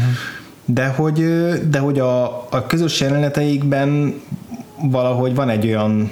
De 0.70 0.88
hogy, 0.88 1.24
de 1.70 1.80
hogy 1.80 2.00
a, 2.00 2.26
a 2.50 2.66
közös 2.68 3.00
jeleneteikben 3.00 4.22
valahogy 4.82 5.36
van 5.36 5.50
egy 5.50 5.68
olyan 5.68 6.10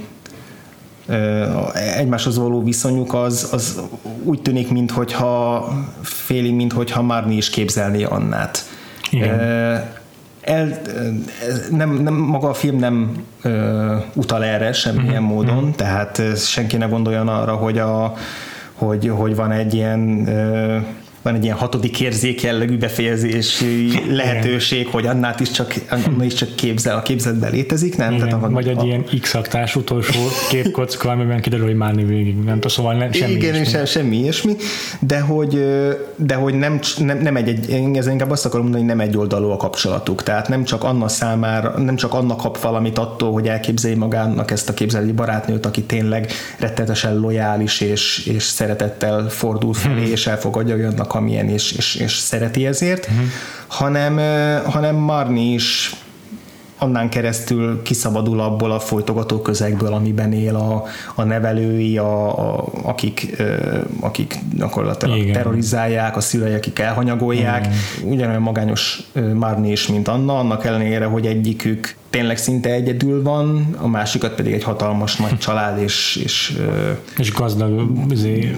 egymáshoz 1.97 2.37
való 2.37 2.63
viszonyuk 2.63 3.13
az, 3.13 3.49
az 3.51 3.81
úgy 4.23 4.41
tűnik, 4.41 4.71
minthogyha 4.71 5.67
féli, 6.01 6.51
minthogyha 6.51 7.01
már 7.01 7.25
mi 7.25 7.35
is 7.35 7.49
képzelné 7.49 8.03
Annát. 8.03 8.65
Igen. 9.11 9.39
El, 10.41 10.81
nem, 11.71 11.93
nem, 11.93 12.13
maga 12.13 12.49
a 12.49 12.53
film 12.53 12.77
nem 12.77 13.23
ö, 13.41 13.95
utal 14.13 14.43
erre 14.43 14.73
semmilyen 14.73 15.21
mm-hmm. 15.21 15.33
módon, 15.33 15.63
mhm. 15.63 15.69
tehát 15.69 16.21
senki 16.37 16.77
ne 16.77 16.85
gondoljon 16.85 17.27
arra, 17.27 17.53
hogy, 17.53 17.77
a, 17.77 18.13
hogy, 18.73 19.07
hogy 19.07 19.35
van 19.35 19.51
egy 19.51 19.73
ilyen 19.73 20.27
ö, 20.27 20.77
van 21.25 21.35
egy 21.35 21.43
ilyen 21.43 21.55
hatodik 21.55 21.99
érzék 21.99 22.41
jellegű 22.41 22.77
befejezési 22.77 24.01
lehetőség, 24.09 24.87
hogy 24.87 25.05
annál 25.05 25.35
is 25.39 25.51
csak, 25.51 25.73
annál 25.89 26.25
is 26.25 26.33
csak 26.33 26.55
képzel, 26.55 26.97
a 26.97 27.01
képzetben 27.01 27.51
létezik, 27.51 27.97
nem? 27.97 28.13
Igen, 28.13 28.29
Tehát 28.29 28.51
vagy 28.51 28.67
egy 28.67 28.77
a... 28.77 28.83
ilyen 28.83 29.03
x-aktás 29.21 29.75
utolsó 29.75 30.19
képkocka, 30.49 31.09
amiben 31.09 31.41
kiderül, 31.41 31.65
hogy 31.65 31.75
Márni 31.75 32.03
végig, 32.03 32.35
nem 32.35 32.53
tudom, 32.53 32.69
szóval 32.69 32.93
nem, 32.93 33.11
semmi 33.11 33.31
Igen, 33.31 33.53
ilyesmi. 33.53 33.71
Sem, 33.71 33.85
semmi 33.85 34.17
ilyesmi, 34.17 34.55
de 34.99 35.19
hogy, 35.19 35.65
de 36.15 36.35
hogy 36.35 36.53
nem, 36.53 36.79
nem, 36.97 37.17
nem 37.17 37.35
egy, 37.35 37.47
egy, 37.47 37.69
én 37.69 37.95
inkább 38.09 38.31
azt 38.31 38.45
akarom 38.45 38.63
mondani, 38.63 38.85
hogy 38.85 38.95
nem 38.95 39.07
egy 39.07 39.17
oldalú 39.17 39.49
a 39.49 39.57
kapcsolatuk, 39.57 40.23
tehát 40.23 40.47
nem 40.47 40.63
csak 40.63 40.83
Anna 40.83 41.07
számára, 41.07 41.79
nem 41.79 41.95
csak 41.95 42.13
Anna 42.13 42.35
kap 42.35 42.61
valamit 42.61 42.97
attól, 42.97 43.31
hogy 43.31 43.47
elképzelje 43.47 43.97
magának 43.97 44.51
ezt 44.51 44.69
a 44.69 44.73
képzelni 44.73 45.11
barátnőt, 45.11 45.65
aki 45.65 45.83
tényleg 45.83 46.31
rettetesen 46.59 47.17
lojális 47.17 47.81
és, 47.81 48.25
és 48.25 48.43
szeretettel 48.43 49.29
fordul 49.29 49.73
felé, 49.73 50.03
hmm. 50.03 50.11
és 50.11 50.27
elfogadja 50.27 50.75
olyannak, 50.75 51.13
amilyen, 51.15 51.49
és, 51.49 51.71
és, 51.71 51.95
és 51.95 52.17
szereti 52.17 52.65
ezért, 52.65 53.07
uh-huh. 53.07 53.25
hanem, 53.67 54.19
hanem 54.65 54.95
Marni 54.95 55.53
is 55.53 55.95
annán 56.77 57.09
keresztül 57.09 57.81
kiszabadul 57.81 58.39
abból 58.39 58.71
a 58.71 58.79
folytogató 58.79 59.41
közegből, 59.41 59.93
amiben 59.93 60.33
él 60.33 60.55
a, 60.55 60.83
a 61.15 61.23
nevelői, 61.23 61.97
a, 61.97 62.39
a, 62.39 62.65
akik, 62.83 63.43
akik 63.99 64.39
gyakorlatilag 64.57 65.17
Igen. 65.17 65.33
terrorizálják, 65.33 66.17
a 66.17 66.21
szülei, 66.21 66.53
akik 66.53 66.79
elhanyagolják. 66.79 67.65
Igen. 67.65 68.11
Ugyanolyan 68.13 68.41
magányos 68.41 68.99
Marni 69.33 69.71
is, 69.71 69.87
mint 69.87 70.07
Anna, 70.07 70.39
annak 70.39 70.65
ellenére, 70.65 71.05
hogy 71.05 71.25
egyikük 71.25 71.95
tényleg 72.09 72.37
szinte 72.37 72.69
egyedül 72.69 73.23
van, 73.23 73.75
a 73.77 73.87
másikat 73.87 74.35
pedig 74.35 74.53
egy 74.53 74.63
hatalmas 74.63 75.15
nagy 75.15 75.37
család 75.37 75.81
és, 75.81 76.21
és, 76.23 76.57
és 77.17 77.33
gazdag 77.33 77.89
izé, 78.09 78.55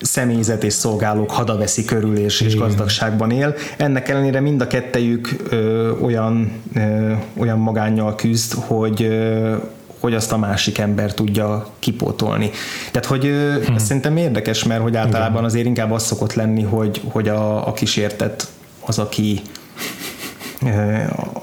személyzet 0.00 0.64
és 0.64 0.72
szolgálók 0.72 1.30
hada 1.30 1.56
veszi 1.56 1.84
körül 1.84 2.16
és, 2.16 2.40
és 2.40 2.56
gazdagságban 2.56 3.30
él. 3.30 3.54
Ennek 3.76 4.08
ellenére 4.08 4.40
mind 4.40 4.60
a 4.60 4.66
kettejük 4.66 5.36
ö, 5.48 5.90
olyan, 6.00 6.52
ö, 6.74 7.12
olyan 7.36 7.58
magánnyal 7.58 8.14
küzd, 8.14 8.52
hogy 8.52 9.02
ö, 9.02 9.54
hogy 10.00 10.14
azt 10.14 10.32
a 10.32 10.36
másik 10.36 10.78
ember 10.78 11.14
tudja 11.14 11.66
kipótolni. 11.78 12.50
Tehát, 12.90 13.06
hogy 13.06 13.24
hmm. 13.24 13.74
ez 13.74 13.82
szerintem 13.82 14.16
érdekes, 14.16 14.64
mert 14.64 14.82
hogy 14.82 14.96
általában 14.96 15.44
azért 15.44 15.66
inkább 15.66 15.90
az 15.90 16.04
szokott 16.04 16.34
lenni, 16.34 16.62
hogy, 16.62 17.00
hogy 17.08 17.28
a, 17.28 17.68
a 17.68 17.72
kísértet 17.72 18.48
az, 18.80 18.98
aki 18.98 19.40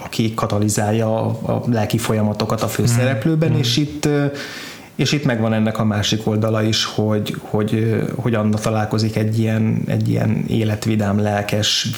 aki 0.04 0.34
katalizálja 0.34 1.22
a, 1.22 1.52
a 1.54 1.64
lelki 1.66 1.98
folyamatokat 1.98 2.62
a 2.62 2.68
főszereplőben, 2.68 3.50
hmm. 3.50 3.60
és 3.60 3.78
itt 3.78 4.08
és 5.00 5.12
itt 5.12 5.26
megvan 5.26 5.54
ennek 5.54 5.80
a 5.80 5.84
másik 5.84 6.28
oldala 6.28 6.64
is, 6.64 6.86
hogy, 6.86 7.36
hogy, 7.42 8.02
hogy 8.16 8.34
Anna 8.34 8.58
találkozik 8.58 9.16
egy 9.16 9.40
ilyen, 9.40 9.82
egy 9.88 10.10
ilyen 10.10 10.44
életvidám, 10.48 11.20
lelkes 11.20 11.90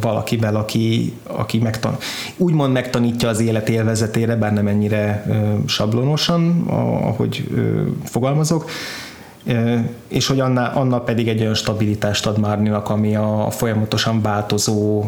valakivel, 0.00 0.56
aki, 0.56 1.12
aki 1.22 1.58
megtan, 1.58 1.96
úgymond 2.36 2.72
megtanítja 2.72 3.28
az 3.28 3.40
élet 3.40 3.68
élvezetére, 3.68 4.36
bár 4.36 4.52
nem 4.52 4.66
ennyire 4.66 5.24
sablonosan, 5.66 6.66
ahogy 7.02 7.48
fogalmazok, 8.04 8.70
és 10.08 10.26
hogy 10.26 10.40
Anna, 10.40 10.68
Anna 10.68 11.00
pedig 11.00 11.28
egy 11.28 11.40
olyan 11.40 11.54
stabilitást 11.54 12.26
ad 12.26 12.38
Márninak, 12.38 12.90
ami 12.90 13.16
a 13.16 13.48
folyamatosan 13.50 14.22
változó 14.22 15.04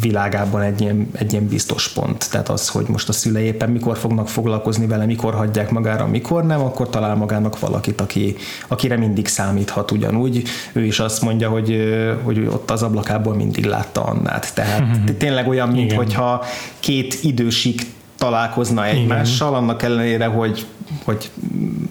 világában 0.00 0.62
egy 0.62 0.80
ilyen, 0.80 1.08
egy 1.12 1.32
ilyen 1.32 1.46
biztos 1.46 1.88
pont. 1.88 2.30
Tehát 2.30 2.48
az, 2.48 2.68
hogy 2.68 2.86
most 2.88 3.08
a 3.08 3.12
szülei 3.12 3.44
éppen 3.44 3.70
mikor 3.70 3.96
fognak 3.96 4.28
foglalkozni 4.28 4.86
vele, 4.86 5.04
mikor 5.04 5.34
hagyják 5.34 5.70
magára, 5.70 6.06
mikor 6.06 6.44
nem, 6.44 6.60
akkor 6.60 6.88
talál 6.88 7.14
magának 7.14 7.58
valakit, 7.58 8.00
aki, 8.00 8.36
akire 8.66 8.96
mindig 8.96 9.26
számíthat 9.26 9.90
ugyanúgy. 9.90 10.42
Ő 10.72 10.84
is 10.84 10.98
azt 10.98 11.22
mondja, 11.22 11.48
hogy, 11.48 11.76
hogy 12.22 12.38
ott 12.38 12.70
az 12.70 12.82
ablakából 12.82 13.34
mindig 13.34 13.64
látta 13.64 14.02
Annát. 14.02 14.54
Tehát 14.54 14.82
tényleg 15.18 15.48
olyan, 15.48 15.68
mintha 15.68 16.44
két 16.80 17.18
idősik 17.22 17.96
találkozna 18.18 18.86
egymással, 18.86 19.48
Igen. 19.48 19.62
annak 19.62 19.82
ellenére, 19.82 20.26
hogy, 20.26 20.66
hogy, 21.04 21.30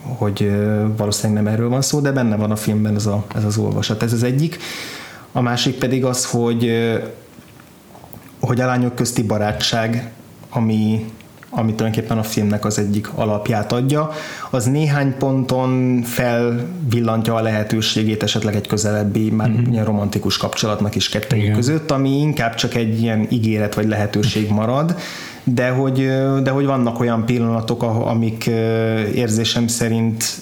hogy 0.01 0.51
valószínűleg 0.97 1.43
nem 1.43 1.53
erről 1.53 1.69
van 1.69 1.81
szó, 1.81 1.99
de 1.99 2.11
benne 2.11 2.35
van 2.35 2.51
a 2.51 2.55
filmben 2.55 2.95
ez, 2.95 3.05
a, 3.05 3.25
ez 3.35 3.43
az 3.43 3.57
olvasat. 3.57 4.03
Ez 4.03 4.13
az 4.13 4.23
egyik. 4.23 4.57
A 5.31 5.41
másik 5.41 5.75
pedig 5.75 6.05
az, 6.05 6.25
hogy, 6.25 6.71
hogy 8.39 8.61
a 8.61 8.65
lányok 8.65 8.95
közti 8.95 9.23
barátság, 9.23 10.11
ami, 10.49 11.05
ami 11.49 11.73
tulajdonképpen 11.73 12.17
a 12.17 12.23
filmnek 12.23 12.65
az 12.65 12.79
egyik 12.79 13.09
alapját 13.15 13.71
adja, 13.71 14.11
az 14.49 14.65
néhány 14.65 15.17
ponton 15.17 16.01
felvillantja 16.03 17.35
a 17.35 17.41
lehetőségét 17.41 18.23
esetleg 18.23 18.55
egy 18.55 18.67
közelebbi, 18.67 19.29
már 19.29 19.49
mm-hmm. 19.49 19.71
ilyen 19.71 19.85
romantikus 19.85 20.37
kapcsolatnak 20.37 20.95
is 20.95 21.09
kettőjük 21.09 21.53
között, 21.53 21.91
ami 21.91 22.19
inkább 22.19 22.55
csak 22.55 22.75
egy 22.75 23.01
ilyen 23.01 23.27
ígéret 23.29 23.73
vagy 23.73 23.87
lehetőség 23.87 24.49
marad, 24.49 24.95
de 25.53 25.69
hogy, 25.69 25.95
de 26.43 26.49
hogy 26.49 26.65
vannak 26.65 26.99
olyan 26.99 27.25
pillanatok, 27.25 27.83
amik 27.83 28.45
érzésem 29.15 29.67
szerint 29.67 30.41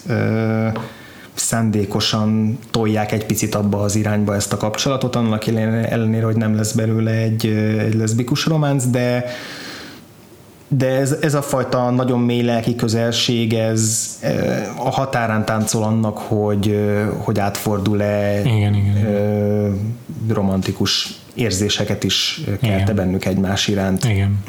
szándékosan 1.34 2.58
tolják 2.70 3.12
egy 3.12 3.26
picit 3.26 3.54
abba 3.54 3.80
az 3.80 3.96
irányba 3.96 4.34
ezt 4.34 4.52
a 4.52 4.56
kapcsolatot, 4.56 5.16
annak 5.16 5.46
ellenére, 5.46 6.24
hogy 6.24 6.36
nem 6.36 6.56
lesz 6.56 6.72
belőle 6.72 7.10
egy, 7.10 7.46
egy 7.78 7.94
leszbikus 7.94 8.46
románc, 8.46 8.86
de 8.86 9.24
de 10.68 10.86
ez, 10.86 11.16
ez 11.20 11.34
a 11.34 11.42
fajta 11.42 11.90
nagyon 11.90 12.20
mély 12.20 12.42
lelki 12.42 12.74
közelség, 12.74 13.54
ez 13.54 14.08
a 14.78 14.90
határán 14.90 15.44
táncol 15.44 15.82
annak, 15.82 16.18
hogy, 16.18 16.78
hogy 17.16 17.38
átfordul-e 17.38 18.40
igen, 18.40 18.74
igen, 18.74 19.96
romantikus 20.28 21.15
érzéseket 21.36 22.04
is 22.04 22.40
kelte 22.62 22.92
bennük 22.92 23.24
egymás 23.24 23.68
iránt. 23.68 24.04
Igen. 24.04 24.44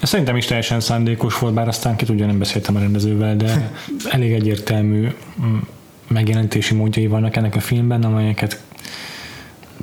Ez 0.00 0.08
szerintem 0.08 0.36
is 0.36 0.44
teljesen 0.44 0.80
szándékos 0.80 1.38
volt, 1.38 1.54
bár 1.54 1.68
aztán 1.68 1.96
ki 1.96 2.04
tudja, 2.04 2.26
nem 2.26 2.38
beszéltem 2.38 2.76
a 2.76 2.78
rendezővel, 2.78 3.36
de 3.36 3.70
elég 4.10 4.32
egyértelmű 4.32 5.08
mm, 5.42 5.58
megjelenítési 6.08 6.74
módjai 6.74 7.06
vannak 7.06 7.36
ennek 7.36 7.54
a 7.54 7.60
filmben, 7.60 8.02
amelyeket 8.02 8.60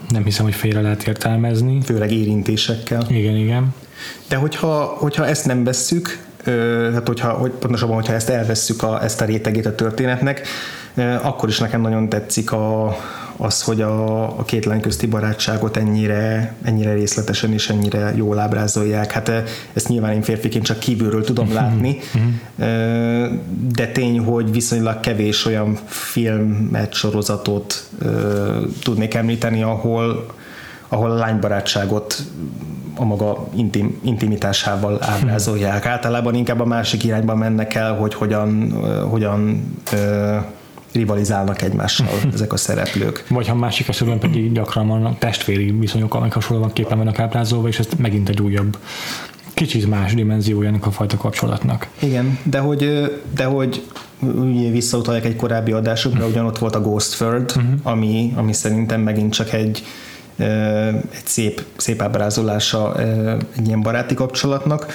nem 0.09 0.23
hiszem, 0.23 0.45
hogy 0.45 0.55
félre 0.55 0.81
lehet 0.81 1.07
értelmezni. 1.07 1.81
Főleg 1.81 2.11
érintésekkel. 2.11 3.05
Igen, 3.09 3.35
igen. 3.35 3.73
De 4.27 4.35
hogyha, 4.35 4.83
hogyha 4.83 5.27
ezt 5.27 5.45
nem 5.45 5.63
vesszük, 5.63 6.23
hát 6.93 7.07
hogyha, 7.07 7.31
hogy 7.31 7.51
pontosabban, 7.51 7.95
hogyha 7.95 8.13
ezt 8.13 8.29
elvesszük 8.29 8.83
a, 8.83 9.03
ezt 9.03 9.21
a 9.21 9.25
rétegét 9.25 9.65
a 9.65 9.75
történetnek, 9.75 10.47
akkor 11.21 11.49
is 11.49 11.59
nekem 11.59 11.81
nagyon 11.81 12.09
tetszik 12.09 12.51
a, 12.51 12.97
az, 13.37 13.61
hogy 13.61 13.81
a, 13.81 14.23
a 14.23 14.43
két 14.43 14.65
lány 14.65 14.81
közti 14.81 15.07
barátságot 15.07 15.77
ennyire, 15.77 16.55
ennyire 16.63 16.93
részletesen 16.93 17.53
és 17.53 17.69
ennyire 17.69 18.13
jól 18.15 18.39
ábrázolják. 18.39 19.11
Hát 19.11 19.31
ezt 19.73 19.87
nyilván 19.87 20.13
én 20.13 20.21
férfiként 20.21 20.65
csak 20.65 20.79
kívülről 20.79 21.23
tudom 21.23 21.45
mhm. 21.45 21.55
látni, 21.55 21.97
mhm. 22.13 22.23
de 23.73 23.87
tény, 23.87 24.19
hogy 24.19 24.51
viszonylag 24.51 24.99
kevés 24.99 25.45
olyan 25.45 25.77
filmet, 25.85 26.93
sorozatot 26.93 27.89
tudnék 28.83 29.13
említeni, 29.13 29.63
ahol, 29.63 30.25
ahol 30.87 31.11
a 31.11 31.15
lánybarátságot 31.15 32.17
a 32.97 33.05
maga 33.05 33.47
intim, 33.55 33.99
intimitásával 34.03 34.97
ábrázolják. 35.01 35.85
Általában 35.85 36.35
inkább 36.35 36.59
a 36.59 36.65
másik 36.65 37.03
irányba 37.03 37.35
mennek 37.35 37.73
el, 37.73 37.93
hogy 37.93 38.13
hogyan, 38.13 38.71
hogyan 39.09 39.63
rivalizálnak 40.95 41.61
egymással 41.61 42.07
ezek 42.33 42.53
a 42.53 42.57
szereplők. 42.57 43.25
Vagy 43.29 43.47
ha 43.47 43.55
másik 43.55 43.87
esetben 43.87 44.19
pedig 44.19 44.51
gyakran 44.51 44.87
van 44.87 45.15
testvéri 45.19 45.71
viszonyok, 45.71 46.13
amik 46.13 46.33
hasonlóan 46.33 46.73
képen 46.73 46.97
vannak 46.97 47.19
ábrázolva, 47.19 47.67
és 47.67 47.79
ez 47.79 47.87
megint 47.97 48.29
egy 48.29 48.41
újabb 48.41 48.77
kicsit 49.55 49.87
más 49.87 50.13
dimenziója 50.13 50.67
ennek 50.67 50.85
a 50.85 50.91
fajta 50.91 51.17
kapcsolatnak. 51.17 51.87
Igen, 51.99 52.39
de 52.43 52.59
hogy, 52.59 53.11
de 53.35 53.43
hogy 53.43 53.83
ugye 54.19 54.69
visszautalják 54.69 55.25
egy 55.25 55.35
korábbi 55.35 55.71
adásukra, 55.71 56.17
uh-huh. 56.17 56.33
ugyan 56.33 56.45
ott 56.45 56.57
volt 56.57 56.75
a 56.75 56.81
Ghost 56.81 57.21
World, 57.21 57.53
uh-huh. 57.55 57.73
ami, 57.83 58.33
ami 58.35 58.53
szerintem 58.53 59.01
megint 59.01 59.33
csak 59.33 59.53
egy, 59.53 59.83
egy 61.11 61.25
szép, 61.25 61.61
szép 61.77 62.01
ábrázolása 62.01 62.99
egy 63.57 63.67
ilyen 63.67 63.81
baráti 63.81 64.13
kapcsolatnak 64.13 64.93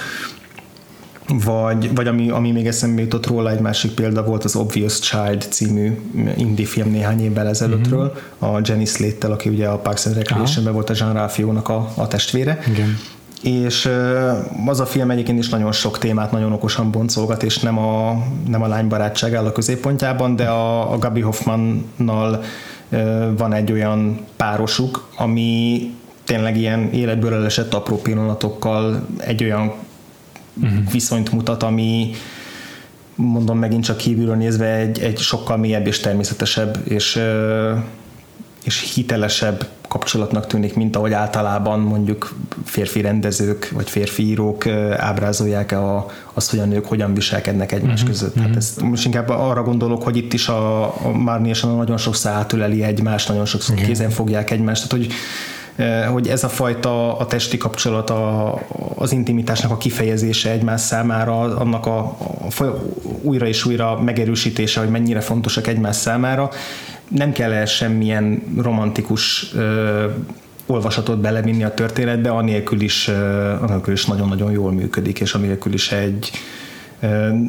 vagy, 1.43 1.95
vagy 1.95 2.07
ami, 2.07 2.29
ami 2.29 2.51
még 2.51 2.67
eszembe 2.67 3.01
jutott 3.01 3.27
róla, 3.27 3.51
egy 3.51 3.59
másik 3.59 3.91
példa 3.91 4.23
volt 4.23 4.43
az 4.43 4.55
Obvious 4.55 4.99
Child 4.99 5.45
című 5.49 5.99
indie 6.37 6.65
film 6.65 6.91
néhány 6.91 7.23
évvel 7.23 7.47
ezelőttről, 7.47 8.13
mm-hmm. 8.39 8.53
a 8.55 8.61
Jenny 8.63 8.85
Slate-tel, 8.85 9.31
aki 9.31 9.49
ugye 9.49 9.67
a 9.67 9.77
Parks 9.77 10.05
and 10.05 10.15
Recreation-ben 10.15 10.73
volt 10.73 10.89
a 10.89 10.93
Jean 10.97 11.13
Ralphio-nak 11.13 11.69
a, 11.69 11.91
a 11.95 12.07
testvére. 12.07 12.59
Igen. 12.71 12.97
És 13.41 13.89
az 14.65 14.79
a 14.79 14.85
film 14.85 15.11
egyébként 15.11 15.39
is 15.39 15.49
nagyon 15.49 15.71
sok 15.71 15.97
témát 15.97 16.31
nagyon 16.31 16.51
okosan 16.51 16.91
boncolgat, 16.91 17.43
és 17.43 17.59
nem 17.59 17.77
a, 17.77 18.23
nem 18.47 18.61
a 18.61 18.67
lánybarátság 18.67 19.35
áll 19.35 19.45
a 19.45 19.51
középpontjában, 19.51 20.35
de 20.35 20.45
a, 20.47 20.93
a 20.93 20.97
Gabi 20.97 21.21
Hoffmannal 21.21 22.43
van 23.37 23.53
egy 23.53 23.71
olyan 23.71 24.19
párosuk, 24.35 25.07
ami 25.17 25.81
tényleg 26.23 26.57
ilyen 26.57 26.89
életből 26.91 27.33
elesett 27.33 27.73
apró 27.73 27.95
pillanatokkal 27.97 29.05
egy 29.17 29.43
olyan 29.43 29.73
uh-huh. 30.61 30.91
viszonyt 30.91 31.31
mutat, 31.31 31.63
ami 31.63 32.11
mondom 33.15 33.57
megint 33.57 33.83
csak 33.83 33.97
kívülről 33.97 34.35
nézve 34.35 34.75
egy, 34.75 34.99
egy 34.99 35.17
sokkal 35.17 35.57
mélyebb 35.57 35.87
és 35.87 35.99
természetesebb 35.99 36.77
és, 36.83 37.21
és 38.63 38.93
hitelesebb 38.95 39.67
kapcsolatnak 39.87 40.47
tűnik, 40.47 40.75
mint 40.75 40.95
ahogy 40.95 41.13
általában 41.13 41.79
mondjuk 41.79 42.35
férfi 42.65 43.01
rendezők 43.01 43.69
vagy 43.73 43.89
férfi 43.89 44.23
írók 44.23 44.67
ábrázolják 44.97 45.71
a, 45.71 46.05
azt, 46.33 46.49
hogy 46.49 46.59
a 46.59 46.65
nők 46.65 46.85
hogyan 46.85 47.13
viselkednek 47.13 47.71
egymás 47.71 47.93
uh-huh, 47.93 48.09
között. 48.09 48.35
Uh-huh. 48.35 48.45
Hát 48.45 48.55
ezt 48.55 48.81
most 48.81 49.05
inkább 49.05 49.29
arra 49.29 49.63
gondolok, 49.63 50.03
hogy 50.03 50.17
itt 50.17 50.33
is 50.33 50.47
a, 50.47 50.83
a 50.83 51.11
Márni 51.17 51.49
és 51.49 51.63
a 51.63 51.67
nagyon 51.67 51.97
sokszor 51.97 52.31
átöleli 52.31 52.83
egymást, 52.83 53.27
nagyon 53.27 53.45
sokszor 53.45 53.73
uh-huh. 53.73 53.89
kézen 53.89 54.09
fogják 54.09 54.51
egymást, 54.51 54.89
tehát 54.89 55.05
hogy 55.05 55.15
hogy 56.11 56.27
ez 56.27 56.43
a 56.43 56.49
fajta 56.49 57.17
a 57.17 57.25
testi 57.25 57.57
kapcsolat, 57.57 58.09
a, 58.09 58.53
az 58.95 59.11
intimitásnak 59.11 59.71
a 59.71 59.77
kifejezése 59.77 60.51
egymás 60.51 60.81
számára, 60.81 61.39
annak 61.39 61.85
a, 61.85 61.97
a 61.99 62.63
újra 63.21 63.47
és 63.47 63.65
újra 63.65 64.01
megerősítése, 64.01 64.79
hogy 64.79 64.89
mennyire 64.89 65.19
fontosak 65.19 65.67
egymás 65.67 65.95
számára, 65.95 66.49
nem 67.07 67.31
kell 67.31 67.51
el 67.51 67.65
semmilyen 67.65 68.43
romantikus 68.61 69.51
ö, 69.55 70.05
olvasatot 70.65 71.19
belevinni 71.19 71.63
a 71.63 71.73
történetbe, 71.73 72.29
anélkül 72.29 72.81
is, 72.81 73.07
anélkül 73.61 73.93
is 73.93 74.05
nagyon-nagyon 74.05 74.51
jól 74.51 74.71
működik, 74.71 75.19
és 75.19 75.33
anélkül 75.33 75.73
is 75.73 75.91
egy 75.91 76.31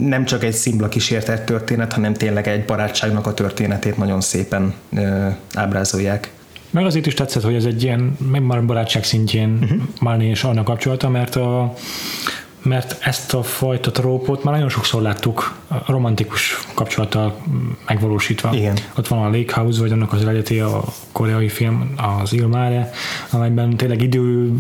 nem 0.01 0.25
csak 0.25 0.45
egy 0.45 0.53
szimbla 0.53 0.89
kísértett 0.89 1.47
történet, 1.47 1.93
hanem 1.93 2.13
tényleg 2.13 2.49
egy 2.49 2.65
barátságnak 2.65 3.27
a 3.27 3.35
történetét 3.35 3.97
nagyon 3.97 4.21
szépen 4.21 4.75
ábrázolják. 5.55 6.31
Meg 6.73 6.85
azért 6.85 7.07
is 7.07 7.15
tetszett, 7.15 7.43
hogy 7.43 7.55
ez 7.55 7.65
egy 7.65 7.83
ilyen, 7.83 8.17
már 8.41 8.65
barátság 8.65 9.05
szintjén 9.05 9.59
uh-huh. 9.63 9.81
Marni 10.01 10.27
és 10.27 10.45
annak 10.45 10.65
kapcsolata, 10.65 11.09
mert 11.09 11.37
a, 11.37 11.75
mert 12.63 12.97
ezt 13.01 13.35
a 13.35 13.43
fajta 13.43 13.91
trópot 13.91 14.45
már 14.45 14.55
nagyon 14.55 14.69
sokszor 14.69 15.03
láttuk 15.03 15.59
a 15.69 15.93
romantikus 15.93 16.59
kapcsolattal 16.75 17.37
megvalósítva. 17.87 18.55
Igen. 18.55 18.77
Ott 18.97 19.09
van 19.09 19.23
a 19.23 19.37
Lake 19.37 19.61
House, 19.61 19.81
vagy 19.81 19.93
annak 19.93 20.13
az 20.13 20.23
eredeti 20.23 20.61
a 20.61 20.85
koreai 21.13 21.49
film, 21.49 21.95
az 22.23 22.33
Ilmare, 22.33 22.91
amelyben 23.31 23.77
tényleg 23.77 24.03
idő 24.03 24.53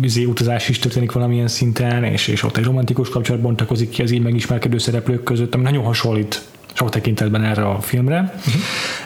izé, 0.00 0.24
utazás 0.24 0.68
is 0.68 0.78
történik 0.78 1.12
valamilyen 1.12 1.48
szinten, 1.48 2.04
és, 2.04 2.28
és 2.28 2.42
ott 2.42 2.56
egy 2.56 2.64
romantikus 2.64 3.08
kapcsolat 3.08 3.40
bontakozik 3.40 3.90
ki 3.90 4.02
az 4.02 4.10
így 4.10 4.22
megismerkedő 4.22 4.78
szereplők 4.78 5.22
között, 5.22 5.54
ami 5.54 5.62
nagyon 5.62 5.84
hasonlít 5.84 6.42
sok 6.72 6.90
tekintetben 6.90 7.44
erre 7.44 7.68
a 7.68 7.80
filmre, 7.80 8.34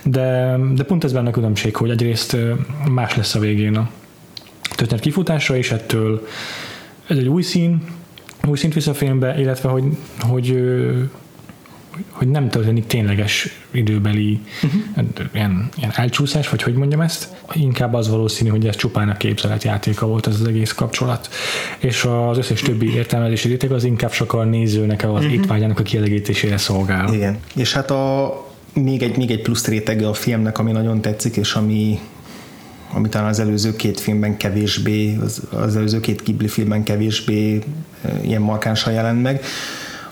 de, 0.03 0.57
de 0.75 0.83
pont 0.83 1.05
ez 1.05 1.13
benne 1.13 1.29
a 1.29 1.33
különbség, 1.33 1.77
hogy 1.77 1.91
egyrészt 1.91 2.37
más 2.91 3.17
lesz 3.17 3.35
a 3.35 3.39
végén 3.39 3.77
a 3.77 3.91
történet 4.77 5.03
kifutása, 5.03 5.57
és 5.57 5.73
ettől 5.73 6.27
ez 7.07 7.17
egy 7.17 7.29
új 7.29 7.43
szín, 7.43 7.83
új 8.47 8.57
szint 8.57 8.75
visz 8.75 8.87
a 8.87 8.95
filmbe, 8.95 9.39
illetve 9.39 9.69
hogy, 9.69 9.85
hogy 10.21 10.57
hogy 12.11 12.29
nem 12.29 12.49
történik 12.49 12.87
tényleges 12.87 13.49
időbeli 13.71 14.41
uh-huh. 14.63 15.27
ilyen, 15.33 15.69
ilyen 15.77 15.91
elcsúszás, 15.95 16.49
vagy 16.49 16.63
hogy 16.63 16.75
mondjam 16.75 17.01
ezt, 17.01 17.29
inkább 17.53 17.95
az 17.95 18.09
valószínű, 18.09 18.51
hogy 18.51 18.67
ez 18.67 18.77
csupán 18.77 19.09
a 19.09 19.17
képzeletjátéka 19.17 20.07
volt 20.07 20.27
ez 20.27 20.41
az 20.41 20.47
egész 20.47 20.73
kapcsolat. 20.73 21.29
És 21.79 22.05
az 22.05 22.39
összes 22.39 22.61
többi 22.61 22.95
értelmezési 22.95 23.49
réteg 23.49 23.73
az 23.73 23.85
inkább 23.85 24.11
csak 24.11 24.33
a 24.33 24.45
nézőnek, 24.45 25.03
az 25.03 25.11
uh-huh. 25.11 25.33
étvágyának 25.33 25.79
a 25.79 25.83
kielegítésére 25.83 26.57
szolgál. 26.57 27.15
Igen. 27.15 27.39
És 27.55 27.73
hát 27.73 27.91
a 27.91 28.35
még 28.75 29.03
egy, 29.03 29.17
még 29.17 29.31
egy 29.31 29.43
plusz 29.43 29.67
rétege 29.67 30.09
a 30.09 30.15
filmnek, 30.15 30.59
ami 30.59 30.73
nagyon 30.73 31.01
tetszik, 31.01 31.37
és 31.37 31.55
ami 31.55 31.99
ami 32.95 33.09
talán 33.09 33.29
az 33.29 33.39
előző 33.39 33.77
két 33.77 34.01
filmben 34.01 34.37
kevésbé, 34.37 35.17
az, 35.23 35.43
az 35.51 35.77
előző 35.77 36.01
két 36.01 36.23
Ghibli 36.23 36.49
filmben 36.49 36.83
kevésbé 36.83 37.63
ilyen 38.23 38.43
markánsan 38.43 38.93
jelent 38.93 39.23
meg, 39.23 39.45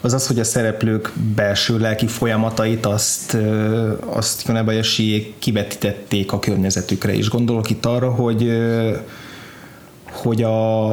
az 0.00 0.12
az, 0.12 0.26
hogy 0.26 0.38
a 0.38 0.44
szereplők 0.44 1.12
belső 1.34 1.78
lelki 1.78 2.06
folyamatait 2.06 2.86
azt, 2.86 3.36
azt 4.06 4.46
Jonebayashi 4.46 5.34
kivetítették 5.38 6.32
a 6.32 6.38
környezetükre 6.38 7.12
is. 7.12 7.28
Gondolok 7.28 7.70
itt 7.70 7.86
arra, 7.86 8.10
hogy, 8.10 8.52
hogy 10.10 10.42
a, 10.42 10.90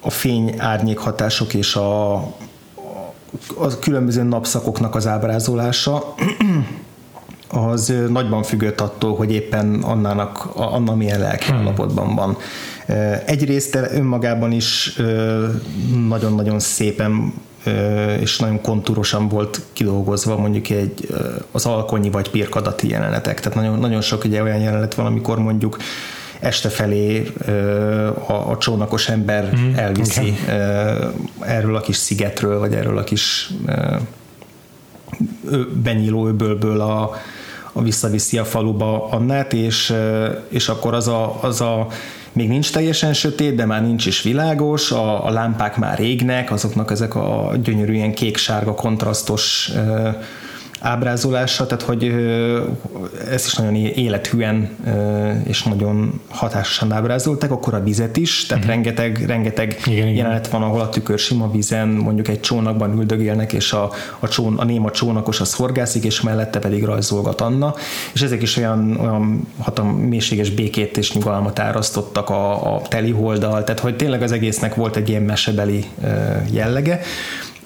a 0.00 0.10
fény 0.10 0.54
árnyék 0.58 0.98
hatások 0.98 1.54
és 1.54 1.74
a, 1.74 2.14
a 3.56 3.78
különböző 3.80 4.22
napszakoknak 4.22 4.94
az 4.94 5.06
ábrázolása 5.06 6.14
az 7.48 7.94
nagyban 8.08 8.42
függött 8.42 8.80
attól, 8.80 9.16
hogy 9.16 9.32
éppen 9.32 9.82
annának, 9.82 10.50
annak 10.54 10.96
milyen 10.96 11.20
lelki 11.20 11.46
hmm. 11.46 11.56
állapotban 11.56 12.14
van. 12.14 12.36
Egyrészt 13.26 13.74
önmagában 13.74 14.52
is 14.52 14.96
nagyon-nagyon 16.08 16.58
szépen 16.58 17.32
és 18.20 18.38
nagyon 18.38 18.60
kontúrosan 18.60 19.28
volt 19.28 19.60
kidolgozva 19.72 20.36
mondjuk 20.36 20.68
egy, 20.68 21.08
az 21.50 21.66
alkonyi 21.66 22.10
vagy 22.10 22.30
pirkadati 22.30 22.88
jelenetek. 22.88 23.40
Tehát 23.40 23.58
nagyon, 23.58 23.78
nagyon 23.78 24.00
sok 24.00 24.24
ugye 24.24 24.42
olyan 24.42 24.60
jelenet 24.60 24.94
van, 24.94 25.06
amikor 25.06 25.38
mondjuk 25.38 25.76
este 26.40 26.68
felé 26.68 27.32
a, 28.26 28.32
a 28.32 28.56
csónakos 28.58 29.08
ember 29.08 29.52
mm, 29.56 29.74
elviszi 29.74 30.34
okay. 30.42 30.56
erről 31.40 31.76
a 31.76 31.80
kis 31.80 31.96
szigetről, 31.96 32.58
vagy 32.58 32.74
erről 32.74 32.98
a 32.98 33.04
kis 33.04 33.50
benyíló 35.82 36.26
öbölből 36.26 36.80
a, 36.80 37.10
a 37.72 37.82
visszaviszi 37.82 38.38
a 38.38 38.44
faluba 38.44 39.08
Annát, 39.08 39.52
és, 39.52 39.94
és 40.48 40.68
akkor 40.68 40.94
az 40.94 41.08
a, 41.08 41.38
az 41.42 41.60
a 41.60 41.86
még 42.32 42.48
nincs 42.48 42.72
teljesen 42.72 43.12
sötét, 43.12 43.54
de 43.54 43.64
már 43.64 43.82
nincs 43.82 44.06
is 44.06 44.22
világos, 44.22 44.90
a, 44.90 45.26
a 45.26 45.30
lámpák 45.30 45.76
már 45.76 46.00
égnek, 46.00 46.50
azoknak 46.50 46.90
ezek 46.90 47.14
a 47.14 47.52
gyönyörű 47.62 47.92
ilyen 47.94 48.14
kék-sárga 48.14 48.74
kontrasztos 48.74 49.70
ábrázolása, 50.82 51.66
tehát 51.66 51.84
hogy 51.84 52.14
ezt 53.30 53.46
is 53.46 53.54
nagyon 53.54 53.74
élethűen 53.74 54.76
és 55.44 55.62
nagyon 55.62 56.20
hatásosan 56.28 56.92
ábrázolták, 56.92 57.50
akkor 57.50 57.74
a 57.74 57.82
vizet 57.82 58.16
is, 58.16 58.46
tehát 58.46 58.64
uh-huh. 58.64 58.76
rengeteg, 58.76 59.24
rengeteg 59.26 59.80
igen, 59.84 60.08
jelenet 60.08 60.48
van, 60.48 60.62
ahol 60.62 60.80
a 60.80 60.88
tükör 60.88 61.18
sima 61.18 61.50
vizen 61.50 61.88
mondjuk 61.88 62.28
egy 62.28 62.40
csónakban 62.40 62.98
üldögélnek, 62.98 63.52
és 63.52 63.72
a, 63.72 63.90
a, 64.18 64.28
csón, 64.28 64.58
a 64.58 64.64
néma 64.64 64.90
csónakos 64.90 65.40
az 65.40 65.54
horgászik, 65.54 66.04
és 66.04 66.20
mellette 66.20 66.58
pedig 66.58 66.84
rajzolgat 66.84 67.40
Anna, 67.40 67.74
és 68.12 68.22
ezek 68.22 68.42
is 68.42 68.56
olyan, 68.56 68.96
olyan 69.00 69.46
hatam 69.58 69.88
mélységes 69.88 70.50
békét 70.50 70.96
és 70.96 71.12
nyugalmat 71.12 71.58
árasztottak 71.58 72.30
a, 72.30 72.74
a 72.74 72.82
teli 72.88 73.10
holdal, 73.10 73.64
tehát 73.64 73.80
hogy 73.80 73.96
tényleg 73.96 74.22
az 74.22 74.32
egésznek 74.32 74.74
volt 74.74 74.96
egy 74.96 75.08
ilyen 75.08 75.22
mesebeli 75.22 75.84
jellege, 76.50 77.00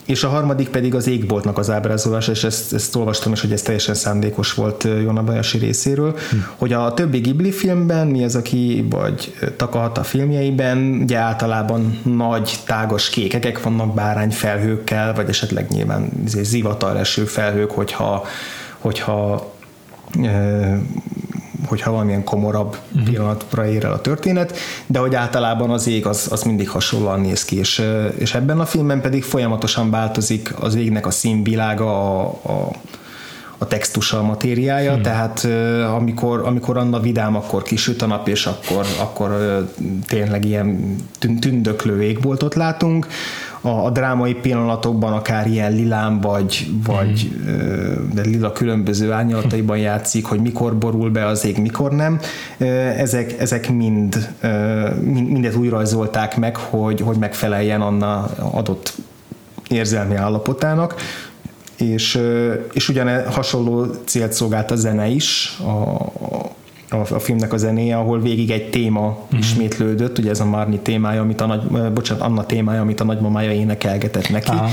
és 0.07 0.25
a 0.25 0.29
harmadik 0.29 0.69
pedig 0.69 0.95
az 0.95 1.07
égboltnak 1.07 1.59
az 1.59 1.71
ábrázolása, 1.71 2.31
és 2.31 2.45
ezt, 2.45 2.73
ezt 2.73 2.97
olvastam 2.97 3.33
is, 3.33 3.41
hogy 3.41 3.53
ez 3.53 3.63
teljesen 3.63 3.95
szándékos 3.95 4.55
volt 4.55 4.85
Jona 4.85 5.23
Bayashi 5.23 5.59
részéről, 5.59 6.17
hm. 6.31 6.37
hogy 6.57 6.73
a 6.73 6.95
többi 6.95 7.19
Ghibli 7.19 7.51
filmben, 7.51 8.07
mi 8.07 8.25
az, 8.25 8.35
aki 8.35 8.87
vagy 8.91 9.35
Takahata 9.57 10.03
filmjeiben, 10.03 11.01
ugye 11.03 11.17
általában 11.17 12.01
nagy, 12.03 12.59
tágas 12.67 13.09
kékekek 13.09 13.63
vannak 13.63 13.95
bárányfelhőkkel, 13.95 15.15
vagy 15.15 15.29
esetleg 15.29 15.69
nyilván 15.71 16.09
izé 16.25 16.43
zivatar 16.43 16.97
eső 16.97 17.25
felhők, 17.25 17.71
hogyha, 17.71 18.25
hogyha 18.79 19.55
hogyha 21.65 21.91
valamilyen 21.91 22.25
komorabb 22.25 22.77
uh-huh. 22.89 23.09
pillanatra 23.09 23.67
ér 23.69 23.85
el 23.85 23.93
a 23.93 24.01
történet, 24.01 24.59
de 24.87 24.99
hogy 24.99 25.15
általában 25.15 25.71
az 25.71 25.87
ég 25.87 26.07
az, 26.07 26.29
az 26.31 26.43
mindig 26.43 26.69
hasonlóan 26.69 27.21
néz 27.21 27.45
ki, 27.45 27.59
és, 27.59 27.83
és 28.19 28.35
ebben 28.35 28.61
a 28.61 28.67
filmben 28.67 29.01
pedig 29.01 29.23
folyamatosan 29.23 29.91
változik 29.91 30.55
az 30.61 30.75
égnek 30.75 31.07
a 31.07 31.11
színvilága, 31.11 32.21
a, 32.21 32.39
a, 32.43 32.71
a 33.59 33.67
textusa 33.67 34.19
a 34.19 34.23
matériája, 34.23 34.93
hmm. 34.93 35.03
tehát 35.03 35.45
amikor, 35.95 36.43
amikor 36.45 36.77
Anna 36.77 37.01
vidám, 37.01 37.37
akkor 37.37 37.63
kisüt 37.63 38.03
a 38.03 38.07
nap, 38.07 38.29
és 38.29 38.47
akkor, 38.47 38.87
akkor 39.01 39.31
tényleg 40.07 40.45
ilyen 40.45 40.97
tündöklő 41.41 42.03
égboltot 42.03 42.55
látunk 42.55 43.07
a, 43.67 43.85
a 43.85 43.91
drámai 43.91 44.35
pillanatokban 44.35 45.13
akár 45.13 45.47
ilyen 45.47 45.73
lilám 45.73 46.21
vagy, 46.21 46.69
vagy 46.87 47.31
mm. 47.37 48.15
de 48.15 48.23
lila 48.23 48.53
különböző 48.53 49.13
árnyalataiban 49.13 49.79
játszik, 49.79 50.25
hogy 50.25 50.41
mikor 50.41 50.79
borul 50.79 51.11
be 51.11 51.27
az 51.27 51.45
ég, 51.45 51.59
mikor 51.59 51.93
nem. 51.93 52.21
Ezek, 52.97 53.41
ezek 53.41 53.71
mind, 53.71 54.35
mindet 55.05 55.55
úgy 55.55 55.69
rajzolták 55.69 56.37
meg, 56.37 56.57
hogy, 56.57 57.01
hogy 57.01 57.17
megfeleljen 57.17 57.81
anna 57.81 58.25
adott 58.53 58.95
érzelmi 59.69 60.15
állapotának, 60.15 60.95
és, 61.77 62.21
és 62.73 62.89
ugyan 62.89 63.31
hasonló 63.31 63.87
célt 64.05 64.33
szolgált 64.33 64.71
a 64.71 64.77
zene 64.77 65.07
is, 65.07 65.59
a, 65.61 66.07
a, 66.91 67.15
a 67.15 67.19
filmnek 67.19 67.53
a 67.53 67.57
zenéje, 67.57 67.97
ahol 67.97 68.21
végig 68.21 68.51
egy 68.51 68.71
téma 68.71 69.09
uh-huh. 69.09 69.39
ismétlődött, 69.39 70.19
ugye 70.19 70.31
ez 70.31 70.41
a 70.41 70.45
Marni 70.45 70.79
témája, 70.79 71.21
amit 71.21 71.41
a 71.41 71.47
nagy, 71.47 71.93
bocsánat, 71.93 72.23
Anna 72.23 72.47
témája, 72.47 72.81
amit 72.81 73.01
a 73.01 73.05
nagymamája 73.05 73.53
énekelgetett 73.53 74.29
neki. 74.29 74.51
Aha. 74.51 74.69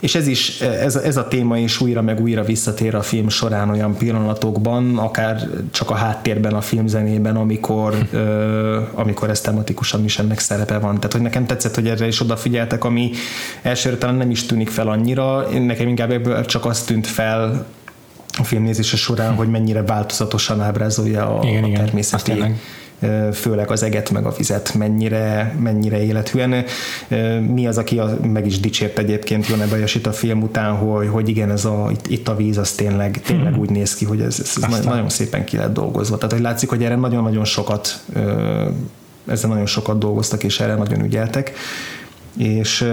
És 0.00 0.14
ez 0.14 0.26
is, 0.26 0.60
ez, 0.60 0.96
ez 0.96 1.16
a 1.16 1.28
téma 1.28 1.58
is 1.58 1.80
újra 1.80 2.02
meg 2.02 2.20
újra 2.20 2.42
visszatér 2.42 2.94
a 2.94 3.02
film 3.02 3.28
során 3.28 3.70
olyan 3.70 3.96
pillanatokban, 3.96 4.98
akár 4.98 5.48
csak 5.70 5.90
a 5.90 5.94
háttérben, 5.94 6.54
a 6.54 6.60
filmzenében, 6.60 7.36
amikor, 7.36 7.94
ö, 8.10 8.80
amikor 8.94 9.30
ez 9.30 9.40
tematikusan 9.40 10.04
is 10.04 10.18
ennek 10.18 10.38
szerepe 10.38 10.78
van. 10.78 10.94
Tehát, 10.94 11.12
hogy 11.12 11.20
nekem 11.20 11.46
tetszett, 11.46 11.74
hogy 11.74 11.88
erre 11.88 12.06
is 12.06 12.20
odafigyeltek, 12.20 12.84
ami 12.84 13.10
elsőre 13.62 13.96
talán 13.96 14.14
nem 14.14 14.30
is 14.30 14.46
tűnik 14.46 14.68
fel 14.68 14.88
annyira, 14.88 15.48
nekem 15.58 15.88
inkább 15.88 16.10
ebből 16.10 16.44
csak 16.44 16.64
azt 16.64 16.86
tűnt 16.86 17.06
fel 17.06 17.66
a 18.38 18.44
filmnézése 18.44 18.96
során, 18.96 19.34
hogy 19.34 19.50
mennyire 19.50 19.82
változatosan 19.82 20.60
ábrázolja 20.60 21.38
a, 21.38 21.46
igen, 21.46 21.64
a 21.64 21.72
természeti 21.72 22.32
igen, 22.32 22.58
főleg 23.32 23.70
az 23.70 23.82
eget 23.82 24.10
meg 24.10 24.26
a 24.26 24.30
vizet 24.36 24.74
mennyire, 24.74 25.56
mennyire 25.60 26.04
élethűen. 26.04 26.64
Mi 27.40 27.66
az, 27.66 27.78
aki 27.78 27.98
a, 27.98 28.18
meg 28.22 28.46
is 28.46 28.60
dicsért 28.60 28.98
egyébként 28.98 29.46
Jone 29.46 29.66
Bajasit 29.66 30.06
a 30.06 30.12
film 30.12 30.42
után, 30.42 30.72
hogy, 30.72 31.08
hogy 31.08 31.28
igen, 31.28 31.50
ez 31.50 31.64
a, 31.64 31.88
itt, 31.92 32.06
itt 32.06 32.28
a 32.28 32.36
víz 32.36 32.58
az 32.58 32.72
tényleg, 32.72 33.20
tényleg 33.20 33.52
hmm. 33.52 33.60
úgy 33.60 33.70
néz 33.70 33.94
ki, 33.94 34.04
hogy 34.04 34.20
ez, 34.20 34.40
ez 34.40 34.56
Aztán. 34.62 34.84
nagyon 34.84 35.08
szépen 35.08 35.44
ki 35.44 35.56
lett 35.56 35.72
dolgozva. 35.72 36.16
Tehát, 36.16 36.32
hogy 36.32 36.42
látszik, 36.42 36.68
hogy 36.68 36.84
erre 36.84 36.96
nagyon-nagyon 36.96 37.44
sokat 37.44 38.04
ezzel 39.26 39.50
nagyon 39.50 39.66
sokat 39.66 39.98
dolgoztak, 39.98 40.44
és 40.44 40.60
erre 40.60 40.74
nagyon 40.74 41.04
ügyeltek. 41.04 41.52
És 42.36 42.88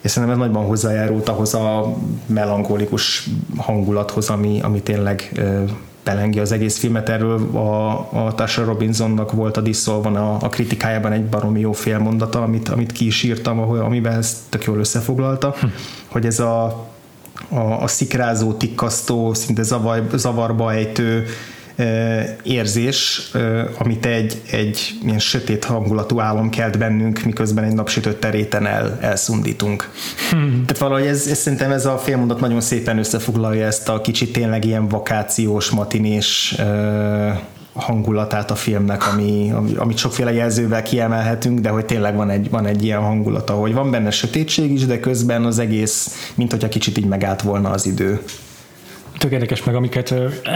és 0.00 0.10
szerintem 0.10 0.40
ez 0.40 0.46
nagyban 0.46 0.66
hozzájárult 0.66 1.28
ahhoz 1.28 1.54
a 1.54 1.96
melankolikus 2.26 3.28
hangulathoz, 3.56 4.28
ami, 4.28 4.60
ami 4.62 4.82
tényleg 4.82 5.40
belengi 6.04 6.38
az 6.38 6.52
egész 6.52 6.78
filmet. 6.78 7.08
Erről 7.08 7.56
a, 7.56 7.90
a 8.26 8.34
Tasha 8.34 8.64
Robinsonnak 8.64 9.32
volt 9.32 9.56
a 9.56 9.60
Dissolvan 9.60 10.16
a, 10.16 10.36
a 10.40 10.48
kritikájában 10.48 11.12
egy 11.12 11.24
baromi 11.24 11.60
jó 11.60 11.72
félmondata, 11.72 12.42
amit, 12.42 12.68
amit 12.68 12.92
ki 12.92 13.06
is 13.06 13.22
írtam, 13.22 13.60
ahol, 13.60 13.78
amiben 13.78 14.16
ezt 14.18 14.36
tök 14.48 14.64
jól 14.64 14.78
összefoglalta, 14.78 15.54
hm. 15.60 15.66
hogy 16.06 16.26
ez 16.26 16.40
a, 16.40 16.64
a, 17.48 17.82
a 17.82 17.86
szikrázó, 17.86 18.52
tikkasztó, 18.52 19.34
szinte 19.34 19.62
zavar, 19.62 20.02
zavarba 20.14 20.72
ejtő 20.72 21.26
érzés, 22.42 23.30
amit 23.78 24.06
egy, 24.06 24.40
egy 24.50 24.94
ilyen 25.04 25.18
sötét 25.18 25.64
hangulatú 25.64 26.20
álom 26.20 26.50
kelt 26.50 26.78
bennünk, 26.78 27.22
miközben 27.22 27.64
egy 27.64 27.74
napsütött 27.74 28.20
teréten 28.20 28.66
el, 28.66 28.98
elszundítunk. 29.00 29.90
Hmm. 30.30 30.62
Tehát 30.66 30.78
valahogy 30.78 31.06
ez, 31.06 31.26
ez 31.26 31.38
szerintem 31.38 31.70
ez 31.70 31.86
a 31.86 31.98
félmondat 31.98 32.40
nagyon 32.40 32.60
szépen 32.60 32.98
összefoglalja 32.98 33.66
ezt 33.66 33.88
a 33.88 34.00
kicsit 34.00 34.32
tényleg 34.32 34.64
ilyen 34.64 34.88
vakációs, 34.88 35.70
matinés 35.70 36.56
hangulatát 37.72 38.50
a 38.50 38.54
filmnek, 38.54 39.12
ami, 39.12 39.50
ami, 39.54 39.74
amit 39.74 39.96
sokféle 39.96 40.32
jelzővel 40.32 40.82
kiemelhetünk, 40.82 41.60
de 41.60 41.68
hogy 41.68 41.84
tényleg 41.84 42.16
van 42.16 42.30
egy, 42.30 42.50
van 42.50 42.66
egy 42.66 42.84
ilyen 42.84 43.00
hangulata, 43.00 43.52
hogy 43.52 43.72
van 43.72 43.90
benne 43.90 44.10
sötétség 44.10 44.72
is, 44.72 44.86
de 44.86 45.00
közben 45.00 45.44
az 45.44 45.58
egész, 45.58 46.30
mint 46.34 46.50
hogyha 46.50 46.68
kicsit 46.68 46.98
így 46.98 47.06
megállt 47.06 47.42
volna 47.42 47.70
az 47.70 47.86
idő 47.86 48.20
tök 49.18 49.32
érdekes 49.32 49.64
meg, 49.64 49.74
amiket 49.74 50.14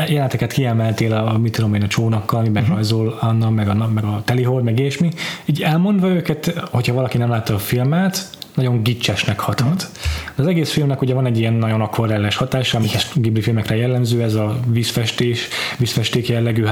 jeleneteket 0.09 0.53
kiemeltél, 0.53 1.13
a, 1.13 1.39
mit 1.39 1.53
tudom 1.53 1.75
én, 1.75 1.83
a 1.83 1.87
csónakkal, 1.87 2.39
amiben 2.39 2.63
uh-huh. 2.63 2.77
rajzol 2.77 3.19
Anna, 3.21 3.51
meg 3.51 3.69
a, 3.69 3.89
meg 3.95 4.05
a 4.05 4.23
telihold, 4.25 4.65
meg 4.65 4.79
ilyesmi. 4.79 5.09
Így 5.45 5.63
elmondva 5.63 6.09
őket, 6.09 6.55
hogyha 6.71 6.95
valaki 6.95 7.19
nem 7.19 7.29
látta 7.29 7.55
a 7.55 7.59
filmet, 7.59 8.29
nagyon 8.55 8.83
gicsesnek 8.83 9.41
hathat. 9.41 9.73
Uh-huh. 9.73 9.91
Az 10.37 10.47
egész 10.47 10.71
filmnek 10.71 11.03
ugye 11.03 11.15
van 11.15 11.27
egy 11.27 11.39
ilyen 11.39 11.53
nagyon 11.53 11.81
akvarelles 11.81 12.37
hatása, 12.37 12.79
amit 12.79 12.95
a 12.95 12.99
Ghibli 13.15 13.41
filmekre 13.41 13.77
jellemző, 13.77 14.23
ez 14.23 14.35
a 14.35 14.61
vízfestés, 14.67 15.49
vízfesték 15.79 16.29
jellegű 16.29 16.65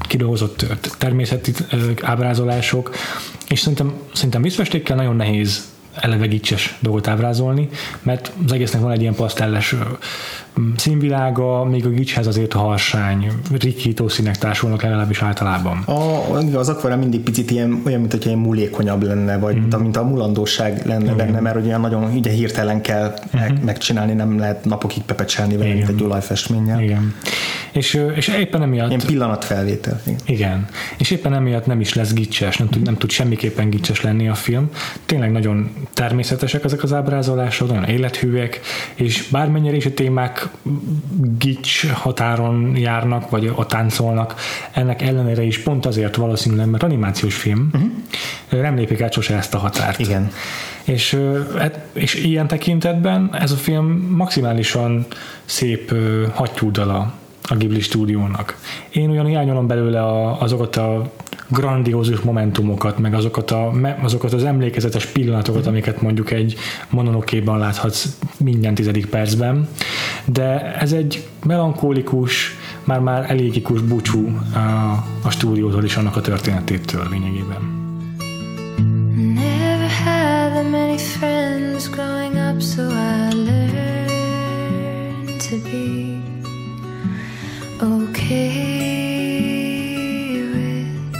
kidolgozott 0.00 0.66
természeti 0.98 1.52
ábrázolások, 2.02 2.94
és 3.48 3.58
szerintem, 3.58 3.94
szerintem 4.12 4.42
vízfestékkel 4.42 4.96
nagyon 4.96 5.16
nehéz 5.16 5.72
eleve 5.94 6.26
gicses 6.26 6.76
dolgot 6.80 7.08
ábrázolni, 7.08 7.68
mert 8.02 8.32
az 8.44 8.52
egésznek 8.52 8.82
van 8.82 8.90
egy 8.90 9.00
ilyen 9.00 9.14
pasztelles 9.14 9.74
színvilága, 10.76 11.64
még 11.64 11.86
a 11.86 11.88
gicshez 11.88 12.26
azért 12.26 12.52
harsány, 12.52 13.28
rikító 13.60 14.08
színek 14.08 14.38
társulnak 14.38 14.82
legalábbis 14.82 15.22
általában. 15.22 15.78
A, 15.78 16.58
az 16.58 16.68
akvarel 16.68 16.98
mindig 16.98 17.20
picit 17.20 17.50
ilyen, 17.50 17.82
olyan, 17.86 18.00
mint 18.00 18.12
hogy 18.12 18.26
ilyen 18.26 18.38
múlékonyabb 18.38 19.02
lenne, 19.02 19.38
vagy 19.38 19.56
mm-hmm. 19.56 19.80
mint 19.80 19.96
a 19.96 20.04
mulandóság 20.04 20.86
lenne 20.86 21.04
mm-hmm. 21.04 21.16
benne, 21.16 21.40
mert 21.40 21.56
ugye 21.56 21.76
nagyon 21.76 22.14
ugye 22.16 22.30
hirtelen 22.30 22.80
kell 22.80 23.14
mm-hmm. 23.36 23.54
megcsinálni, 23.64 24.12
nem 24.12 24.38
lehet 24.38 24.64
napokig 24.64 25.02
pepecselni 25.02 25.56
vele, 25.56 25.74
mint 25.74 25.88
egy 25.88 26.02
olajfestménnyel. 26.02 26.82
Igen. 26.82 27.14
És, 27.72 28.00
és 28.14 28.28
éppen 28.28 28.62
emiatt... 28.62 28.88
Ilyen 28.88 29.00
pillanatfelvétel. 29.06 30.00
Igen. 30.04 30.18
igen. 30.26 30.66
És 30.98 31.10
éppen 31.10 31.34
emiatt 31.34 31.66
nem 31.66 31.80
is 31.80 31.94
lesz 31.94 32.12
gicses, 32.12 32.56
nem 32.56 32.68
tud, 32.68 32.82
nem 32.82 32.96
tud 32.96 33.10
semmiképpen 33.10 33.70
gicses 33.70 34.02
lenni 34.02 34.28
a 34.28 34.34
film. 34.34 34.70
Tényleg 35.06 35.32
nagyon 35.32 35.70
természetesek 35.92 36.64
ezek 36.64 36.82
az 36.82 36.92
ábrázolások, 36.92 37.68
nagyon 37.68 37.84
élethűek, 37.84 38.60
és 38.94 39.28
bármennyire 39.30 39.76
is 39.76 39.86
a 39.86 39.94
témák 39.94 40.43
gics 41.38 41.86
határon 41.86 42.76
járnak, 42.76 43.30
vagy 43.30 43.52
a 43.56 43.66
táncolnak, 43.66 44.34
ennek 44.72 45.02
ellenére 45.02 45.42
is 45.42 45.58
pont 45.58 45.86
azért 45.86 46.16
valószínűleg, 46.16 46.68
mert 46.68 46.82
animációs 46.82 47.34
film, 47.34 47.70
uh-huh. 47.72 48.60
nem 48.62 48.76
lépik 48.76 49.00
át 49.00 49.12
sose 49.12 49.36
ezt 49.36 49.54
a 49.54 49.58
határt. 49.58 49.98
Igen. 49.98 50.30
És, 50.84 51.18
és 51.92 52.14
ilyen 52.14 52.46
tekintetben 52.46 53.30
ez 53.32 53.52
a 53.52 53.56
film 53.56 53.86
maximálisan 54.16 55.06
szép 55.44 55.94
hattyúdala 56.32 57.14
a 57.48 57.54
Ghibli 57.54 57.80
stúdiónak. 57.80 58.56
Én 58.90 59.10
olyan 59.10 59.26
hiányolom 59.26 59.66
belőle 59.66 60.02
a, 60.02 60.40
azokat 60.40 60.76
a 60.76 61.12
grandiózus 61.48 62.20
momentumokat, 62.20 62.98
meg 62.98 63.14
azokat, 63.14 63.50
a, 63.50 63.72
azokat 64.02 64.32
az 64.32 64.44
emlékezetes 64.44 65.06
pillanatokat, 65.06 65.66
amiket 65.66 66.02
mondjuk 66.02 66.30
egy 66.30 66.56
mononokéban 66.90 67.58
láthatsz 67.58 68.18
minden 68.38 68.74
tizedik 68.74 69.06
percben, 69.06 69.68
de 70.24 70.74
ez 70.74 70.92
egy 70.92 71.26
melankólikus, 71.46 72.56
már-már 72.84 73.30
elégikus 73.30 73.80
búcsú 73.80 74.38
a, 74.54 74.58
a 75.22 75.30
stúdiótól 75.30 75.84
és 75.84 75.96
annak 75.96 76.16
a 76.16 76.20
történetétől 76.20 77.06
lényegében. 77.10 77.82
Never 79.34 79.90
had 80.04 80.70
many 80.70 80.98
friends 80.98 81.90
growing 81.90 82.34
up, 82.34 82.60
so 82.62 82.82
I 82.82 83.32
learned 83.32 84.10
to 85.48 85.56
be 85.62 86.13
okay 87.82 89.34
with 90.52 91.14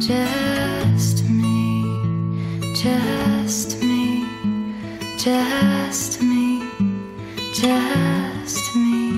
just 0.00 1.24
me, 1.28 1.84
just 2.74 3.80
me, 3.82 4.24
just 5.18 6.22
me, 6.22 6.62
just 7.54 8.74
me, 8.76 9.10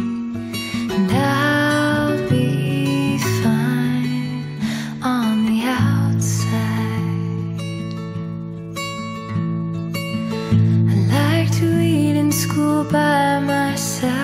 and 0.95 1.11
I'll 1.11 2.29
be 2.29 3.19
fine 3.43 4.61
on 5.03 5.47
the 5.47 5.63
outside. 5.65 6.51
I 10.91 10.95
like 11.09 11.51
to 11.59 11.81
eat 11.81 12.17
in 12.17 12.31
school 12.31 12.85
by 12.85 13.41
myself. 13.41 14.22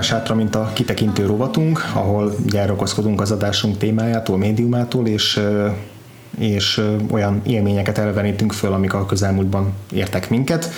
Hátra, 0.00 0.34
mint 0.34 0.54
a 0.54 0.70
kitekintő 0.72 1.26
rovatunk, 1.26 1.84
ahol 1.92 2.34
ugye 2.46 2.66
az 3.16 3.30
adásunk 3.30 3.78
témájától, 3.78 4.38
médiumától, 4.38 5.06
és 5.06 5.40
és 6.38 6.80
olyan 7.10 7.40
élményeket 7.46 7.98
elevenítünk 7.98 8.52
föl, 8.52 8.72
amik 8.72 8.94
a 8.94 9.06
közelmúltban 9.06 9.72
értek 9.92 10.30
minket. 10.30 10.70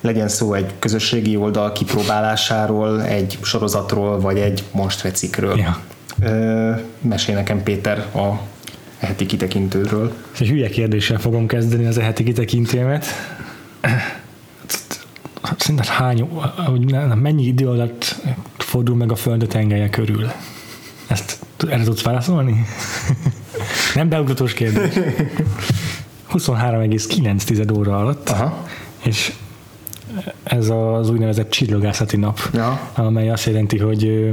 Legyen 0.00 0.28
szó 0.28 0.54
egy 0.54 0.72
közösségi 0.78 1.36
oldal 1.36 1.72
kipróbálásáról, 1.72 3.02
egy 3.02 3.38
sorozatról, 3.42 4.20
vagy 4.20 4.38
egy 4.38 4.62
monstrecikről. 4.70 5.58
Ja. 5.58 5.80
Mesél 7.00 7.34
nekem 7.34 7.62
Péter 7.62 7.98
a 7.98 8.40
heti 8.98 9.26
kitekintőről. 9.26 10.12
Egy 10.38 10.48
hülye 10.48 10.68
kérdéssel 10.68 11.18
fogom 11.18 11.46
kezdeni 11.46 11.86
az 11.86 11.98
heti 11.98 12.22
kitekintőmet. 12.22 13.04
Szerinted 15.66 15.90
hány, 15.90 16.28
mennyi 17.14 17.46
idő 17.46 17.68
alatt 17.68 18.16
fordul 18.56 18.96
meg 18.96 19.12
a 19.12 19.14
Föld 19.14 19.42
a 19.42 19.46
tengelye 19.46 19.90
körül? 19.90 20.30
Ezt 21.06 21.38
erre 21.68 21.84
tudsz 21.84 22.02
válaszolni? 22.02 22.64
Nem 23.94 24.08
beugratós 24.08 24.52
kérdés. 24.52 24.94
23,9 26.32 27.76
óra 27.76 27.98
alatt. 27.98 28.28
Aha. 28.28 28.66
És 29.04 29.32
ez 30.42 30.68
az 30.68 31.10
úgynevezett 31.10 31.50
csillogászati 31.50 32.16
nap, 32.16 32.38
ja. 32.52 32.90
amely 32.94 33.30
azt 33.30 33.46
jelenti, 33.46 33.78
hogy 33.78 34.30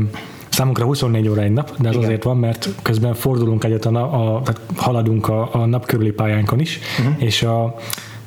Számunkra 0.49 0.85
24 0.85 1.27
óra 1.27 1.41
egy 1.41 1.51
nap, 1.51 1.77
de 1.77 1.87
ez 1.87 1.93
Igen. 1.95 2.05
azért 2.05 2.23
van, 2.23 2.37
mert 2.37 2.69
közben 2.81 3.13
fordulunk 3.13 3.63
egyet, 3.63 3.85
a, 3.85 4.35
a, 4.35 4.41
tehát 4.41 4.61
haladunk 4.75 5.27
a, 5.27 5.49
a 5.53 5.65
nap 5.65 5.85
körüli 5.85 6.11
pályánkon 6.11 6.59
is, 6.59 6.79
uh-huh. 6.99 7.23
és 7.23 7.43
a, 7.43 7.75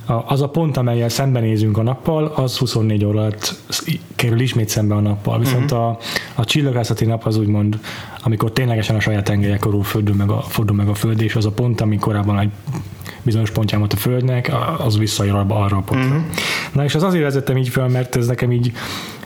az 0.06 0.40
a 0.40 0.48
pont, 0.48 0.76
amelyel 0.76 1.08
szembenézünk 1.08 1.78
a 1.78 1.82
nappal, 1.82 2.24
az 2.24 2.56
24 2.56 3.04
óra 3.04 3.20
alatt 3.20 3.54
kerül 4.14 4.40
ismét 4.40 4.68
szembe 4.68 4.94
a 4.94 5.00
nappal. 5.00 5.38
Viszont 5.38 5.70
uh-huh. 5.70 5.86
a, 5.86 5.98
a 6.34 6.44
csillagászati 6.44 7.04
nap 7.04 7.26
az 7.26 7.36
úgymond, 7.36 7.78
amikor 8.22 8.52
ténylegesen 8.52 8.96
a 8.96 9.00
saját 9.00 9.24
tengelye 9.24 9.58
körül 9.58 9.82
fordul 9.82 10.14
meg 10.14 10.30
a, 10.30 10.40
fordul 10.40 10.76
meg 10.76 10.88
a 10.88 10.94
Föld, 10.94 11.20
és 11.20 11.34
az 11.34 11.46
a 11.46 11.50
pont, 11.50 11.80
ami 11.80 11.96
korábban 11.98 12.38
egy 12.38 12.50
bizonyos 13.26 13.50
pontján 13.50 13.80
volt 13.80 13.92
a 13.92 13.96
Földnek, 13.96 14.52
az 14.78 14.98
visszajön 14.98 15.34
arra 15.34 15.76
a 15.76 15.80
pontra. 15.80 16.08
Uh-huh. 16.08 16.24
Na 16.72 16.84
és 16.84 16.94
az 16.94 17.02
azért 17.02 17.22
vezettem 17.22 17.56
így 17.56 17.68
fel, 17.68 17.88
mert 17.88 18.16
ez 18.16 18.26
nekem 18.26 18.52
így 18.52 18.72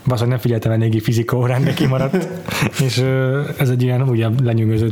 Basz, 0.07 0.21
nem 0.21 0.37
figyeltem 0.37 0.71
eléggé 0.71 0.99
fizika 0.99 1.37
órán, 1.37 1.63
de 1.63 1.73
kimaradt. 1.73 2.27
és 2.85 2.97
ez 3.57 3.69
egy 3.69 3.81
ilyen 3.81 4.01
ugye 4.01 4.27
lenyűgöző 4.43 4.91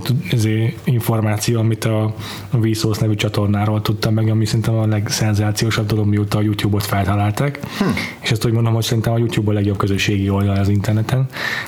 információ, 0.84 1.60
amit 1.60 1.86
a 1.86 2.14
Vsauce 2.52 3.02
nevű 3.02 3.16
csatornáról 3.16 3.82
tudtam 3.82 4.14
meg, 4.14 4.30
ami 4.30 4.46
szerintem 4.46 4.76
a 4.76 4.86
legszenzációsabb 4.86 5.86
dolog, 5.86 6.08
mióta 6.08 6.38
a 6.38 6.42
YouTube-ot 6.42 6.84
feltalálták. 6.84 7.60
Hm. 7.78 7.86
És 8.20 8.32
ezt 8.32 8.46
úgy 8.46 8.52
mondom, 8.52 8.74
hogy 8.74 8.84
szerintem 8.84 9.14
a 9.14 9.18
YouTube 9.18 9.52
a 9.52 9.54
legjobb 9.54 9.78
közösségi 9.78 10.30
oldal 10.30 10.56
az 10.56 10.70
interneten. 10.70 11.26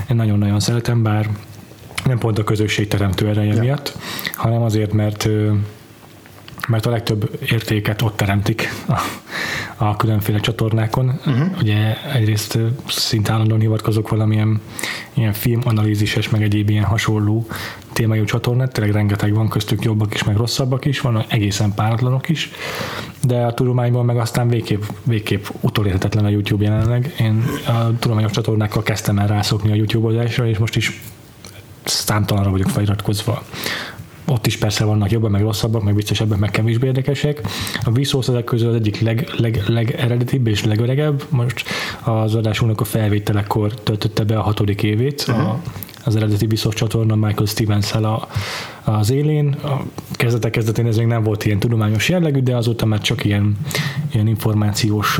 Én 0.09 0.15
nagyon-nagyon 0.15 0.59
szeretem, 0.59 1.03
bár 1.03 1.29
nem 2.05 2.17
pont 2.17 2.39
a 2.39 2.43
közösség 2.43 2.87
teremtő 2.87 3.27
ereje 3.27 3.53
ja. 3.53 3.61
miatt, 3.61 3.97
hanem 4.35 4.61
azért, 4.61 4.93
mert 4.93 5.29
mert 6.67 6.85
a 6.85 6.89
legtöbb 6.89 7.39
értéket 7.49 8.01
ott 8.01 8.17
teremtik 8.17 8.69
a, 8.87 8.99
a 9.77 9.95
különféle 9.95 10.39
csatornákon. 10.39 11.19
Uh-huh. 11.25 11.57
Ugye 11.59 11.97
egyrészt 12.13 12.57
szinte 12.87 13.31
állandóan 13.31 13.59
hivatkozok 13.59 14.09
valamilyen 14.09 14.61
ilyen 15.13 15.33
filmanalízises, 15.33 16.29
meg 16.29 16.43
egyéb 16.43 16.69
ilyen 16.69 16.83
hasonló 16.83 17.47
témájú 17.93 18.23
csatornát, 18.23 18.73
tényleg 18.73 18.93
rengeteg 18.93 19.33
van, 19.33 19.49
köztük 19.49 19.83
jobbak 19.83 20.13
is, 20.13 20.23
meg 20.23 20.35
rosszabbak 20.35 20.85
is, 20.85 21.01
van 21.01 21.25
egészen 21.27 21.73
páratlanok 21.73 22.29
is, 22.29 22.51
de 23.23 23.35
a 23.45 23.53
tudományban 23.53 24.05
meg 24.05 24.17
aztán 24.17 24.47
végképp, 24.47 24.81
végképp 25.03 25.45
utolérhetetlen 25.59 26.25
a 26.25 26.29
YouTube 26.29 26.63
jelenleg. 26.63 27.13
Én 27.19 27.43
a 27.67 27.99
tudományos 27.99 28.31
csatornákkal 28.31 28.83
kezdtem 28.83 29.19
el 29.19 29.27
rászokni 29.27 29.71
a 29.71 29.75
YouTube 29.75 30.07
oldalásra, 30.07 30.47
és 30.47 30.57
most 30.57 30.75
is 30.75 31.01
számtalanra 31.83 32.49
vagyok 32.49 32.69
feliratkozva 32.69 33.43
ott 34.25 34.47
is 34.47 34.57
persze 34.57 34.83
vannak 34.83 35.11
jobbak, 35.11 35.31
meg 35.31 35.41
rosszabbak, 35.41 35.83
meg 35.83 35.95
biztos 35.95 36.23
meg 36.39 36.51
kevésbé 36.51 36.87
érdekesek. 36.87 37.41
A 37.83 37.91
Vsauce 37.91 38.31
ezek 38.31 38.43
közül 38.43 38.69
az 38.69 38.75
egyik 38.75 38.99
leg, 38.99 39.27
leg, 39.37 39.63
leg 39.67 39.95
eredetibb 39.97 40.47
és 40.47 40.63
legöregebb. 40.63 41.23
Most 41.29 41.63
az 42.03 42.35
adásunknak 42.35 42.81
a 42.81 42.83
felvételekor 42.83 43.73
töltötte 43.73 44.23
be 44.23 44.37
a 44.37 44.41
hatodik 44.41 44.83
évét. 44.83 45.25
Uh-huh. 45.27 45.49
A, 45.49 45.61
az 46.03 46.15
eredeti 46.15 46.47
Vsauce 46.47 46.77
csatorna 46.77 47.15
Michael 47.15 47.45
stevens 47.45 47.93
a, 47.93 48.27
az 48.83 49.09
élén. 49.09 49.55
A 49.63 49.81
kezdetek 50.11 50.51
kezdetén 50.51 50.87
ez 50.87 50.97
még 50.97 51.07
nem 51.07 51.23
volt 51.23 51.45
ilyen 51.45 51.59
tudományos 51.59 52.09
jellegű, 52.09 52.39
de 52.39 52.55
azóta 52.55 52.85
már 52.85 53.01
csak 53.01 53.25
ilyen, 53.25 53.57
ilyen 54.11 54.27
információs 54.27 55.19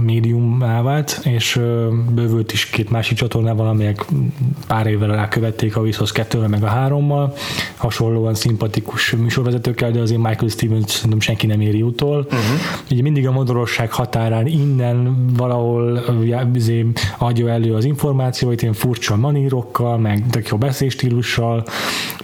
médiummá 0.00 0.82
vált, 0.82 1.20
és 1.24 1.60
bővült 2.14 2.52
is 2.52 2.66
két 2.66 2.90
másik 2.90 3.16
csatornával, 3.16 3.68
amelyek 3.68 4.04
pár 4.66 4.86
évvel 4.86 5.08
rákövették 5.08 5.76
a 5.76 5.82
Viszhoz 5.82 6.12
2 6.12 6.46
meg 6.46 6.62
a 6.62 6.72
3-mal, 6.88 7.38
hasonlóan 7.76 8.34
szimpatikus 8.34 9.10
műsorvezetőkkel, 9.10 9.90
de 9.90 10.00
azért 10.00 10.20
Michael 10.20 10.48
Stevens 10.48 10.90
szerintem 10.90 11.20
senki 11.20 11.46
nem 11.46 11.60
éri 11.60 11.82
utol. 11.82 12.18
Uh-huh. 12.18 12.40
Ugye 12.90 13.02
mindig 13.02 13.26
a 13.26 13.32
modorosság 13.32 13.92
határán 13.92 14.46
innen 14.46 15.26
valahol 15.36 16.04
izé, 16.54 16.86
adja 17.18 17.48
elő 17.48 17.74
az 17.74 17.84
információit, 17.84 18.62
ilyen 18.62 18.74
furcsa 18.74 19.16
manírokkal, 19.16 19.98
meg 19.98 20.24
tök 20.30 20.48
jó 20.48 20.56
beszélstílussal, 20.56 21.64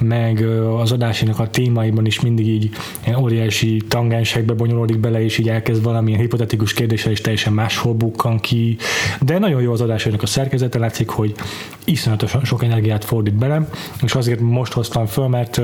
meg 0.00 0.44
az 0.80 0.92
adásének 0.92 1.38
a 1.38 1.50
témáiban 1.50 2.06
is 2.06 2.20
mindig 2.20 2.46
így 2.48 2.70
óriási 3.18 3.82
tangensekbe 3.88 4.54
bonyolódik 4.54 4.98
bele, 4.98 5.24
és 5.24 5.38
így 5.38 5.48
elkezd 5.48 5.82
valamilyen 5.82 6.20
hipotetikus 6.20 6.72
kérdéssel 6.72 7.12
is 7.12 7.20
teljesen 7.20 7.47
máshol 7.52 7.92
bukkan 7.94 8.40
ki, 8.40 8.76
de 9.20 9.38
nagyon 9.38 9.62
jó 9.62 9.72
az 9.72 9.80
adásának 9.80 10.22
a 10.22 10.26
szerkezete, 10.26 10.78
látszik, 10.78 11.08
hogy 11.08 11.34
iszonyatosan 11.84 12.44
sok 12.44 12.64
energiát 12.64 13.04
fordít 13.04 13.34
bele, 13.34 13.68
és 14.02 14.14
azért 14.14 14.40
most 14.40 14.72
hoztam 14.72 15.06
föl, 15.06 15.28
mert 15.28 15.60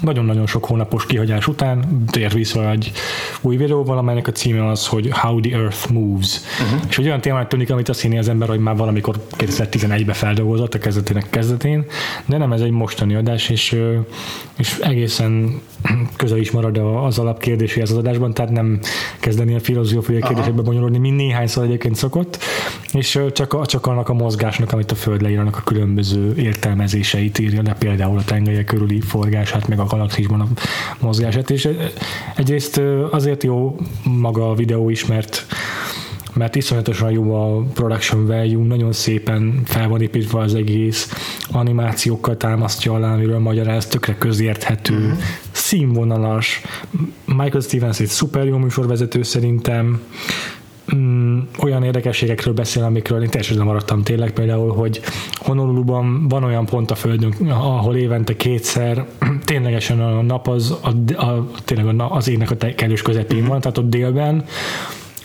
nagyon-nagyon 0.00 0.46
sok 0.46 0.64
hónapos 0.64 1.06
kihagyás 1.06 1.46
után 1.46 2.04
tér 2.10 2.32
vissza 2.32 2.70
egy 2.70 2.92
új 3.40 3.56
videóval, 3.56 3.98
amelynek 3.98 4.26
a 4.26 4.32
címe 4.32 4.68
az, 4.68 4.86
hogy 4.86 5.08
How 5.12 5.40
the 5.40 5.56
Earth 5.56 5.90
Moves. 5.90 6.40
Uh-huh. 6.62 6.80
És 6.88 6.96
hogy 6.96 7.06
olyan 7.06 7.20
témát 7.20 7.48
tűnik, 7.48 7.70
amit 7.70 7.88
azt 7.88 8.00
hinni 8.00 8.18
az 8.18 8.28
ember, 8.28 8.48
hogy 8.48 8.58
már 8.58 8.76
valamikor 8.76 9.16
2011-ben 9.38 10.14
feldolgozott 10.14 10.74
a 10.74 10.78
kezdetének 10.78 11.30
kezdetén, 11.30 11.84
de 12.26 12.36
nem 12.36 12.52
ez 12.52 12.60
egy 12.60 12.70
mostani 12.70 13.14
adás, 13.14 13.48
és, 13.48 13.76
és 14.56 14.78
egészen 14.80 15.60
közel 16.16 16.38
is 16.38 16.50
marad 16.50 16.80
az 17.04 17.18
alapkérdéséhez 17.18 17.90
az 17.90 17.96
adásban, 17.96 18.34
tehát 18.34 18.50
nem 18.50 18.80
kezdeni 19.20 19.54
a 19.54 19.60
filozófiai 19.60 20.20
kérdésekbe 20.20 20.62
bonyolódni, 20.62 20.98
mint 20.98 21.16
néhányszor 21.16 21.64
egyébként 21.64 21.96
szokott, 21.96 22.38
és 22.92 23.18
csak, 23.32 23.66
csak 23.66 23.86
annak 23.86 24.08
a 24.08 24.12
mozgásnak, 24.12 24.72
amit 24.72 24.90
a 24.90 24.94
Föld 24.94 25.22
leírnak 25.22 25.56
a 25.56 25.62
különböző 25.64 26.34
értelmezéseit 26.36 27.38
írja, 27.38 27.62
de 27.62 27.72
például 27.72 28.18
a 28.18 28.24
tengelye 28.24 28.64
körüli 28.64 29.00
forgását, 29.00 29.68
meg 29.68 29.78
a 29.78 29.84
galaxisban 29.90 30.40
a 30.40 30.46
mozgását, 31.00 31.50
és 31.50 31.68
egyrészt 32.36 32.80
azért 33.10 33.42
jó 33.42 33.76
maga 34.04 34.50
a 34.50 34.54
videó 34.54 34.90
is, 34.90 35.06
mert 35.06 35.46
mert 36.34 36.56
iszonyatosan 36.56 37.10
jó 37.10 37.34
a 37.34 37.62
production 37.74 38.26
value, 38.26 38.66
nagyon 38.66 38.92
szépen 38.92 39.60
fel 39.64 39.88
van 39.88 40.02
építve 40.02 40.38
az 40.38 40.54
egész, 40.54 41.12
animációkkal 41.50 42.36
támasztja 42.36 42.94
alá, 42.94 43.12
amiről 43.12 43.38
magyaráz, 43.38 43.86
tökre 43.86 44.16
közérthető, 44.18 44.94
mm-hmm. 44.94 45.18
színvonalas. 45.50 46.62
Michael 47.24 47.60
Stevens 47.60 48.00
egy 48.00 48.06
szuper 48.06 48.46
jó 48.46 48.56
műsorvezető 48.56 49.22
szerintem, 49.22 50.00
olyan 51.58 51.84
érdekességekről 51.84 52.54
beszél, 52.54 52.82
amikről 52.82 53.22
én 53.22 53.30
teljesen 53.30 53.58
maradtam 53.58 54.02
tényleg, 54.02 54.30
például, 54.30 54.72
hogy 54.72 55.00
Honoluluban 55.32 56.28
van 56.28 56.44
olyan 56.44 56.66
pont 56.66 56.90
a 56.90 56.94
Földön, 56.94 57.32
ahol 57.48 57.96
évente 57.96 58.36
kétszer 58.36 59.06
ténylegesen 59.44 60.00
a 60.00 60.22
nap 60.22 60.48
az, 60.48 60.74
a, 60.80 61.22
a, 61.24 61.50
tényleg 61.64 62.00
az 62.10 62.28
égnek 62.28 62.50
a 62.50 62.56
kellős 62.74 63.02
közepén 63.02 63.46
van, 63.46 63.60
tehát 63.60 63.78
ott 63.78 63.90
délben 63.90 64.44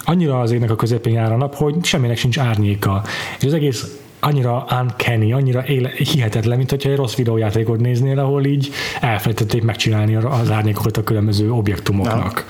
annyira 0.06 0.40
az 0.40 0.52
égnek 0.52 0.72
a 0.72 0.76
közepén 0.76 1.14
jár 1.14 1.32
a 1.32 1.38
nap, 1.38 1.56
hogy 1.56 1.76
semminek 1.84 2.18
sincs 2.18 2.40
árnyéka. 2.40 3.04
És 3.40 3.46
az 3.46 3.54
egész 3.54 4.00
annyira 4.20 4.66
uncanny, 4.82 5.34
annyira 5.34 5.66
éle, 5.66 5.90
hihetetlen, 5.90 6.58
mint 6.58 6.70
hogyha 6.70 6.90
egy 6.90 6.96
rossz 6.96 7.16
videójátékot 7.16 7.80
néznél, 7.80 8.20
ahol 8.20 8.46
így 8.46 8.70
elfelejtették 9.02 9.64
megcsinálni 9.64 10.16
az 10.16 10.52
árnyékokat 10.52 10.98
a 10.98 11.04
különböző 11.04 11.52
objektumoknak. 11.52 12.46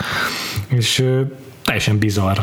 Ja. 0.70 0.78
És 0.78 1.00
ö, 1.00 1.22
teljesen 1.64 1.98
bizarr. 1.98 2.38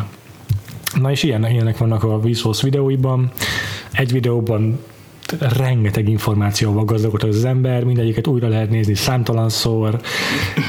Na 1.01 1.11
és 1.11 1.23
ilyen, 1.23 1.51
ilyenek 1.51 1.79
vannak 1.79 2.05
a 2.05 2.21
Vsauce 2.21 2.63
videóiban. 2.65 3.31
Egy 3.93 4.13
videóban 4.13 4.79
rengeteg 5.39 6.09
információval 6.09 6.85
gazdagodott 6.85 7.31
az 7.31 7.45
ember, 7.45 7.85
mindegyiket 7.85 8.27
újra 8.27 8.49
lehet 8.49 8.71
nézni 8.71 8.95
számtalanszor. 8.95 10.01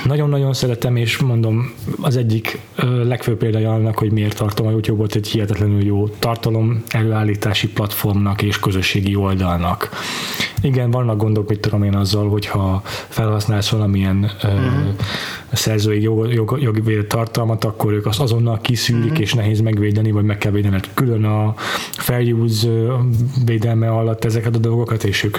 Nagyon-nagyon 0.03 0.53
szeretem, 0.53 0.95
és 0.95 1.17
mondom, 1.17 1.73
az 2.01 2.17
egyik 2.17 2.59
legfőbb 3.03 3.37
példája 3.37 3.73
annak, 3.73 3.97
hogy 3.97 4.11
miért 4.11 4.37
tartom 4.37 4.67
a 4.67 4.71
YouTube-ot 4.71 5.15
egy 5.15 5.27
hihetetlenül 5.27 5.83
jó 5.83 6.07
tartalom 6.07 6.83
előállítási 6.87 7.67
platformnak 7.67 8.41
és 8.41 8.59
közösségi 8.59 9.15
oldalnak. 9.15 9.89
Igen, 10.61 10.91
vannak 10.91 11.17
gondok, 11.17 11.49
mit 11.49 11.59
tudom 11.59 11.83
én 11.83 11.95
azzal, 11.95 12.29
hogyha 12.29 12.81
felhasználsz 12.85 13.69
valamilyen 13.69 14.31
uh-huh. 14.43 14.59
szerzői 15.51 16.01
jog, 16.01 16.31
jog, 16.61 17.07
tartalmat, 17.07 17.63
akkor 17.63 17.93
ők 17.93 18.05
azt 18.05 18.19
azonnal 18.19 18.59
kiszűrik, 18.61 19.03
uh-huh. 19.03 19.19
és 19.19 19.33
nehéz 19.33 19.59
megvédeni, 19.59 20.11
vagy 20.11 20.23
meg 20.23 20.37
kell 20.37 20.51
védened 20.51 20.89
külön 20.93 21.23
a 21.23 21.53
fair 21.91 22.33
use 22.33 22.69
védelme 23.45 23.89
alatt 23.89 24.25
ezeket 24.25 24.52
a 24.55 24.59
dolgokat, 24.59 25.03
és 25.03 25.23
ők 25.23 25.37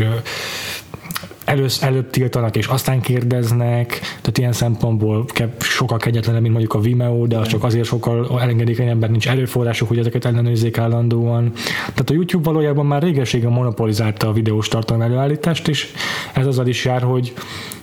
elősz, 1.45 1.83
előbb 1.83 2.11
tiltanak, 2.11 2.57
és 2.57 2.67
aztán 2.67 3.01
kérdeznek, 3.01 3.89
tehát 3.99 4.39
ilyen 4.39 4.53
szempontból 4.53 5.25
sokkal 5.59 5.99
kegyetlenebb, 5.99 6.43
mint 6.43 6.53
mondjuk 6.53 6.75
a 6.75 6.81
Vimeo, 6.81 7.27
de 7.27 7.39
az 7.39 7.49
csak 7.49 7.65
azért 7.65 7.85
sokkal 7.85 8.41
elengedékenyebb, 8.41 8.99
mert 8.99 9.11
nincs 9.11 9.29
erőforrásuk, 9.29 9.89
hogy 9.89 9.99
ezeket 9.99 10.25
ellenőrizzék 10.25 10.79
állandóan. 10.79 11.53
Tehát 11.77 12.11
a 12.11 12.15
YouTube 12.15 12.45
valójában 12.51 12.87
már 12.87 13.03
régeségen 13.03 13.51
monopolizálta 13.51 14.29
a 14.29 14.33
videós 14.33 14.69
tartalom 14.69 15.03
előállítást, 15.03 15.69
és 15.69 15.93
ez 16.35 16.47
azzal 16.47 16.67
is 16.67 16.85
jár, 16.85 17.03
hogy 17.03 17.33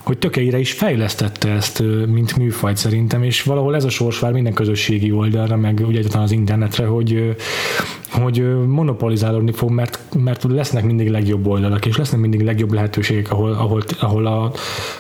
hogy 0.03 0.17
tökeire 0.17 0.59
is 0.59 0.71
fejlesztette 0.71 1.49
ezt, 1.49 1.83
mint 2.07 2.37
műfajt 2.37 2.77
szerintem, 2.77 3.23
és 3.23 3.43
valahol 3.43 3.75
ez 3.75 3.83
a 3.83 3.89
sors 3.89 4.19
vár 4.19 4.31
minden 4.31 4.53
közösségi 4.53 5.11
oldalra, 5.11 5.55
meg 5.55 5.83
ugye 5.87 6.01
az 6.13 6.31
internetre, 6.31 6.85
hogy, 6.85 7.35
hogy 8.11 8.65
monopolizálódni 8.67 9.51
fog, 9.51 9.69
mert, 9.69 9.99
mert 10.23 10.43
lesznek 10.43 10.83
mindig 10.83 11.09
legjobb 11.09 11.47
oldalak, 11.47 11.85
és 11.85 11.97
lesznek 11.97 12.19
mindig 12.21 12.41
legjobb 12.41 12.73
lehetőségek, 12.73 13.31
ahol, 13.31 13.51
ahol, 13.51 13.83
ahol, 13.99 14.25
a, 14.25 14.51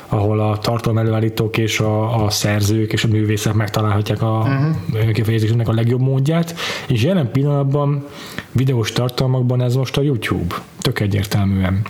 ahol 0.07 0.39
a 0.39 0.57
tartalom 0.57 0.97
előállítók 0.97 1.57
és 1.57 1.79
a, 1.79 2.23
a 2.23 2.29
szerzők 2.29 2.93
és 2.93 3.03
a 3.03 3.07
művészek 3.07 3.53
megtalálhatják 3.53 4.21
a 4.21 4.37
uh-huh. 4.37 5.11
kifejezésnek 5.11 5.67
a 5.67 5.73
legjobb 5.73 6.01
módját, 6.01 6.55
és 6.87 7.03
jelen 7.03 7.31
pillanatban 7.31 8.05
videós 8.51 8.91
tartalmakban 8.91 9.61
ez 9.61 9.75
most 9.75 9.97
a 9.97 10.01
YouTube, 10.01 10.55
tök 10.81 10.99
egyértelműen 10.99 11.81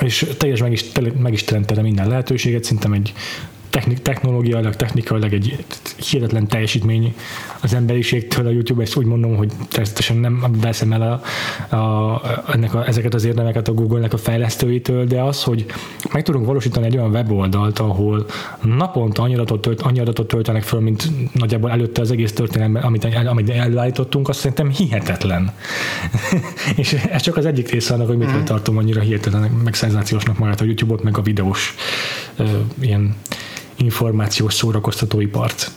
és 0.00 0.26
teljes 0.38 0.60
meg 0.60 0.72
is, 0.72 0.84
meg 1.18 1.32
is 1.32 1.44
teremtette 1.44 1.82
minden 1.82 2.08
lehetőséget, 2.08 2.64
szerintem 2.64 2.92
egy 2.92 3.12
technik, 3.74 4.02
technológiailag, 4.02 4.76
technikailag 4.76 5.32
egy 5.32 5.64
hihetetlen 6.10 6.46
teljesítmény 6.46 7.14
az 7.60 7.74
emberiségtől 7.74 8.46
a 8.46 8.50
YouTube, 8.50 8.82
ezt 8.82 8.96
úgy 8.96 9.06
mondom, 9.06 9.36
hogy 9.36 9.52
természetesen 9.68 10.16
nem 10.16 10.46
veszem 10.60 10.92
el 10.92 11.22
a, 11.70 11.76
a, 11.76 12.22
ennek 12.52 12.74
a, 12.74 12.86
ezeket 12.86 13.14
az 13.14 13.24
érdemeket 13.24 13.68
a 13.68 13.72
Google-nek 13.72 14.12
a 14.12 14.16
fejlesztőitől, 14.16 15.04
de 15.04 15.22
az, 15.22 15.42
hogy 15.42 15.66
meg 16.12 16.22
tudunk 16.22 16.46
valósítani 16.46 16.86
egy 16.86 16.96
olyan 16.96 17.10
weboldalt, 17.10 17.78
ahol 17.78 18.26
naponta 18.62 19.22
annyi 19.22 19.34
adatot, 19.34 19.60
tölt, 19.60 19.80
annyi 19.80 20.00
adatot 20.00 20.28
töltenek 20.28 20.62
föl, 20.62 20.80
mint 20.80 21.32
nagyjából 21.32 21.70
előtte 21.70 22.00
az 22.00 22.10
egész 22.10 22.32
történelemben, 22.32 22.82
amit, 22.82 23.04
amit 23.26 23.50
előállítottunk, 23.50 24.28
azt 24.28 24.38
szerintem 24.38 24.70
hihetetlen. 24.70 25.52
és 26.76 26.92
ez 26.92 27.22
csak 27.22 27.36
az 27.36 27.46
egyik 27.46 27.70
része 27.70 27.94
annak, 27.94 28.06
hogy 28.06 28.16
mit 28.16 28.36
mm. 28.36 28.44
tartom 28.44 28.76
annyira 28.76 29.00
hihetetlen, 29.00 29.50
meg 29.64 29.74
szenzációsnak 29.74 30.38
magát 30.38 30.60
a 30.60 30.64
YouTube-ot, 30.64 31.02
meg 31.02 31.18
a 31.18 31.22
videós 31.22 31.74
uh, 32.38 32.48
ilyen 32.80 33.14
információs 33.76 34.54
szórakoztatóipart. 34.54 35.70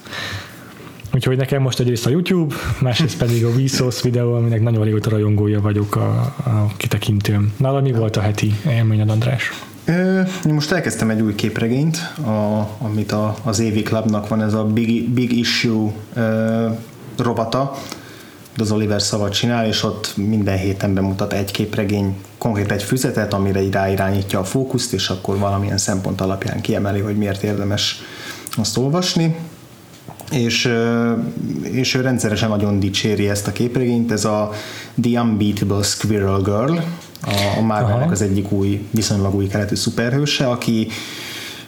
Úgyhogy 1.13 1.37
nekem 1.37 1.61
most 1.61 1.79
egyrészt 1.79 2.05
a 2.05 2.09
YouTube, 2.09 2.55
másrészt 2.81 3.17
pedig 3.17 3.45
a 3.45 3.49
Vsauce 3.49 3.99
videó, 4.03 4.35
aminek 4.35 4.61
nagyon 4.61 4.83
régóta 4.83 5.09
rajongója 5.09 5.61
vagyok 5.61 5.95
a, 5.95 6.09
a 6.43 6.71
kitekintőm. 6.77 7.53
Nála 7.57 7.81
mi 7.81 7.91
volt 7.91 8.17
a 8.17 8.21
heti 8.21 8.55
élményed, 8.69 9.09
András? 9.09 9.51
Én 10.45 10.53
most 10.53 10.71
elkezdtem 10.71 11.09
egy 11.09 11.21
új 11.21 11.35
képregényt, 11.35 11.97
a, 12.25 12.69
amit 12.77 13.11
a, 13.11 13.35
az 13.43 13.59
Évi 13.59 13.81
Clubnak 13.81 14.27
van, 14.27 14.41
ez 14.41 14.53
a 14.53 14.63
Big, 14.63 15.09
Big 15.09 15.37
Issue 15.37 15.91
uh, 16.15 16.77
robata, 17.17 17.77
az 18.61 18.71
Oliver 18.71 19.01
Szavat 19.01 19.33
csinál, 19.33 19.65
és 19.67 19.83
ott 19.83 20.13
minden 20.15 20.57
héten 20.57 20.93
bemutat 20.93 21.33
egy 21.33 21.51
képregény, 21.51 22.15
konkrét 22.37 22.71
egy 22.71 22.83
füzetet, 22.83 23.33
amire 23.33 23.61
ráirányítja 23.71 24.39
a 24.39 24.43
fókuszt, 24.43 24.93
és 24.93 25.09
akkor 25.09 25.37
valamilyen 25.37 25.77
szempont 25.77 26.21
alapján 26.21 26.61
kiemeli, 26.61 26.99
hogy 26.99 27.17
miért 27.17 27.43
érdemes 27.43 28.01
azt 28.55 28.77
olvasni. 28.77 29.35
És, 30.31 30.73
és 31.61 31.93
ő 31.93 32.01
rendszeresen 32.01 32.49
nagyon 32.49 32.79
dicséri 32.79 33.29
ezt 33.29 33.47
a 33.47 33.51
képregényt, 33.51 34.11
ez 34.11 34.25
a 34.25 34.51
The 35.01 35.21
Unbeatable 35.21 35.83
Squirrel 35.83 36.41
Girl, 36.41 36.77
a, 37.21 37.57
a 37.57 37.61
Marvelnek 37.61 38.11
az 38.11 38.21
egyik 38.21 38.51
új, 38.51 38.87
viszonylag 38.91 39.35
új 39.35 39.47
keletű 39.47 39.75
szuperhőse, 39.75 40.47
aki 40.49 40.87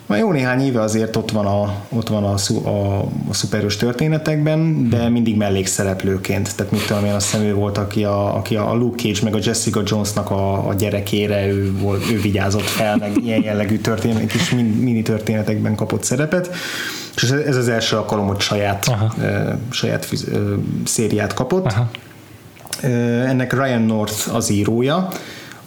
már 0.10 0.20
jó 0.20 0.32
néhány 0.32 0.62
éve 0.62 0.82
azért 0.82 1.16
ott 1.16 1.32
van 1.32 1.46
a, 1.46 1.76
ott 1.90 2.08
van 2.08 2.24
a, 2.24 2.36
a, 2.70 3.00
a 3.30 3.34
szuperős 3.34 3.78
történetekben, 3.78 4.90
de 4.90 5.10
mindig 5.10 5.38
mellékszereplőként. 5.38 6.56
Tehát 6.56 6.72
mit 6.72 6.88
tudom 6.88 7.06
én, 7.06 7.14
azt 7.14 7.32
hiszem 7.32 7.46
ő 7.46 7.54
volt, 7.54 7.78
aki 7.78 8.04
a, 8.04 8.36
aki 8.36 8.56
a 8.56 8.74
Luke 8.74 9.02
Cage 9.02 9.20
meg 9.24 9.36
a 9.36 9.40
Jessica 9.42 9.82
Jonesnak 9.86 10.32
a, 10.32 10.68
a 10.68 10.74
gyerekére, 10.74 11.48
ő, 11.48 11.78
volt, 11.78 12.12
ő 12.12 12.20
vigyázott 12.20 12.62
fel, 12.62 12.98
meg 12.98 13.12
ilyen 13.24 13.44
jellegű 13.44 13.78
történet, 13.78 14.26
kis 14.26 14.50
mini 14.80 15.02
történetekben 15.02 15.76
kapott 15.76 16.04
szerepet. 16.04 16.50
És 17.16 17.24
ez 17.30 17.56
az 17.56 17.70
első 17.70 17.96
alkalom, 17.96 18.28
hogy 18.28 18.40
saját, 18.40 18.88
uh, 19.18 19.54
saját 19.70 20.08
uh, 20.12 20.54
szériát 20.86 21.34
kapott. 21.34 21.66
Aha. 21.66 21.90
Ennek 23.28 23.54
Ryan 23.54 23.82
North 23.82 24.36
az 24.36 24.50
írója, 24.50 25.08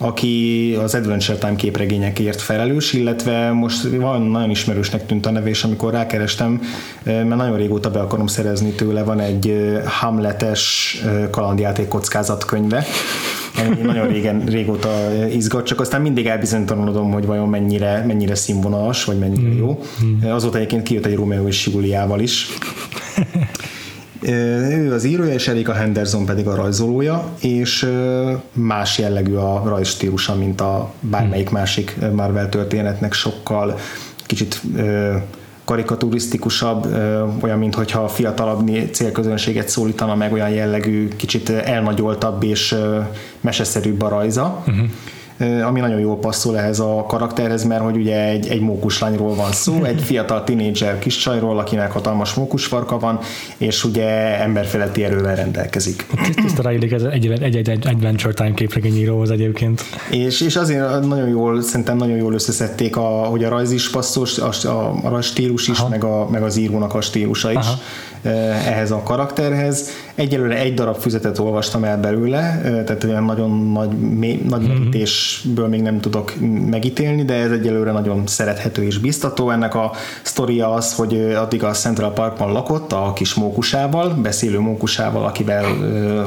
aki 0.02 0.74
az 0.82 0.94
Adventure 0.94 1.38
Time 1.38 1.56
képregényekért 1.56 2.40
felelős, 2.40 2.92
illetve 2.92 3.52
most 3.52 3.82
van 3.82 4.22
nagyon 4.22 4.50
ismerősnek 4.50 5.06
tűnt 5.06 5.26
a 5.26 5.30
neve, 5.30 5.48
és 5.48 5.64
amikor 5.64 5.92
rákerestem, 5.92 6.60
mert 7.02 7.28
nagyon 7.28 7.56
régóta 7.56 7.90
be 7.90 8.00
akarom 8.00 8.26
szerezni 8.26 8.70
tőle, 8.70 9.02
van 9.02 9.20
egy 9.20 9.72
Hamletes 9.84 10.96
kalandjáték 11.30 11.88
kockázatkönyve, 11.88 12.84
ami 13.66 13.80
nagyon 13.92 14.08
régen, 14.08 14.44
régóta 14.44 14.90
izgat, 15.32 15.66
csak 15.66 15.80
aztán 15.80 16.00
mindig 16.00 16.26
elbizonytalanodom, 16.26 17.10
hogy 17.10 17.26
vajon 17.26 17.48
mennyire, 17.48 18.04
mennyire 18.06 18.34
színvonalas, 18.34 19.04
vagy 19.04 19.18
mennyire 19.18 19.48
mm. 19.48 19.56
jó. 19.56 19.82
Mm. 20.04 20.30
Azóta 20.30 20.56
egyébként 20.56 20.82
kijött 20.82 21.06
egy 21.06 21.14
Romeo 21.14 21.46
és 21.46 21.66
Juliával 21.66 22.20
is. 22.20 22.46
Ő 24.22 24.92
az 24.92 25.04
írója, 25.04 25.32
és 25.32 25.48
Erika 25.48 25.72
Henderson 25.72 26.24
pedig 26.24 26.46
a 26.46 26.54
rajzolója, 26.54 27.24
és 27.40 27.88
más 28.52 28.98
jellegű 28.98 29.34
a 29.34 29.62
rajzstílusa, 29.64 30.34
mint 30.34 30.60
a 30.60 30.92
bármelyik 31.00 31.48
hmm. 31.48 31.58
másik 31.58 31.96
Marvel 32.12 32.48
történetnek, 32.48 33.12
sokkal 33.12 33.78
kicsit 34.26 34.62
karikaturisztikusabb, 35.64 36.86
olyan, 37.40 37.58
mintha 37.58 38.02
a 38.02 38.08
fiatalabb 38.08 38.70
célközönséget 38.92 39.68
szólítana 39.68 40.14
meg, 40.14 40.32
olyan 40.32 40.50
jellegű, 40.50 41.08
kicsit 41.08 41.50
elnagyoltabb 41.50 42.42
és 42.42 42.76
meseszerűbb 43.40 44.02
a 44.02 44.08
rajza. 44.08 44.62
Uh-huh 44.66 44.86
ami 45.42 45.80
nagyon 45.80 46.00
jól 46.00 46.18
passzol 46.18 46.58
ehhez 46.58 46.80
a 46.80 47.04
karakterhez, 47.08 47.64
mert 47.64 47.82
hogy 47.82 47.96
ugye 47.96 48.28
egy, 48.28 48.48
egy 48.48 48.60
mókuslányról 48.60 49.34
van 49.34 49.52
szó, 49.52 49.84
egy 49.84 50.02
fiatal 50.02 50.44
tinédzser 50.44 50.98
kis 50.98 51.16
csajról, 51.16 51.58
akinek 51.58 51.92
hatalmas 51.92 52.34
mókusfarka 52.34 52.98
van, 52.98 53.18
és 53.56 53.84
ugye 53.84 54.40
emberfeletti 54.40 55.04
erővel 55.04 55.36
rendelkezik. 55.36 56.06
Tiszta 56.34 56.62
ráillik 56.62 56.92
ez 56.92 57.02
egy, 57.02 57.26
egy, 57.26 57.56
egy, 57.56 57.68
egy 57.68 57.86
Adventure 57.86 58.32
Time 58.32 58.54
képregényíróhoz 58.54 59.30
egyébként. 59.30 59.82
És, 60.10 60.40
és 60.40 60.56
azért 60.56 61.06
nagyon 61.06 61.28
jól, 61.28 61.62
szerintem 61.62 61.96
nagyon 61.96 62.16
jól 62.16 62.34
összeszedték, 62.34 62.96
a, 62.96 63.08
hogy 63.08 63.44
a 63.44 63.48
rajz 63.48 63.72
is 63.72 63.90
passzos, 63.90 64.38
a, 64.38 64.50
a, 64.62 65.14
a 65.14 65.20
stílus 65.20 65.68
is, 65.68 65.78
meg, 65.90 66.04
a, 66.04 66.28
meg 66.30 66.42
az 66.42 66.56
írónak 66.56 66.94
a 66.94 67.00
stílusa 67.00 67.50
is. 67.50 67.56
Aha 67.56 67.78
ehhez 68.22 68.90
a 68.90 69.02
karakterhez. 69.02 69.88
Egyelőre 70.14 70.58
egy 70.58 70.74
darab 70.74 70.96
füzetet 70.96 71.38
olvastam 71.38 71.84
el 71.84 72.00
belőle, 72.00 72.60
tehát 72.62 73.04
olyan 73.04 73.24
nagyon 73.24 73.72
nagy, 73.72 73.98
mély, 73.98 74.42
nagy 74.48 74.62
mm-hmm. 74.62 75.68
még 75.68 75.82
nem 75.82 76.00
tudok 76.00 76.32
megítélni, 76.70 77.24
de 77.24 77.34
ez 77.34 77.50
egyelőre 77.50 77.92
nagyon 77.92 78.26
szerethető 78.26 78.82
és 78.82 78.98
biztató. 78.98 79.50
Ennek 79.50 79.74
a 79.74 79.92
sztoria 80.22 80.72
az, 80.72 80.94
hogy 80.94 81.34
addig 81.36 81.64
a 81.64 81.70
Central 81.70 82.12
Parkban 82.12 82.52
lakott 82.52 82.92
a 82.92 83.12
kis 83.14 83.34
mókusával, 83.34 84.08
beszélő 84.08 84.58
mókusával, 84.58 85.24
akivel, 85.24 85.64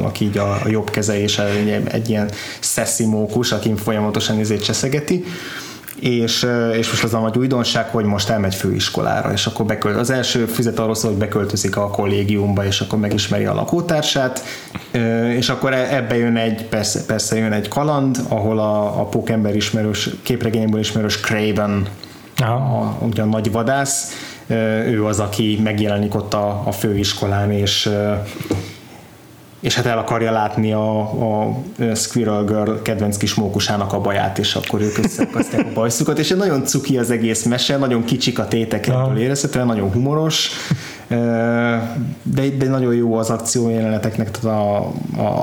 aki 0.03 0.25
így 0.25 0.37
a 0.37 0.57
jobb 0.67 0.89
keze 0.89 1.19
és 1.21 1.41
egy 1.83 2.09
ilyen 2.09 2.29
szeszi 2.59 3.05
mókus, 3.05 3.51
aki 3.51 3.73
folyamatosan 3.75 4.39
izét 4.39 4.63
cseszegeti 4.63 5.23
és, 5.99 6.47
és 6.77 6.89
most 6.89 7.03
az 7.03 7.13
a 7.13 7.19
nagy 7.19 7.37
újdonság, 7.37 7.89
hogy 7.89 8.05
most 8.05 8.29
elmegy 8.29 8.55
főiskolára, 8.55 9.31
és 9.31 9.45
akkor 9.45 9.65
bekölt, 9.65 9.97
az 9.97 10.09
első 10.09 10.45
füzet 10.45 10.79
arról 10.79 10.95
szól, 10.95 11.09
hogy 11.11 11.19
beköltözik 11.19 11.77
a 11.77 11.89
kollégiumba, 11.89 12.65
és 12.65 12.81
akkor 12.81 12.99
megismeri 12.99 13.45
a 13.45 13.53
lakótársát, 13.53 14.43
és 15.37 15.49
akkor 15.49 15.73
e, 15.73 15.95
ebbe 15.95 16.17
jön 16.17 16.35
egy, 16.35 16.65
persze, 16.65 17.05
persze 17.05 17.35
jön 17.35 17.51
egy 17.51 17.67
kaland, 17.67 18.19
ahol 18.27 18.59
a, 18.59 18.99
a 18.99 19.05
pókember 19.05 19.55
ismerős, 19.55 20.09
képregényből 20.21 20.79
ismerős 20.79 21.19
Craven, 21.19 21.87
a, 22.37 22.43
a, 22.43 22.97
a 23.17 23.23
nagy 23.23 23.51
vadász, 23.51 24.11
ő 24.87 25.05
az, 25.05 25.19
aki 25.19 25.59
megjelenik 25.63 26.15
ott 26.15 26.33
a, 26.33 26.61
a 26.65 26.71
főiskolán, 26.71 27.51
és 27.51 27.89
és 29.65 29.75
hát 29.75 29.85
el 29.85 29.97
akarja 29.97 30.31
látni 30.31 30.73
a, 30.73 30.99
a 30.99 31.57
Squirrel 31.95 32.43
Girl 32.43 32.71
kedvenc 32.81 33.17
kis 33.17 33.33
mókusának 33.33 33.93
a 33.93 34.01
baját, 34.01 34.37
és 34.37 34.55
akkor 34.55 34.81
ők 34.81 34.97
összekasztják 34.97 35.65
a 35.65 35.73
bajszukat, 35.73 36.19
és 36.19 36.29
nagyon 36.29 36.65
cuki 36.65 36.97
az 36.97 37.11
egész 37.11 37.43
mese, 37.43 37.77
nagyon 37.77 38.03
kicsik 38.03 38.39
a 38.39 38.47
tétek 38.47 38.87
ebből 38.87 39.17
érezhetően, 39.17 39.65
nagyon 39.65 39.91
humoros, 39.91 40.51
de, 42.23 42.49
de 42.57 42.69
nagyon 42.69 42.95
jó 42.95 43.15
az 43.15 43.29
akció 43.29 43.69
jeleneteknek, 43.69 44.31
tehát 44.31 44.57
a, 44.57 44.91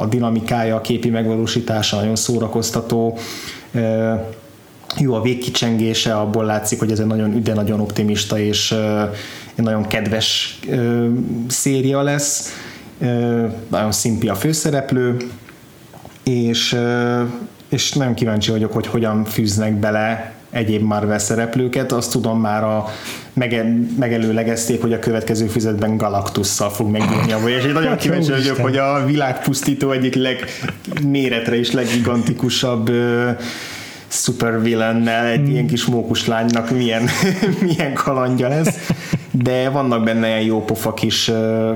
a 0.01 0.07
dinamikája, 0.07 0.77
a 0.77 0.81
képi 0.81 1.11
megvalósítása 1.11 1.97
nagyon 1.97 2.17
szórakoztató, 2.17 3.19
jó 4.99 5.15
a 5.15 5.23
végkicsengése, 5.23 6.15
abból 6.15 6.45
látszik, 6.45 6.79
hogy 6.79 6.91
ez 6.91 6.99
egy 6.99 7.07
nagyon 7.07 7.37
üde, 7.37 7.55
nagyon 7.55 7.81
optimista 7.81 8.39
és 8.39 8.73
egy 9.55 9.65
nagyon 9.65 9.87
kedves 9.87 10.59
széria 11.49 12.03
lesz 12.03 12.53
nagyon 13.69 13.93
szimpi 13.93 14.29
a 14.29 14.35
főszereplő, 14.35 15.17
és, 16.23 16.77
és 17.69 17.93
nagyon 17.93 18.15
kíváncsi 18.15 18.51
vagyok, 18.51 18.73
hogy 18.73 18.87
hogyan 18.87 19.25
fűznek 19.25 19.75
bele 19.75 20.35
egyéb 20.51 20.83
Marvel 20.83 21.19
szereplőket, 21.19 21.93
azt 21.93 22.11
tudom 22.11 22.41
már 22.41 22.65
a 22.65 22.85
mege, 23.33 23.65
megelőlegezték, 23.99 24.81
hogy 24.81 24.93
a 24.93 24.99
következő 24.99 25.47
füzetben 25.47 25.97
Galactusszal 25.97 26.71
fog 26.71 26.91
megnyúlni 26.91 27.33
a 27.33 27.49
és 27.49 27.65
én 27.65 27.73
nagyon 27.73 27.97
kíváncsi 27.97 28.31
vagyok, 28.31 28.57
hogy 28.57 28.77
a 28.77 29.05
világpusztító 29.07 29.91
egyik 29.91 30.15
legméretre 30.15 31.59
és 31.59 31.71
legigantikusabb 31.71 32.91
supervillannel 34.09 35.27
egy 35.27 35.49
ilyen 35.49 35.67
kis 35.67 35.85
mókus 35.85 36.27
lánynak 36.27 36.71
milyen, 36.71 37.09
milyen 37.67 37.95
kalandja 37.95 38.49
lesz 38.49 38.77
de 39.33 39.71
vannak 39.71 40.05
benne 40.05 40.27
ilyen 40.27 40.41
jó 40.41 40.65
pofa 40.65 40.95
kis, 40.95 41.31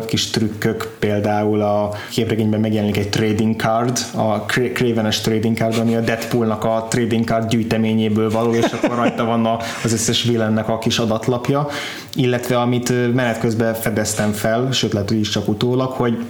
kis 0.06 0.30
trükkök, 0.30 0.96
például 0.98 1.62
a 1.62 1.90
képregényben 2.10 2.60
megjelenik 2.60 2.96
egy 2.96 3.08
trading 3.08 3.56
card, 3.56 3.98
a 4.14 4.40
Craven-es 4.74 5.20
trading 5.20 5.56
card, 5.56 5.78
ami 5.78 5.94
a 5.94 6.00
Deadpoolnak 6.00 6.64
a 6.64 6.86
trading 6.90 7.24
card 7.24 7.48
gyűjteményéből 7.48 8.30
való, 8.30 8.54
és 8.54 8.72
akkor 8.72 8.96
rajta 8.96 9.24
van 9.24 9.46
az 9.84 9.92
összes 9.92 10.22
villennek 10.22 10.68
a 10.68 10.78
kis 10.78 10.98
adatlapja, 10.98 11.68
illetve 12.14 12.60
amit 12.60 13.14
menet 13.14 13.38
közben 13.38 13.74
fedeztem 13.74 14.32
fel, 14.32 14.72
sőt 14.72 14.92
lehet, 14.92 15.08
hogy 15.08 15.20
is 15.20 15.28
csak 15.28 15.48
utólag, 15.48 15.90
hogy 15.90 16.24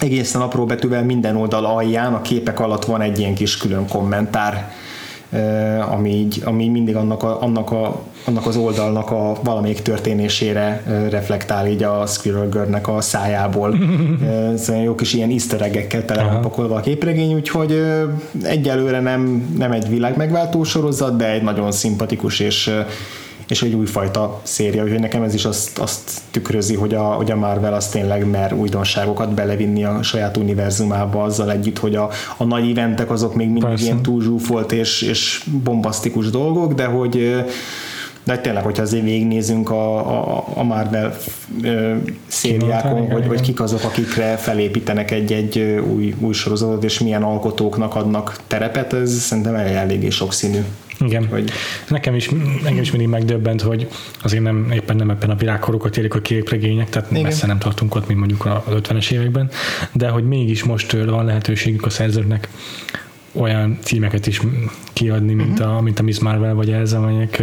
egészen 0.00 0.40
apró 0.40 0.66
betűvel 0.66 1.04
minden 1.04 1.36
oldal 1.36 1.64
alján, 1.64 2.14
a 2.14 2.20
képek 2.20 2.60
alatt 2.60 2.84
van 2.84 3.00
egy 3.00 3.18
ilyen 3.18 3.34
kis 3.34 3.56
külön 3.56 3.88
kommentár, 3.88 4.72
ami, 5.90 6.10
így, 6.10 6.42
ami 6.44 6.68
mindig 6.68 6.96
annak, 6.96 7.22
a, 7.22 7.42
annak, 7.42 7.70
a, 7.70 8.02
annak 8.24 8.46
az 8.46 8.56
oldalnak 8.56 9.10
a 9.10 9.36
valamelyik 9.42 9.82
történésére 9.82 10.82
reflektál 11.10 11.66
így 11.66 11.82
a 11.82 12.06
Squirrel 12.06 12.48
Girl-nek 12.48 12.88
a 12.88 13.00
szájából. 13.00 13.76
szóval 14.56 14.82
jó 14.82 14.94
kis 14.94 15.12
ilyen 15.12 15.30
easter 15.30 15.62
egg-ekkel 15.62 16.04
tele 16.04 16.22
van 16.22 16.40
pakolva 16.40 16.74
a 16.74 16.80
képregény, 16.80 17.34
úgyhogy 17.34 17.82
egyelőre 18.42 19.00
nem, 19.00 19.52
nem 19.58 19.72
egy 19.72 19.88
világ 19.88 20.16
megváltó 20.16 20.62
sorozat, 20.62 21.16
de 21.16 21.30
egy 21.30 21.42
nagyon 21.42 21.72
szimpatikus 21.72 22.40
és 22.40 22.70
és 23.52 23.62
egy 23.62 23.74
újfajta 23.74 24.40
széria, 24.42 24.82
úgyhogy 24.82 25.00
nekem 25.00 25.22
ez 25.22 25.34
is 25.34 25.44
azt, 25.44 25.78
azt 25.78 26.20
tükrözi, 26.30 26.74
hogy 26.74 26.94
a, 26.94 27.02
hogy 27.02 27.30
a 27.30 27.36
Marvel 27.36 27.74
az 27.74 27.88
tényleg 27.88 28.26
mer 28.30 28.52
újdonságokat 28.52 29.34
belevinni 29.34 29.84
a 29.84 30.02
saját 30.02 30.36
univerzumába 30.36 31.22
azzal 31.22 31.50
együtt, 31.50 31.78
hogy 31.78 31.94
a, 31.94 32.10
a 32.36 32.44
nagy 32.44 32.70
eventek 32.70 33.10
azok 33.10 33.34
még 33.34 33.46
mindig 33.46 33.68
Persze. 33.68 33.84
ilyen 33.84 34.02
túlzsúfolt 34.02 34.72
és, 34.72 35.02
és 35.02 35.44
bombasztikus 35.64 36.30
dolgok, 36.30 36.72
de 36.72 36.84
hogy 36.84 37.44
de 38.24 38.38
tényleg, 38.38 38.62
hogyha 38.62 38.82
azért 38.82 39.04
végignézünk 39.04 39.70
a, 39.70 39.96
a, 40.36 40.44
a 40.54 40.62
Marvel 40.62 41.16
ö, 41.62 41.94
szériákon, 42.26 43.10
hogy, 43.10 43.26
hogy 43.26 43.40
kik 43.40 43.60
azok, 43.60 43.84
akikre 43.84 44.36
felépítenek 44.36 45.10
egy-egy 45.10 45.58
új, 45.94 46.14
új 46.18 46.32
sorozatot, 46.32 46.84
és 46.84 47.00
milyen 47.00 47.22
alkotóknak 47.22 47.94
adnak 47.94 48.40
terepet, 48.46 48.92
ez 48.92 49.10
szerintem 49.10 49.54
eléggé 49.54 50.10
sokszínű. 50.10 50.64
Igen. 51.04 51.26
Hogy... 51.26 51.50
Nekem 51.88 52.14
is, 52.14 52.28
engem 52.64 52.82
is 52.82 52.90
mindig 52.90 53.08
megdöbbent, 53.08 53.60
hogy 53.60 53.88
azért 54.22 54.42
nem, 54.42 54.70
éppen 54.70 54.96
nem 54.96 55.10
ebben 55.10 55.30
a 55.30 55.34
virágkorokat 55.34 55.96
érik 55.96 56.14
a 56.14 56.20
képregények, 56.20 56.88
tehát 56.88 57.10
Igen. 57.10 57.22
messze 57.22 57.46
nem 57.46 57.58
tartunk 57.58 57.94
ott, 57.94 58.06
mint 58.06 58.18
mondjuk 58.18 58.46
az 58.46 58.74
50-es 58.74 59.10
években, 59.10 59.50
de 59.92 60.08
hogy 60.08 60.24
mégis 60.24 60.64
most 60.64 60.92
van 60.92 61.24
lehetőségük 61.24 61.86
a 61.86 61.90
szerzőknek 61.90 62.48
olyan 63.32 63.78
címeket 63.80 64.26
is 64.26 64.40
kiadni, 64.92 65.34
mint, 65.34 65.58
uh-huh. 65.58 65.76
a, 65.76 65.80
mint 65.80 65.98
a 65.98 66.02
Miss 66.02 66.18
Marvel 66.18 66.54
vagy 66.54 66.70
ez, 66.70 66.92
amelyek 66.92 67.42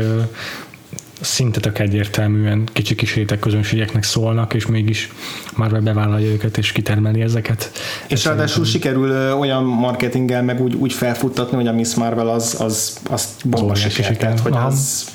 szinte 1.21 1.59
tök 1.59 1.79
egyértelműen 1.79 2.69
kicsi 2.73 2.95
kis 2.95 3.15
réteg 3.15 3.39
közönségeknek 3.39 4.03
szólnak, 4.03 4.53
és 4.53 4.65
mégis 4.65 5.11
már 5.55 5.81
bevállalja 5.81 6.31
őket, 6.31 6.57
és 6.57 6.71
kitermeli 6.71 7.21
ezeket. 7.21 7.71
És 8.07 8.25
ráadásul 8.25 8.65
sikerül 8.65 9.09
ö, 9.09 9.31
olyan 9.31 9.63
marketinggel 9.63 10.43
meg 10.43 10.61
úgy, 10.61 10.73
úgy 10.73 10.93
felfuttatni, 10.93 11.55
hogy 11.55 11.67
a 11.67 11.73
Miss 11.73 11.93
Marvel 11.93 12.27
az, 12.27 12.55
az, 12.59 12.99
az 13.09 13.27
bomba 13.45 13.75
sikert, 13.75 14.39
hogy 14.39 14.51
Aha. 14.51 14.65
az 14.65 15.11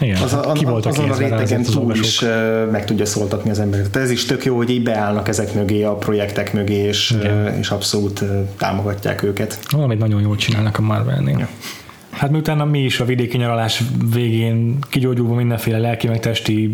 igen, 0.00 0.22
az, 0.22 0.30
hát 0.30 0.52
ki 0.52 0.64
volt 0.64 0.86
azon 0.86 1.10
a 1.10 1.16
rétegen 1.16 1.62
túl 1.62 1.94
is 1.94 2.24
meg 2.70 2.84
tudja 2.84 3.06
szóltatni 3.06 3.50
az 3.50 3.58
embereket. 3.58 3.90
Tehát 3.90 4.08
ez 4.08 4.14
is 4.14 4.24
tök 4.24 4.44
jó, 4.44 4.56
hogy 4.56 4.70
így 4.70 4.82
beállnak 4.82 5.28
ezek 5.28 5.54
mögé, 5.54 5.82
a 5.82 5.94
projektek 5.94 6.52
mögé, 6.52 6.74
és, 6.74 7.16
és 7.58 7.70
abszolút 7.70 8.24
támogatják 8.58 9.22
őket. 9.22 9.58
Valamit 9.70 9.98
nagyon 9.98 10.20
jól 10.20 10.36
csinálnak 10.36 10.78
a 10.78 10.82
Marvelnél. 10.82 11.38
Ja. 11.38 11.48
Hát 12.20 12.30
miután 12.30 12.68
mi 12.68 12.84
is 12.84 13.00
a 13.00 13.04
vidéki 13.04 13.36
nyaralás 13.36 13.82
végén 14.12 14.78
kigyógyulva 14.88 15.34
mindenféle 15.34 15.78
lelki 15.78 16.06
meg 16.06 16.20
testi 16.20 16.70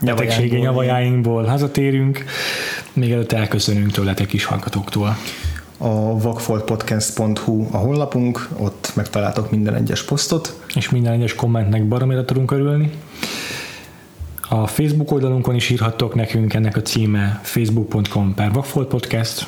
betegségi 0.00 0.56
nyavajáinkból 0.56 1.44
hazatérünk, 1.44 2.24
még 2.92 3.10
előtt 3.10 3.32
elköszönünk 3.32 3.90
tőletek 3.90 4.32
is 4.32 4.44
hallgatóktól. 4.44 5.16
A 5.78 6.20
vakfoltpodcast.hu 6.20 7.66
a 7.70 7.76
honlapunk, 7.76 8.48
ott 8.58 8.92
megtaláltok 8.94 9.50
minden 9.50 9.74
egyes 9.74 10.02
posztot. 10.02 10.64
És 10.74 10.90
minden 10.90 11.12
egyes 11.12 11.34
kommentnek 11.34 11.88
baromira 11.88 12.24
tudunk 12.24 12.50
örülni. 12.50 12.90
A 14.48 14.66
Facebook 14.66 15.12
oldalunkon 15.12 15.54
is 15.54 15.70
írhattok 15.70 16.14
nekünk, 16.14 16.54
ennek 16.54 16.76
a 16.76 16.82
címe 16.82 17.40
facebook.com 17.42 18.34
per 18.34 18.52
vakfoltpodcast 18.52 19.46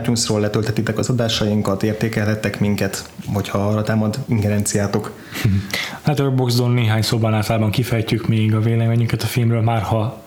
iTunes-ról 0.00 0.40
letöltetitek 0.40 0.98
az 0.98 1.08
adásainkat, 1.08 1.82
értékelhettek 1.82 2.60
minket, 2.60 3.10
hogyha 3.32 3.58
arra 3.58 3.82
támad 3.82 4.18
ingerenciátok. 4.28 5.12
Letterboxdon 6.04 6.70
néhány 6.70 7.02
szóban 7.02 7.34
általában 7.34 7.70
kifejtjük 7.70 8.28
még 8.28 8.54
a 8.54 8.60
véleményünket 8.60 9.22
a 9.22 9.26
filmről, 9.26 9.62
már 9.62 9.82
ha 9.82 10.22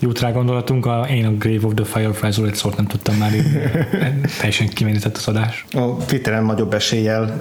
jut 0.00 0.20
rá 0.20 0.30
gondolatunk, 0.30 0.86
a, 0.86 1.06
én 1.10 1.26
a 1.26 1.30
Grave 1.30 1.66
of 1.66 1.72
the 1.74 1.84
Fireflies-ról 1.84 2.46
egy 2.46 2.54
szót 2.54 2.76
nem 2.76 2.86
tudtam 2.86 3.16
már 3.16 3.32
teljesen 4.38 4.68
kimenített 4.68 5.16
az 5.16 5.28
adás. 5.28 5.64
A 5.72 5.96
Twitteren 5.96 6.44
nagyobb 6.44 6.74
eséllyel 6.74 7.40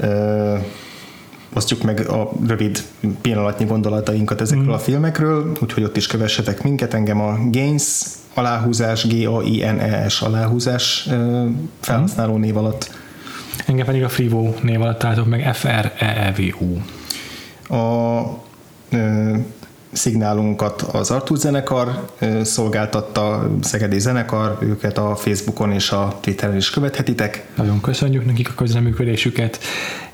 osztjuk 1.54 1.84
meg 1.84 2.10
a 2.10 2.32
rövid 2.48 2.84
pillanatnyi 3.22 3.66
gondolatainkat 3.66 4.42
ezekről 4.42 4.68
mm. 4.68 4.72
a 4.72 4.80
filmekről, 4.80 5.58
úgyhogy 5.62 5.84
ott 5.84 5.98
is 5.98 6.08
kövessetek 6.08 6.64
minket, 6.64 6.94
engem 6.94 7.22
a 7.22 7.38
Gains 7.52 8.04
aláhúzás, 8.38 9.08
G-A-I-N-E-S 9.08 10.22
aláhúzás 10.22 11.10
felhasználó 11.80 12.38
név 12.38 12.58
alatt. 12.58 12.96
Engem 13.66 13.86
pedig 13.86 14.04
a 14.04 14.10
Frivo 14.10 14.54
név 14.62 14.82
alatt 14.82 15.00
találtok 15.00 15.28
meg 15.28 15.56
F-R-E-E-V-U. 15.56 16.82
A 17.76 18.24
ö, 18.90 19.36
szignálunkat 19.92 20.82
az 20.82 21.12
Artus 21.12 21.40
zenekar 21.40 22.10
szolgáltatta, 22.42 23.50
Szegedi 23.62 24.00
zenekar, 24.00 24.58
őket 24.62 24.98
a 24.98 25.16
Facebookon 25.16 25.72
és 25.72 25.92
a 25.92 26.18
Twitteren 26.22 26.56
is 26.56 26.70
követhetitek. 26.70 27.48
Nagyon 27.56 27.82
köszönjük 27.82 28.26
nekik 28.26 28.50
a 28.50 28.54
közreműködésüket, 28.54 29.60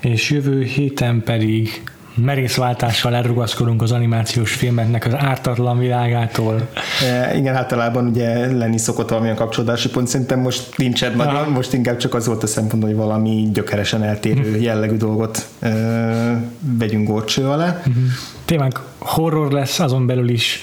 és 0.00 0.30
jövő 0.30 0.62
héten 0.62 1.22
pedig 1.24 1.82
merészváltással 2.14 3.14
elrugaszkodunk 3.14 3.82
az 3.82 3.92
animációs 3.92 4.54
filmeknek 4.54 5.06
az 5.06 5.14
ártatlan 5.14 5.78
világától. 5.78 6.68
E, 7.04 7.36
igen, 7.36 7.54
általában 7.54 8.06
ugye 8.06 8.56
lenni 8.56 8.78
szokott 8.78 9.08
valamilyen 9.08 9.36
kapcsolódási 9.36 9.88
pont, 9.88 10.08
szerintem 10.08 10.40
most 10.40 10.76
nincsen 10.76 11.16
nagyon, 11.16 11.48
most 11.48 11.72
inkább 11.72 11.96
csak 11.96 12.14
az 12.14 12.26
volt 12.26 12.42
a 12.42 12.46
szempont, 12.46 12.82
hogy 12.82 12.94
valami 12.94 13.48
gyökeresen 13.52 14.02
eltérő 14.02 14.50
mhm. 14.50 14.62
jellegű 14.62 14.96
dolgot 14.96 15.46
e, 15.60 15.70
vegyünk 16.78 17.08
górcső 17.08 17.48
alá. 17.48 17.68
Uh-huh. 17.68 17.94
Témánk 18.44 18.80
horror 18.98 19.52
lesz, 19.52 19.80
azon 19.80 20.06
belül 20.06 20.28
is 20.28 20.60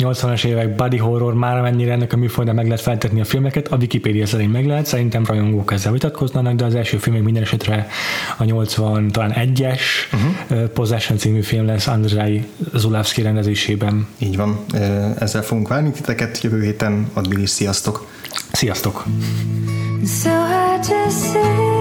80-as 0.00 0.44
évek 0.44 0.74
body 0.74 0.96
horror 0.96 1.34
már 1.34 1.60
mennyire 1.60 1.92
ennek 1.92 2.12
a 2.12 2.16
műfajnak 2.16 2.54
meg 2.54 2.64
lehet 2.64 2.80
feltetni 2.80 3.20
a 3.20 3.24
filmeket, 3.24 3.68
a 3.68 3.76
Wikipedia 3.76 4.26
szerint 4.26 4.52
meg 4.52 4.66
lehet, 4.66 4.86
szerintem 4.86 5.24
rajongók 5.24 5.72
ezzel 5.72 5.92
vitatkoznának, 5.92 6.54
de 6.54 6.64
az 6.64 6.74
első 6.74 6.96
film 6.96 7.14
még 7.14 7.24
minden 7.24 7.42
esetre 7.42 7.86
a 8.38 8.44
80 8.44 9.08
talán 9.08 9.32
egyes 9.32 10.08
uh-huh. 10.12 10.68
Possession 10.68 11.18
című 11.18 11.42
film 11.42 11.66
lesz 11.66 11.86
Andrzej 11.86 12.46
Zulawski 12.74 13.22
rendezésében. 13.22 14.06
Így 14.18 14.36
van, 14.36 14.58
ezzel 15.18 15.42
fogunk 15.42 15.68
várni 15.68 15.90
titeket 15.90 16.40
jövő 16.42 16.62
héten, 16.62 17.10
addig 17.12 17.38
is 17.38 17.50
sziasztok! 17.50 18.06
Sziasztok! 18.52 19.04
So 20.04 20.30
hard 20.30 20.86
to 20.86 21.10
say 21.10 21.79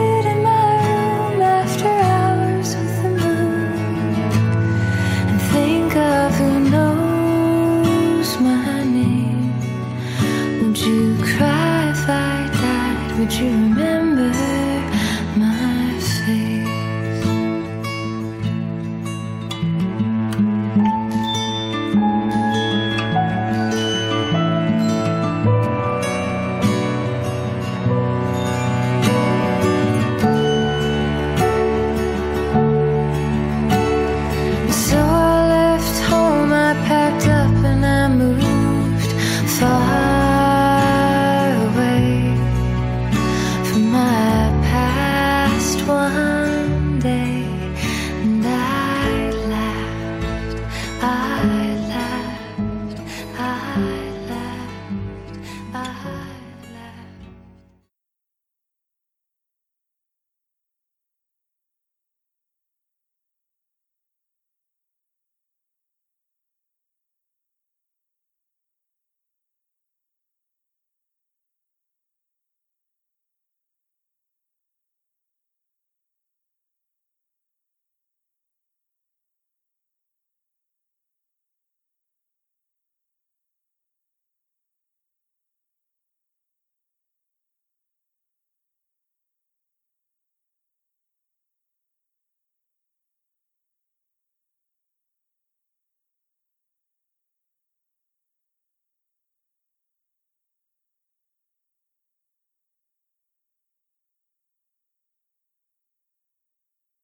Do 13.29 13.45
you 13.45 13.51
remember? 13.51 14.08